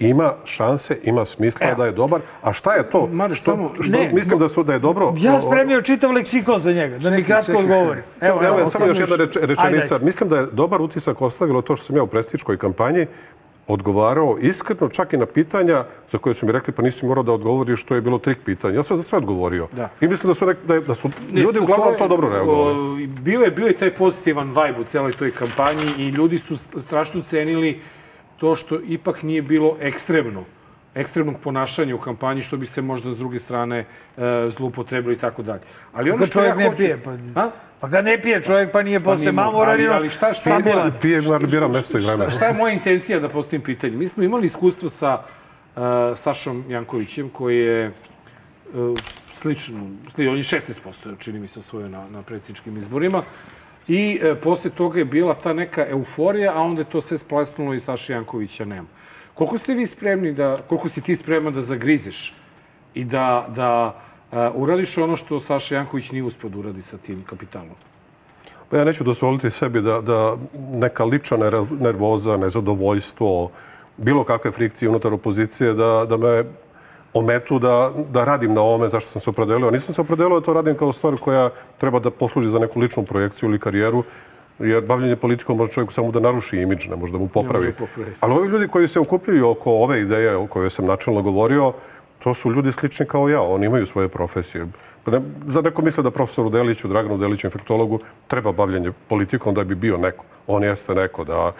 [0.00, 1.76] ima šanse, ima smisla Evo.
[1.76, 2.20] da je dobar.
[2.42, 3.06] A šta je to?
[3.06, 5.14] Mare, što, samo, što ne, mislim da su da je dobro?
[5.16, 8.00] Ja spremio čitav leksikon za njega, da mi kratko odgovori.
[8.20, 9.94] Evo, evo, evo samo još jedna reč, rečenica.
[9.94, 10.04] Ajde.
[10.04, 13.06] Mislim da je dobar utisak ostavilo to što sam ja u prestičkoj kampanji
[13.66, 17.32] odgovarao iskreno čak i na pitanja za koje su mi rekli pa nisi morao da
[17.32, 18.74] odgovoriš što je bilo trik pitanja.
[18.74, 19.68] Ja sam za sve odgovorio.
[19.72, 19.88] Da.
[20.00, 22.08] I mislim da su, da, je, da su ne, ljudi to, uglavnom to, je, to
[22.08, 23.06] dobro reagovali.
[23.06, 27.22] Bio je, bio je taj pozitivan vibe u celoj toj kampanji i ljudi su strašno
[27.22, 27.80] cenili
[28.40, 30.44] to što ipak nije bilo ekstremno
[30.94, 33.86] ekstremnog ponašanja u kampanji, što bi se možda s druge strane e,
[34.50, 35.60] zlupotrebili i tako dalje.
[35.92, 36.76] Ali ono što ja ne hoću...
[36.76, 37.40] Pije, pa...
[37.40, 37.50] A?
[37.80, 40.92] Pa kad ne pije čovjek, pa nije pa posle mamoran, ali, ali šta, šta, stabilan.
[41.00, 42.24] Pije, ali bira mesto i vreme.
[42.24, 43.96] Šta, šta je moja intencija da postavim pitanje?
[43.96, 45.82] Mi smo imali iskustvo sa uh,
[46.16, 47.92] Sašom Jankovićem, koji je
[48.74, 48.98] uh,
[49.32, 49.78] slično,
[50.18, 53.22] on je 16% čini mi se osvojio na, na predsjedničkim izborima.
[53.88, 57.74] I e, posle toga je bila ta neka euforija, a onda je to sve splasnulo
[57.74, 58.88] i Saša Jankovića nema.
[59.34, 62.34] Koliko ste vi spremni da, koliko si ti spreman da zagrizeš
[62.94, 63.94] i da, da
[64.32, 67.74] uh, uradiš ono što Saša Janković nije uspio da uradi sa tim kapitalom?
[68.70, 70.36] Pa ja neću dozvoliti sebi da, da
[70.72, 71.36] neka lična
[71.80, 73.50] nervoza, nezadovoljstvo,
[73.96, 76.44] bilo kakve frikcije unutar opozicije, da, da me
[77.14, 79.70] ometu da, da radim na ovome zašto sam se opredelio.
[79.70, 83.04] Nisam se opredelio da to radim kao stvar koja treba da posluži za neku ličnu
[83.04, 84.04] projekciju ili karijeru,
[84.58, 87.74] jer bavljanje politikom može čovjeku samo da naruši imidž, ne može da mu popravi.
[87.78, 91.72] Da Ali ovi ljudi koji se okupljaju oko ove ideje o kojoj sam načelno govorio,
[92.20, 94.66] To su ljudi slični kao ja, oni imaju svoje profesije.
[95.06, 97.98] Ne, za neko misle da profesoru Deliću, Draganu Deliću, infektologu,
[98.28, 100.24] treba bavljanje politikom da bi bio neko.
[100.46, 101.52] On jeste neko, da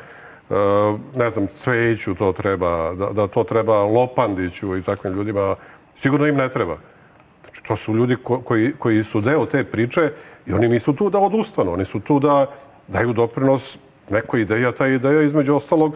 [1.15, 5.57] ne znam, Cvejiću to treba, da, da to treba Lopandiću i takvim ljudima.
[5.95, 6.77] Sigurno im ne treba.
[7.45, 10.13] Znači, to su ljudi ko, koji, koji su deo te priče
[10.47, 12.47] i oni nisu tu da odustanu, oni su tu da
[12.89, 13.79] daju doprinos
[14.11, 15.95] nekoj ideji, a ta ideja između ostalog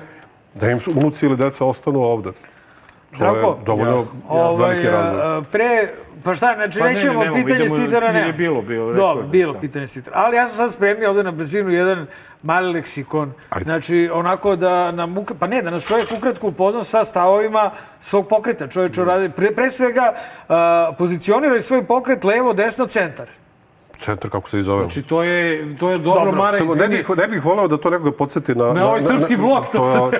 [0.55, 2.32] da im unuci ili deca ostanu ovde.
[2.32, 5.20] To Zdravko, je dovoljno Ovaj, veliki razlog.
[5.20, 5.92] a, pre,
[6.25, 8.33] pa šta, znači Pa ne, nećemo ne, nemamo, pitanje idemo- Stitara, nije ne.
[8.33, 9.61] bilo, bilo, rekao Dobro, je, bilo sad.
[9.61, 10.16] pitanje Stitara.
[10.16, 12.07] Ali ja sam sad spremio ovde na brzinu jedan
[12.43, 13.33] mali leksikon.
[13.51, 13.64] Ajde.
[13.64, 17.70] Znači, onako da nam, pa ne, da nas čovjek ukratko upozna sa stavovima
[18.01, 18.68] svog pokreta.
[18.68, 20.14] Čovječ radi, pre, pre svega,
[20.49, 23.27] a, pozicionira svoj pokret levo, desno, centar.
[23.99, 24.82] Centar, kako se i zove.
[24.82, 27.76] Znači, to je, to je dobro, Dobro, Mara, Samo ne bih, ne bih voleo da
[27.76, 28.72] to nekoga podsjeti na...
[28.72, 30.11] Na ovaj srpski blok, to sam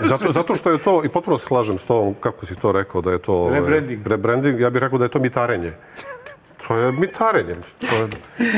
[0.00, 3.00] zato, zato što je to, i potpuno se slažem s tom, kako si to rekao,
[3.00, 3.32] da je to...
[3.32, 4.06] ovaj, Rebranding.
[4.06, 5.72] Rebranding, ja bih rekao da je to mitarenje.
[6.68, 7.56] To je mitarenje.
[7.78, 8.08] To, je,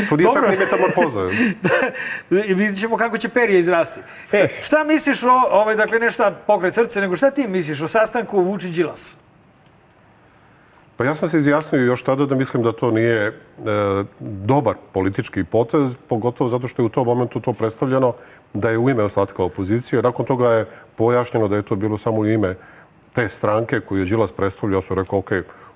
[0.09, 0.43] to nije Dobro.
[0.43, 1.21] čak ni metamorfoza.
[2.31, 4.01] I vidit ćemo kako će perje izrasti.
[4.33, 7.89] E, šta misliš o, ovaj, dakle, ne šta pokret srce, nego šta ti misliš o
[7.89, 9.15] sastanku Vučić-Đilas?
[11.01, 13.33] Pa ja sam se izjasnio još tada da mislim da to nije e,
[14.21, 18.13] dobar politički potez, pogotovo zato što je u tom momentu to predstavljeno
[18.55, 20.03] da je u ime ostatka opozicije.
[20.03, 22.57] Nakon toga je pojašnjeno da je to bilo samo u ime
[23.15, 24.79] te stranke koju je Đilas predstavljao.
[24.79, 25.31] Ja sam rekao, ok,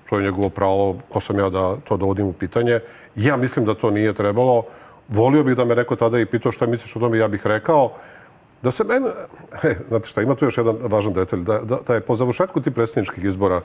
[0.09, 2.79] to je njegovo pravo, ko sam ja da to dovodim u pitanje.
[3.15, 4.63] Ja mislim da to nije trebalo.
[5.09, 7.91] Volio bih da me neko tada i pitao šta misliš o tome, ja bih rekao
[8.61, 9.05] da se meni...
[9.63, 12.61] E, znate šta, ima tu još jedan važan detalj, da, da, da je po završetku
[12.61, 13.61] tih predsjedničkih izbora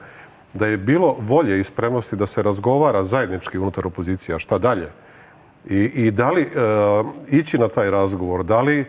[0.55, 4.89] da je bilo volje i spremnosti da se razgovara zajednički unutar opozicija šta dalje.
[5.69, 6.49] I, i da li e,
[7.29, 8.87] ići na taj razgovor, da li e,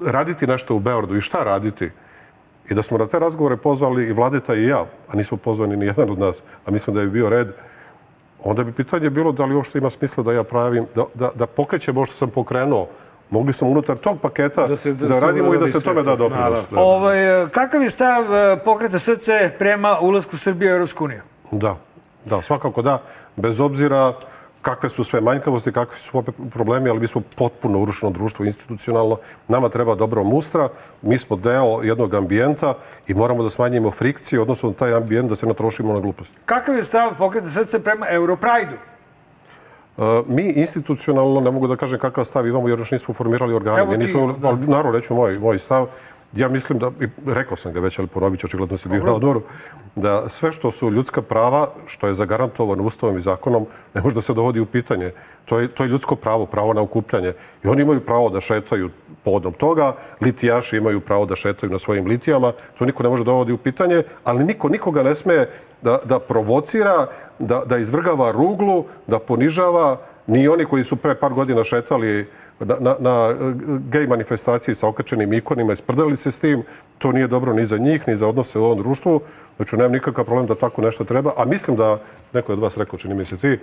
[0.00, 1.90] raditi nešto u Beogradu i šta raditi.
[2.70, 5.86] I da smo na te razgovore pozvali i Vladeta i ja, a nismo pozvani ni
[5.86, 7.48] jedan od nas, a mislim da je bio red,
[8.44, 11.46] onda bi pitanje bilo da li uopšte ima smisla da ja pravim, da, da, da
[11.46, 12.88] pokrećem ovo što sam pokrenuo.
[13.30, 16.02] Mogli smo unutar tog paketa da, se- da da radimo i da se tome to.
[16.02, 16.64] da doprinos.
[16.72, 17.16] Ovaj,
[17.50, 21.20] kakav je stav e, pokreta srce prema ulasku Srbije u Europsku uniju?
[21.50, 21.76] Da,
[22.24, 23.02] da, svakako da.
[23.36, 24.12] Bez obzira
[24.62, 29.16] kakve su sve manjkavosti, kakvi su opet problemi, ali mi smo potpuno urušeno društvo institucionalno.
[29.48, 30.68] Nama treba dobro mustra,
[31.02, 32.74] mi smo deo jednog ambijenta
[33.06, 36.34] i moramo da smanjimo frikcije, odnosno taj ambijent da se natrošimo na gluposti.
[36.44, 38.74] Kakav je stav pokreta srce prema Europrajdu?
[40.26, 43.80] Mi institucionalno, ne mogu da kažem kakav stav imamo, jer još nismo formirali organe.
[43.80, 44.48] Evo ti, nismo, da.
[44.48, 45.86] ali naravno, reću moj, moj stav.
[46.32, 49.14] Ja mislim da, i rekao sam ga već, ali ponovit ću, očigledno si bio na
[49.14, 49.42] odmoru,
[49.96, 54.20] da sve što su ljudska prava, što je zagarantovano ustavom i zakonom, ne može da
[54.20, 55.12] se dovodi u pitanje.
[55.44, 57.32] To je, to je ljudsko pravo, pravo na okupljanje.
[57.64, 58.90] I oni imaju pravo da šetaju
[59.24, 63.30] povodom toga, litijaši imaju pravo da šetaju na svojim litijama, to niko ne može da
[63.30, 65.46] dovodi u pitanje, ali niko nikoga ne sme
[65.82, 67.06] da, da provocira,
[67.38, 72.26] da, da izvrgava ruglu, da ponižava, ni oni koji su pre par godina šetali
[72.60, 73.34] na, na, na
[73.90, 76.62] gej manifestaciji sa okačenim ikonima i sprdali se s tim,
[76.98, 79.20] to nije dobro ni za njih, ni za odnose u ovom društvu.
[79.56, 81.32] Znači, nemam nikakav problem da tako nešto treba.
[81.36, 81.98] A mislim da,
[82.32, 83.58] neko je od vas rekao, čini mi se ti,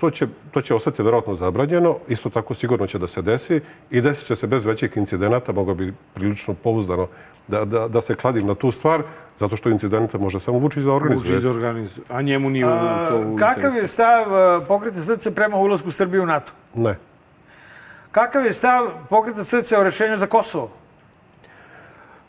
[0.00, 3.60] to će, to će ostati verovatno zabranjeno, isto tako sigurno će da se desi
[3.90, 7.06] i desit će se bez većih incidenata, mogu bi prilično pouzdano
[7.48, 9.02] da, da, da se kladim na tu stvar,
[9.40, 11.34] zato što incidente može samo Vučić da organizuje.
[11.34, 12.04] Vučić da organizuje.
[12.08, 12.70] A njemu nije u,
[13.08, 16.52] to u Kakav je stav e, pokreta srce prema ulasku Srbije u NATO?
[16.74, 16.98] Ne.
[18.12, 20.70] Kakav je stav pokreta srce o rešenju za Kosovo?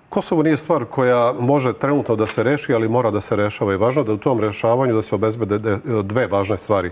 [0.09, 3.74] Kosovo nije stvar koja može trenutno da se reši, ali mora da se rešava.
[3.74, 6.92] I važno je da u tom rešavanju da se obezbede de- dve važne stvari.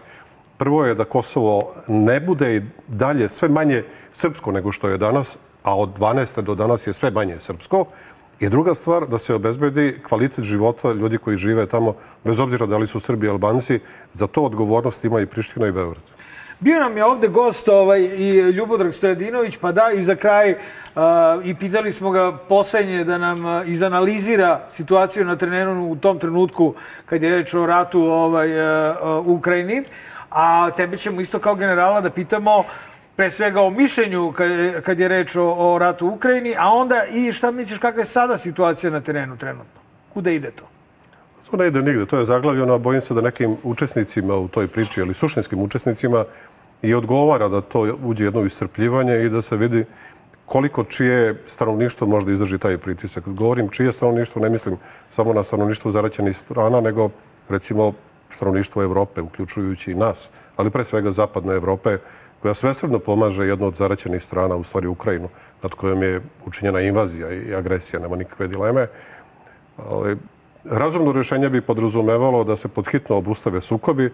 [0.58, 5.38] Prvo je da Kosovo ne bude i dalje sve manje srpsko nego što je danas,
[5.64, 6.42] a od 12.
[6.42, 7.86] do danas je sve manje srpsko.
[8.40, 12.78] I druga stvar, da se obezbedi kvalitet života ljudi koji žive tamo, bez obzira da
[12.78, 13.80] li su Srbi i Albanci,
[14.14, 16.04] za to odgovornost ima i Priština i Beograd.
[16.60, 20.56] Bio nam je ovde gost ovaj, i Ljubodrag Stojadinović, pa da, i za kraj
[20.96, 26.20] a, i pitali smo ga poslednje da nam a, izanalizira situaciju na terenu u tom
[26.20, 26.74] trenutku
[27.06, 29.84] kad je reč o ratu ovaj, a, a, u Ukrajini.
[30.30, 32.64] A tebe ćemo isto kao generala da pitamo
[33.20, 34.52] pre svega o mišljenju kad
[34.84, 38.06] kad je reč o, o ratu u Ukrajini, a onda i šta misliš kakva je
[38.06, 39.82] sada situacija na terenu trenutno?
[40.14, 40.64] Kuda ide to?
[41.52, 44.68] To ne ide nigde, to je zaglavljeno, a bojim se da nekim učesnicima u toj
[44.68, 46.26] priči, ali suštinskim učesnicima,
[46.82, 49.86] i odgovara da to uđe jedno iscrpljivanje i da se vidi
[50.46, 53.28] koliko čije stanovništvo može da izdrži taj pritisak.
[53.28, 54.78] Govorim čije stanovništvo, ne mislim
[55.10, 57.10] samo na stanovništvo zaraćenih strana, nego
[57.50, 57.94] recimo
[58.30, 61.98] stanovništvo Evrope, uključujući i nas, ali pre svega zapadne Evrope,
[62.42, 65.30] koja svesredno pomaže jednu od zaraćenih strana, u stvari Ukrajinu,
[65.64, 68.88] nad kojom je učinjena invazija i agresija, nema nikakve dileme.
[69.78, 70.18] Ali,
[70.66, 74.12] razumno rješenje bi podrazumevalo da se podhitno obustave sukobi,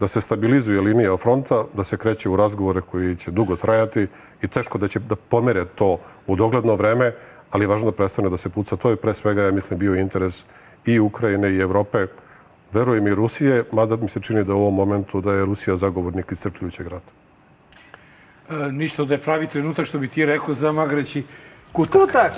[0.00, 4.06] da se stabilizuje linija fronta, da se kreće u razgovore koji će dugo trajati
[4.42, 7.14] i teško da će da pomere to u dogledno vreme,
[7.50, 8.76] ali važno da prestane da se puca.
[8.76, 10.44] To je pre svega, ja mislim, bio interes
[10.86, 12.06] i Ukrajine i Evrope,
[12.72, 16.32] verujem i Rusije, mada mi se čini da u ovom momentu da je Rusija zagovornik
[16.32, 17.25] iscrpljujućeg rata.
[18.50, 21.22] E, ništa da je pravi trenutak, što bi ti rekao, za magreći
[21.72, 22.02] kutak.
[22.02, 22.32] Kutak!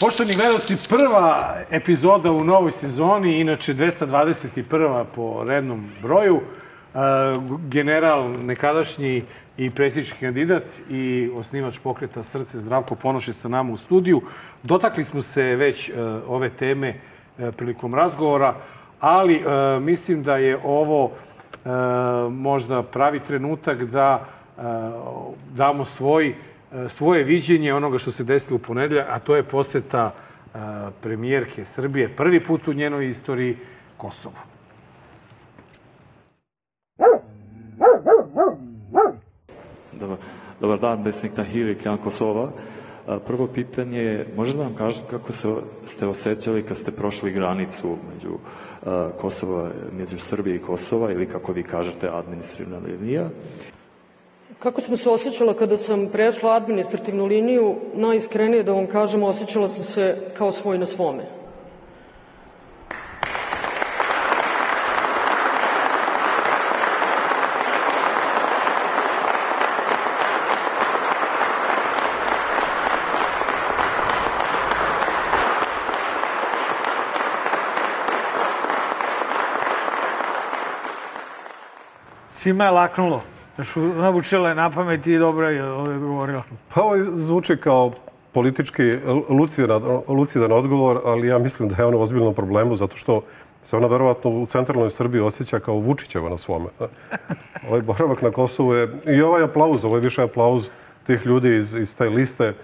[0.00, 5.04] Poštovni gledalci, prva epizoda u novoj sezoni, inače 221.
[5.14, 6.36] po rednom broju.
[6.36, 6.98] E,
[7.68, 9.22] general, nekadašnji
[9.56, 14.22] i predsjednički kandidat i osnivač pokreta Srce Zdravko Ponoš je sa nama u studiju.
[14.62, 15.92] Dotakli smo se već e,
[16.26, 16.94] ove teme
[17.56, 18.54] prilikom razgovora,
[19.00, 19.44] ali
[19.80, 21.12] mislim da je ovo
[22.30, 24.24] možda pravi trenutak da
[25.54, 26.34] damo svoj
[26.88, 30.14] svoje viđenje onoga što se desilo u ponedelja, a to je poseta
[31.02, 33.56] premijerke Srbije prvi put u njenoj istoriji
[33.96, 34.36] Kosovo.
[39.92, 40.16] Dobar,
[40.60, 42.50] dobar dan, besnik Tahiri, Kjan Kosova.
[43.26, 45.48] Prvo pitanje je, može da vam kažete kako se,
[45.86, 48.38] ste osjećali kad ste prošli granicu među
[49.20, 53.28] Kosova, među Srbije i Kosova, ili kako vi kažete, administrativna linija?
[54.58, 59.84] Kako sam se osjećala kada sam prešla administrativnu liniju, najiskrenije da vam kažem, osjećala sam
[59.84, 61.37] se kao svoj na svome.
[82.48, 83.22] Svima je laknulo.
[83.54, 85.62] Znači, navučila je na pamet i dobro je
[85.98, 86.42] govorila.
[86.74, 87.92] Pa ovo zvuči kao
[88.32, 88.98] politički
[89.28, 93.22] lucidan, lucidan odgovor, ali ja mislim da je ona u ozbiljnom problemu, zato što
[93.62, 96.66] se ona verovatno u centralnoj Srbiji osjeća kao Vučićeva na svome.
[97.68, 100.68] Ovaj boravak na Kosovu je, i ovaj aplauz, ovo je više aplauz
[101.06, 102.54] tih ljudi iz, iz te liste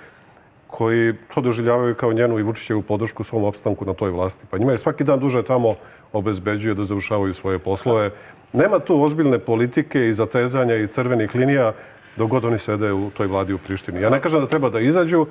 [0.66, 4.46] koji to doživljavaju kao njenu i Vučićevu podršku svom opstanku na toj vlasti.
[4.50, 5.74] Pa njima je svaki dan duže tamo
[6.12, 8.10] obezbeđuje da završavaju svoje poslove.
[8.54, 11.72] Nema tu ozbiljne politike i zatezanja i crvenih linija
[12.16, 14.00] dok god oni sede u toj vladi u Prištini.
[14.00, 15.26] Ja ne kažem da treba da izađu,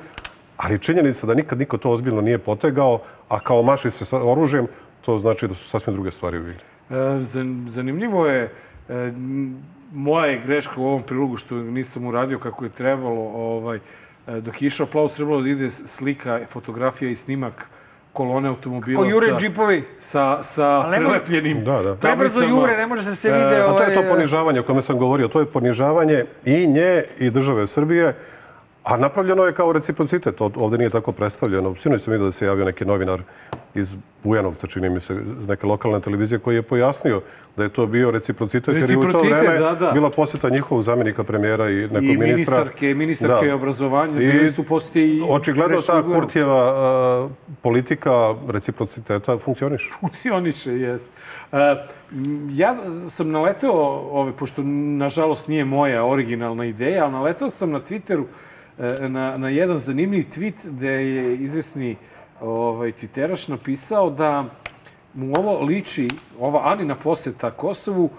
[0.57, 4.67] ali činjenica da nikad niko to ozbiljno nije potegao, a kao maši se sa oružjem,
[5.01, 6.63] to znači da su sasvim druge stvari u igri.
[6.89, 7.19] E,
[7.69, 8.51] zanimljivo je,
[8.89, 9.11] e,
[9.93, 13.79] moja je greška u ovom prilogu što nisam uradio kako je trebalo, ovaj,
[14.27, 17.67] e, dok je išao aplauz, trebalo da ide slika, fotografija i snimak
[18.13, 19.83] kolone automobila Ko jure sa, džipovi.
[19.99, 21.95] sa, sa prelepljenim Da, da.
[21.95, 24.63] Prebrzo jure, ne može da se E, vide A to je to ovaj, ponižavanje o
[24.63, 25.27] kome sam govorio.
[25.27, 28.15] To je ponižavanje i nje i države Srbije,
[28.83, 30.41] a napravljeno je kao reciprocitet.
[30.41, 31.75] Ovde nije tako predstavljeno.
[31.75, 33.21] Sinoć sam vidio da se javio neki novinar
[33.75, 37.21] iz Bujanovca, čini mi se, iz neke lokalne televizije, koji je pojasnio
[37.57, 39.91] da je to bio reciprocitet, jer je u to vreme da, da.
[39.91, 42.25] bila posjeta njihovog zamjenika premijera i nekog I ministra.
[42.25, 43.55] ministarke, ministarke Da.
[43.55, 46.03] obrazovanja, I su posti i Očigledno ta.
[46.03, 47.29] Kurtijeva a,
[47.61, 49.89] politika reciprociteta funkcioniše.
[49.99, 51.09] funkcioniše, jest.
[51.51, 51.57] E,
[52.11, 52.75] m, ja
[53.09, 53.71] sam naleteo,
[54.11, 54.61] ove, pošto
[54.97, 58.52] nažalost nije moja originalna ideja, ali naleteo sam na Twitteru e,
[59.09, 61.95] na, na jedan zanimljiv tweet gde je izvesni
[62.41, 64.45] ovaj, twitteraš napisao da
[65.13, 66.07] mu ovo liči,
[66.39, 68.09] ova Anina poseta Kosovu,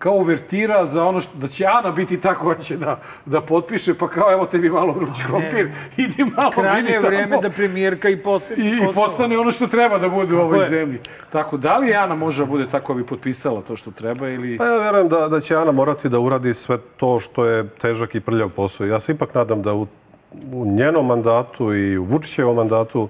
[0.00, 3.94] kao uvertira za ono što, da će Ana biti ta koja će da, da potpiše,
[3.94, 7.06] pa kao evo tebi malo vruć krompir, idi malo, Krajnje vidi tamo.
[7.06, 10.62] vreme da premijerka i poseti I, i postane ono što treba da bude u ovoj
[10.62, 10.68] je.
[10.68, 10.98] zemlji.
[11.30, 14.58] Tako, da li Ana može da bude tako bi potpisala to što treba ili...
[14.58, 18.14] Pa ja verujem da, da će Ana morati da uradi sve to što je težak
[18.14, 18.86] i prljav posao.
[18.86, 19.86] Ja se ipak nadam da u,
[20.52, 23.08] u njenom mandatu i u Vučićevom mandatu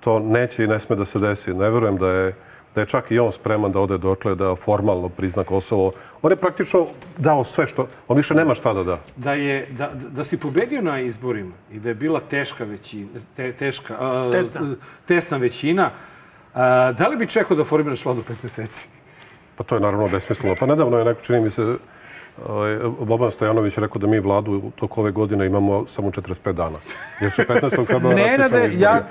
[0.00, 1.54] to neće i ne sme da se desi.
[1.54, 2.34] Ne verujem da je,
[2.74, 5.92] da je čak i on spreman da ode dotle da formalno prizna Kosovo.
[6.22, 6.86] On je praktično
[7.18, 7.88] dao sve što...
[8.08, 8.98] On više nema šta da da.
[9.16, 13.52] Da, je, da, da si pobedio na izborima i da je bila teška većina, te,
[13.52, 14.74] teška, a, Tesna.
[15.06, 15.90] tesna većina,
[16.54, 18.86] a, da li bi čekao da formiraš vladu pet meseci?
[19.56, 20.56] Pa to je naravno besmisleno.
[20.60, 21.76] Pa nedavno je neko, čini mi se,
[22.46, 26.78] ovaj, Boban Stojanović rekao da mi vladu u toku ove godine imamo samo 45 dana.
[27.20, 27.86] Jer su 15.
[27.86, 28.82] februara raspisani izbori.
[28.82, 29.08] ja,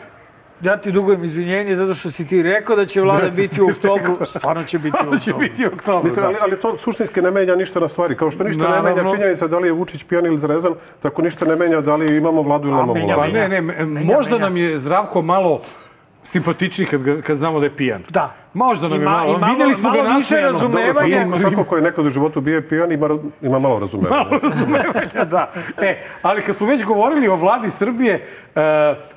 [0.61, 4.17] ja ti dugujem izvinjenje zato što si ti rekao da će vlada biti u oktobru.
[4.35, 5.49] Stvarno će biti u Stvarno će oktobru.
[5.49, 6.27] biti u oktobru, Mislim, da.
[6.27, 8.15] ali, ali to suštinski ne menja ništa na stvari.
[8.15, 8.95] Kao što ništa ne Naravno.
[8.95, 12.17] menja činjenica da li je Vučić pijan ili zrezan, tako ništa ne menja da li
[12.17, 13.07] imamo vladu ili nemamo vladu.
[13.15, 13.61] Pa ne, ne,
[14.03, 14.45] možda menja.
[14.45, 15.61] nam je Zdravko malo
[16.23, 18.03] simpatičniji kad, ga- kad znamo da je pijan.
[18.09, 18.33] Da.
[18.53, 19.29] Možda nam je Ima- malo.
[19.29, 20.51] i malo- Vidjeli smo ga malo više nasmejano.
[20.51, 21.23] razumevanja.
[21.23, 23.09] Dobro, svako- ko je nekad u životu bio pijan ima,
[23.41, 24.23] ima malo razumevanja.
[24.23, 25.51] Malo razumevanja, da.
[25.79, 25.91] E,
[26.21, 28.61] ali kad smo već govorili o vladi Srbije, e,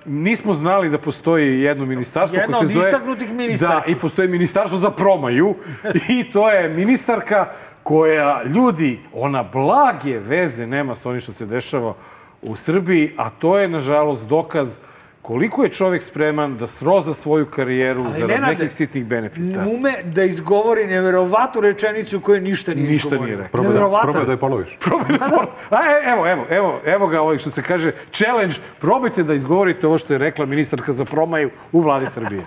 [0.05, 2.89] nismo znali da postoji jedno ministarstvo Jedno koje se od zove...
[2.89, 3.87] istaknutih ministarki.
[3.87, 5.55] Da, i postoji ministarstvo za promaju.
[6.11, 7.47] I to je ministarka
[7.83, 11.95] koja, ljudi, ona blage veze nema sa onim što se dešava
[12.43, 14.79] u Srbiji, a to je, nažalost, dokaz
[15.25, 19.65] koliko je čovek spreman da sroza svoju karijeru Ali, zarad Nenade, nekih sitnih benefita.
[19.75, 23.27] Ume da izgovori neverovatnu rečenicu koju ništa nije Ništa izgovorio.
[23.27, 23.53] nije rekao.
[23.53, 24.13] Probaj da, Neverovatan.
[24.13, 24.79] probaj da je ponoviš.
[25.71, 28.55] A, e, evo, evo, evo, evo ga ovaj što se kaže challenge.
[28.81, 32.43] Probajte da izgovorite ovo što je rekla ministarka za promaju u vladi Srbije.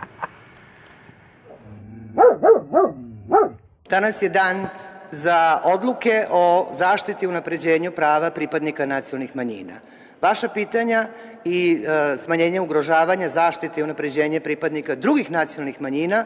[3.90, 4.68] Danas je dan
[5.12, 9.74] za odluke o zaštiti i unapređenju prava pripadnika nacionalnih manjina.
[10.22, 11.08] Vaša pitanja
[11.46, 16.26] i e, smanjenje ugrožavanja, zaštite i unapređenje pripadnika drugih nacionalnih manjina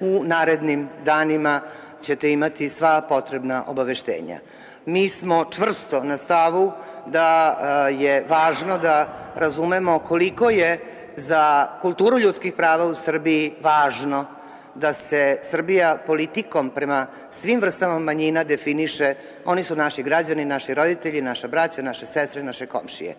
[0.00, 1.60] u narednim danima
[2.02, 4.38] ćete imati sva potrebna obaveštenja.
[4.86, 6.72] Mi smo čvrsto na stavu
[7.06, 10.78] da e, je važno da razumemo koliko je
[11.16, 14.26] za kulturu ljudskih prava u Srbiji važno
[14.74, 19.14] da se Srbija politikom prema svim vrstama manjina definiše,
[19.44, 23.14] oni su naši građani, naši roditelji, naša braća, naše sestre, naše komšije.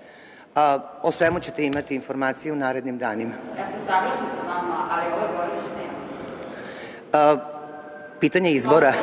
[0.55, 3.33] A, o svemu ćete imati informacije u narednim danima.
[3.59, 5.67] Ja sam saglasna sa vama, ali ovo je gore sa
[7.11, 7.41] tema.
[8.19, 8.87] Pitanje izbora.
[8.87, 8.93] Je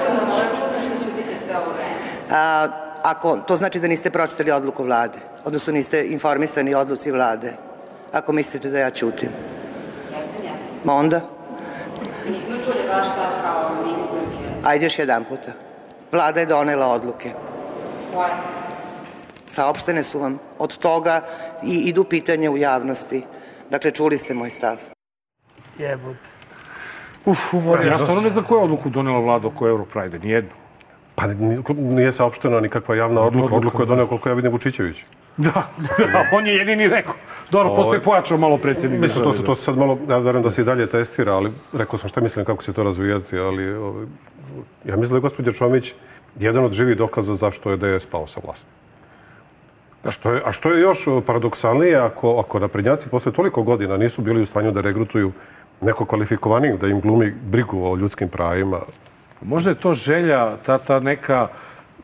[0.55, 1.97] čudno što ćutite sve ovo vreme.
[2.31, 2.69] A,
[3.03, 7.53] ako, to znači da niste pročitali odluku vlade, odnosno niste informisani odluci vlade,
[8.13, 9.29] ako mislite da ja ćutim.
[10.17, 10.81] Jesam, jesam.
[10.85, 11.21] Ma onda,
[12.73, 14.69] čuli vaš stav kao ministarke.
[14.69, 15.53] ajde još jedan puta.
[16.13, 17.33] Vlada je donela odluke.
[18.15, 18.31] Koje?
[19.47, 21.21] Saopštene su vam od toga
[21.63, 23.25] i idu pitanje u javnosti.
[23.71, 24.77] Dakle, čuli ste moj stav.
[25.79, 26.19] Jebote.
[27.25, 30.51] Uf, umorio Ja stvarno ne znam koju odluku donela vlada oko Europride, nijednu.
[31.19, 33.55] Pa ni- nije saopštena nikakva javna odluka.
[33.55, 33.91] Odluku je da.
[33.91, 34.97] doneo koliko ja vidim Vučićević.
[35.37, 35.69] Da,
[35.99, 37.15] da, on je jedini rekao.
[37.51, 39.47] Dobro, posle je pojačao malo predsjednik Mislim, to se, da.
[39.47, 42.21] to se sad malo, ja verujem da se i dalje testira, ali rekao sam šta
[42.21, 44.07] mislim kako će to razvijati, ali ovaj,
[44.85, 45.95] ja mislim da je gospođa Čomić
[46.39, 48.67] jedan od živih dokaza zašto je DS pao sa vlasti.
[50.05, 54.23] A što je, a što je još paradoksalnije, ako, ako naprednjaci posle toliko godina nisu
[54.23, 55.33] bili u stanju da regrutuju
[55.81, 58.81] neko kvalifikovanijeg, da im glumi brigu o ljudskim pravima,
[59.43, 61.49] Možda je to želja, ta, ta neka,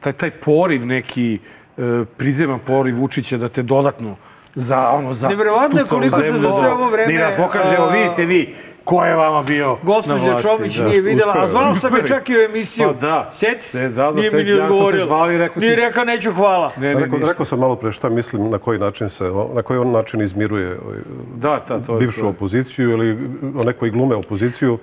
[0.01, 1.39] taj, taj poriv neki,
[1.79, 1.81] e,
[2.17, 4.17] prizeman poriv Vučića da te dodatno
[4.55, 7.89] za ono za Neverovatno je koliko se za sve ovo vreme, Ni da pokaže, evo
[7.89, 8.55] vidite vi
[8.85, 10.49] ko je vama bio na Gospođa vlasti.
[10.49, 10.85] Čomić da.
[10.85, 12.89] nije videla, a zvao sam je čak i u emisiju.
[12.93, 13.31] Pa da.
[13.33, 15.05] Sjeti se, da, da, nije mi ni ja sam te odgovorio.
[15.05, 16.71] zvao i rekao si- Nije rekao neću hvala.
[16.77, 19.25] Ne, ne, Rekao, rekao sam malo pre šta mislim na koji način se,
[19.55, 20.99] na koji on način izmiruje ovaj,
[21.37, 22.29] Da, ta, to je bivšu to.
[22.29, 23.19] opoziciju ili
[23.61, 24.79] one koji glume opoziciju.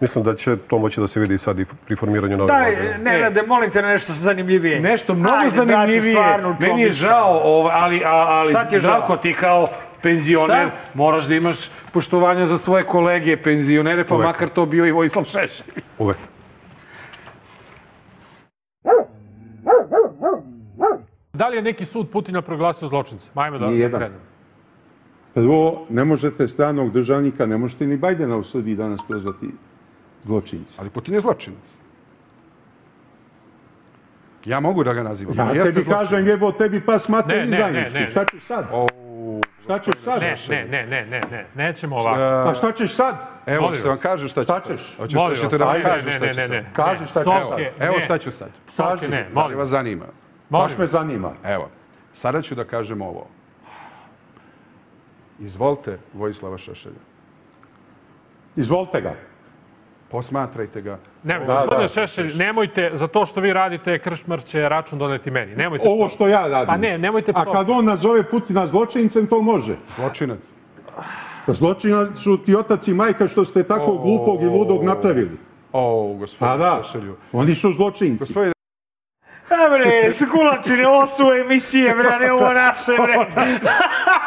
[0.00, 2.70] Mislim da će to moći da se vidi i sad i pri formiranju nove Daj,
[2.72, 2.98] vlade.
[3.00, 4.80] ne, ne, da molim te nešto zanimljivije.
[4.80, 6.12] Nešto mnogo Ajde, brate, zanimljivije.
[6.12, 8.90] stvarno, Meni je žao, ovaj, ali, ali Šta ti je žao?
[8.90, 9.68] Zdravko, ti kao
[10.02, 10.76] penzioner Šta?
[10.94, 11.56] moraš da imaš
[11.92, 14.26] poštovanja za svoje kolege penzionere, pa Uvek.
[14.26, 15.66] makar to bio i Vojislav Šešelj.
[15.98, 16.16] Uvek.
[21.32, 23.30] Da li je neki sud Putina proglasio zločince?
[23.34, 24.00] Ajme da Nijedan.
[24.00, 24.20] krenemo.
[25.34, 29.46] Prvo, ne možete stranog državnika, ne možete ni Bajdena u Srbiji danas prozvati
[30.26, 30.74] zločinci.
[30.78, 31.72] Ali Putin je zločinac.
[34.44, 35.36] Ja mogu da ga nazivam.
[35.36, 35.98] Ja tebi zločinac.
[35.98, 38.06] kažem, jebo tebi pas mater izdajnički.
[38.10, 38.64] Šta ćeš sad?
[39.62, 40.22] Šta ćeš sad?
[40.22, 42.48] Ne, ne, ne, ne, ne, ne, nećemo ovako.
[42.48, 43.14] Pa šta ćeš sad?
[43.46, 44.66] Evo, što vam kažem šta ću Šta sad.
[44.78, 44.94] ćeš?
[44.96, 46.50] Hoćeš, Molim hoćete vas, da vam kažem ne, šta ne, ću ne, sad.
[46.52, 46.70] ne.
[46.72, 47.88] Kaži šta ćeš Psovke, sad.
[47.88, 48.50] Evo šta ću sad.
[48.66, 49.68] Psovke, ne, Da li molim vas vas.
[49.68, 50.04] zanima?
[50.48, 51.32] Baš me zanima.
[51.44, 51.68] Evo,
[52.12, 53.26] sada ću da kažem ovo.
[55.38, 57.02] Izvolite Vojislava Šešelja.
[58.56, 59.14] Izvolite ga.
[60.08, 60.98] Posmatrajte ga.
[61.22, 61.88] Nemojte, Da, gospodine da.
[61.88, 65.56] Šešelj, nemojte, za to što vi radite, Kršmar će račun doneti meni.
[65.56, 66.66] Nemojte Ovo što ja radim.
[66.66, 67.52] Pa ne, nemojte A psovati.
[67.52, 69.76] kad on nazove Putina zločincem, to može.
[69.96, 70.40] Zločinac.
[71.46, 75.38] Pa zločinac su ti otac i majka što ste tako glupog i ludog napravili.
[75.72, 77.16] O, Pa gospodine da, Šešelju.
[77.32, 78.18] oni su zločinci.
[78.18, 78.52] Gospodine,
[79.50, 83.16] E bre, skulačine, ovo su emisije, bre, ne ovo naše, bre.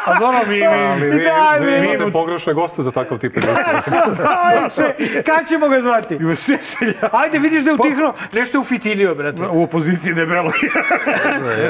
[0.06, 3.64] A dobro, mi, Ali vi, Daj, vi mi- imate pogrešne goste za takav tip emisije.
[5.26, 6.14] Kad ćemo ga zvati?
[6.14, 7.08] Ima Šešelja.
[7.12, 9.42] Ajde, vidiš da je utihnuo, nešto je ufitilio, brate.
[9.52, 10.50] U opoziciji debelo.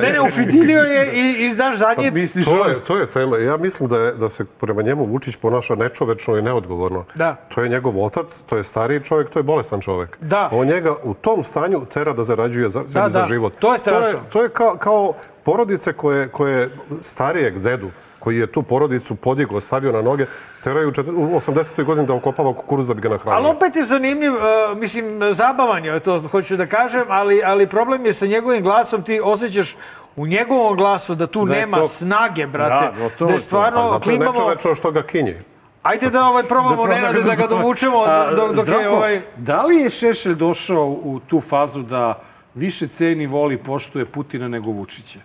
[0.03, 2.11] Ne, ne, ufitilio je i, i znaš, zadnje...
[2.11, 3.39] Misliš, To je, to je tema.
[3.39, 7.05] Ja mislim da, je, da se prema njemu Vučić ponaša nečovečno i neodgovorno.
[7.15, 7.37] Da.
[7.49, 10.19] To je njegov otac, to je stariji čovjek, to je bolestan čovjek.
[10.21, 10.49] Da.
[10.53, 13.09] On njega u tom stanju tera da zarađuje za, da.
[13.09, 13.40] za život.
[13.49, 14.13] To je strašno.
[14.13, 15.15] To je, to je kao, kao
[15.45, 16.71] porodice koje, koje
[17.03, 20.27] starijeg dedu koji je tu porodicu podigao, stavio na noge,
[20.65, 21.85] teraju u 80.
[21.85, 23.37] godini da okopava kukuruz da bi ga nahranio.
[23.39, 24.41] Ali opet je zanimljiv, uh,
[24.77, 29.21] mislim, zabavan je, to hoću da kažem, ali, ali problem je sa njegovim glasom, ti
[29.25, 29.77] osjećaš
[30.17, 32.85] u njegovom glasu da tu Da nema to- snage, brate.
[32.85, 33.45] Da, gotovo da je to.
[33.45, 35.41] stvarno A zato je nečovečno što ga kinje.
[35.83, 38.05] Ajde da ovaj probamo, Da Nenade, da ga dovučemo
[38.37, 39.21] dok, dok je ovaj...
[39.37, 42.21] Da li je Šešelj došao u tu fazu da
[42.55, 45.19] više ceni, voli, poštuje Putina nego Vučića?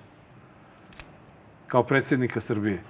[1.68, 2.84] Kao predsjednika Srbije.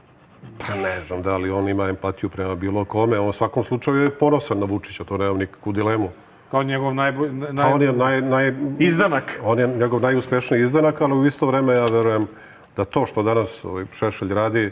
[0.57, 3.20] Pa ne znam da li on ima empatiju prema bilo kome.
[3.20, 6.10] On u svakom slučaju je ponosan na Vučića, to nemam nikakvu dilemu.
[6.52, 7.30] Kao njegov najbolj...
[7.56, 8.53] Pa on je naj, naj...
[8.80, 9.40] Izdanak.
[9.44, 12.28] On je njegov najuspešniji izdanak, ali u isto vreme ja verujem
[12.78, 14.72] da to što danas ovaj Šešelj radi,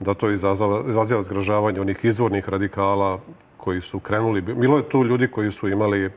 [0.00, 3.20] da to izazava, izaziva zgražavanje onih izvornih radikala
[3.56, 4.40] koji su krenuli.
[4.40, 6.10] Bilo je tu ljudi koji su imali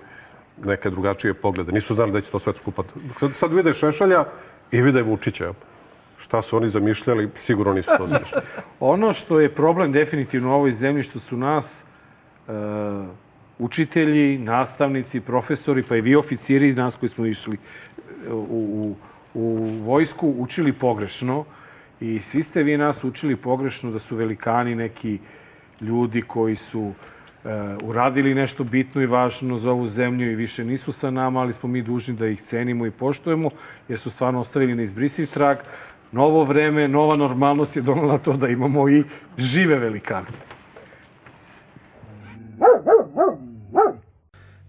[0.65, 1.71] neke drugačije poglede.
[1.71, 2.83] Nisu znali da će to sve skupa...
[3.33, 4.25] Sad vide Šešelja
[4.71, 5.53] i vide Vučića.
[6.19, 8.45] Šta su oni zamišljali, sigurno nisu to zamišljali.
[8.79, 11.83] Ono što je problem definitivno u ovoj zemlji, što su nas
[12.47, 12.51] e,
[13.59, 17.57] učitelji, nastavnici, profesori, pa i vi oficiri, nas koji smo išli
[18.27, 18.95] e, u, u,
[19.33, 21.45] u vojsku, učili pogrešno.
[21.99, 25.19] I svi ste vi nas učili pogrešno da su velikani neki
[25.81, 26.93] ljudi koji su
[27.83, 31.69] uradili nešto bitno i važno za ovu zemlju i više nisu sa nama, ali smo
[31.69, 33.49] mi dužni da ih cenimo i poštujemo,
[33.89, 35.57] jer su stvarno ostavili neizbrisiv trag.
[36.11, 39.03] Novo vreme, nova normalnost je donala to da imamo i
[39.37, 40.27] žive velikane.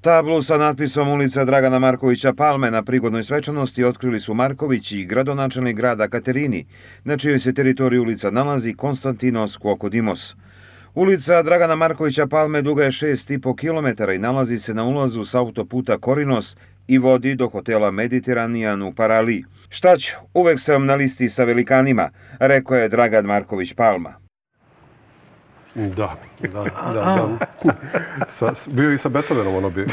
[0.00, 5.76] Tablu sa natpisom ulica Dragana Markovića Palme na prigodnoj svečanosti otkrili su Marković i gradonačelnik
[5.76, 6.66] grada Katerini,
[7.04, 10.36] na čijoj se teritoriji ulica nalazi Konstantinos Kokodimos.
[10.94, 15.98] Ulica Dragana Markovića Palme duga je 6,5 km i nalazi se na ulazu s autoputa
[15.98, 16.56] Korinos
[16.86, 19.44] i vodi do hotela Mediteranijan u Parali.
[19.68, 22.10] Šta ću, uvek sam na listi sa velikanima,
[22.40, 24.14] rekao je Dragan Marković Palma.
[25.74, 27.28] Da, da, da.
[27.64, 27.72] da.
[28.28, 29.86] Sa, bio i sa Beethovenom, ono bi...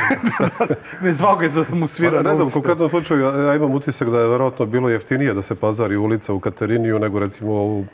[1.01, 3.55] Ne zvao ga da mu svira Pa, ne na znam, u konkretnom slučaju, ja, ja
[3.55, 7.53] imam utisak da je verovatno bilo jeftinije da se pazari ulica u Kateriniju nego recimo
[7.53, 7.85] u,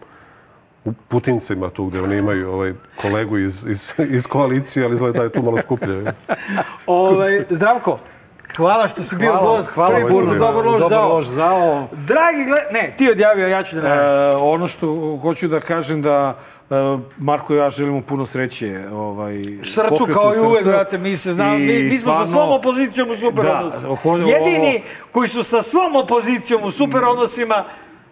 [0.86, 5.24] u Putincima tu gde oni imaju ovaj kolegu iz, iz, iz koalicije, ali izgleda da
[5.24, 6.04] je tu malo skuplje.
[6.88, 8.00] Ovaj, zdravko,
[8.58, 9.70] hvala što si bio gost.
[9.70, 10.34] hvala put puno.
[10.36, 11.10] Dobar loš Dobar zao.
[11.10, 11.88] loš zao.
[11.94, 12.64] Dragi gled...
[12.72, 14.40] Ne, ti odjavio, ja ću da E, najavim.
[14.42, 14.88] ono što
[15.18, 16.36] hoću da kažem da
[16.70, 16.74] e,
[17.18, 19.36] Marko i ja želimo puno sreće ovaj,
[19.66, 22.52] Srcu kao i uvek, brate, mi se znamo, mi, I mi smo sa stvarno- svom
[22.52, 23.98] opozicijom u super Da, odnosima.
[24.28, 27.66] Jedini ovo- koji su sa svom opozicijom u super odnosima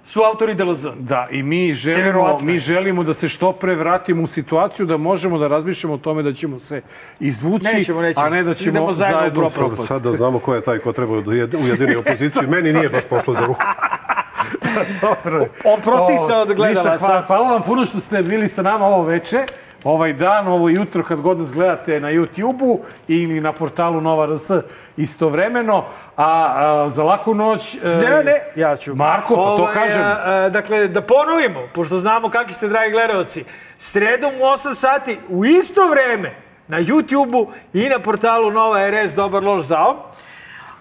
[0.09, 0.87] su autori DLZ.
[0.95, 5.37] Da, i mi želimo, mi želimo da se što pre vratimo u situaciju da možemo
[5.37, 6.81] da razmišljamo o tome da ćemo se
[7.19, 8.25] izvući, Nećemo, nećemo.
[8.25, 9.69] a ne da ćemo Idemo zajedno u zajedno propast.
[9.69, 12.49] Dobro, sad da znamo ko je taj ko treba da ujed- ujedini opoziciju.
[12.49, 13.59] Meni nije baš pošlo za ruku.
[15.01, 15.45] Dobro.
[15.65, 17.05] Oprosti se od gledalaca.
[17.05, 19.45] hvala, hvala vam puno što ste bili sa nama ovo veče,
[19.83, 24.51] ovaj dan, ovo jutro kad god nas gledate na YouTube-u ili na portalu Nova RS
[24.97, 25.85] istovremeno,
[26.17, 27.75] a, a za laku noć...
[27.75, 28.95] e, Ne, ne, ja ću.
[28.95, 30.01] Marko, pa to Ovaj, kažem.
[30.01, 33.45] a, a, dakle, da ponovimo, pošto znamo kakvi ste, dragi gledalci,
[33.77, 36.35] sredom u 8 sati, u isto vreme,
[36.67, 40.05] na YouTube-u i na portalu Nova RS Dobar loš zao,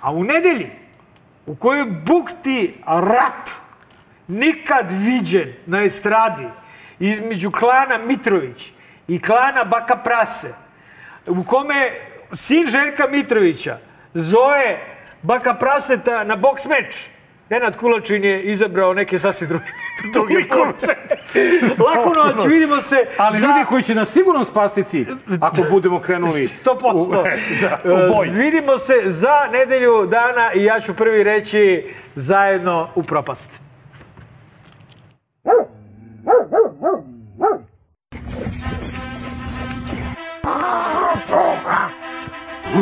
[0.01, 0.71] a u nedelji,
[1.47, 3.51] u kojoj bukti rat
[4.29, 6.47] nikad viđen na estradi
[6.99, 8.73] između klana Mitrović
[9.09, 10.55] i klana Baka Prase,
[11.27, 11.91] u kome
[12.33, 13.79] sin Željka Mitrovića
[14.15, 14.79] zove
[15.23, 17.07] Baka Praseta na boks meč.
[17.51, 19.65] Nenad Kulačin je izabrao neke sasvim druge,
[20.13, 20.87] druge kurce.
[21.87, 23.47] Laku noć, vidimo se Ali za...
[23.47, 25.07] ljudi koji će nas sigurno spasiti
[25.41, 26.95] ako budemo krenuli 100%.
[26.95, 27.07] u,
[27.63, 28.29] da, u boj.
[28.29, 33.61] E, Vidimo se za nedelju dana i ja ću prvi reći zajedno u propast.
[35.43, 35.51] te
[38.49, 38.98] uši
[42.79, 42.81] U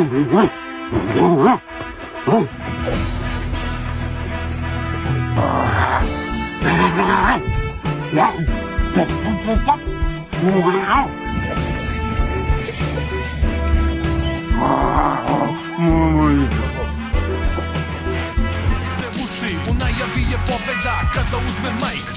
[19.73, 22.16] najavi je pobeda kada uzme majk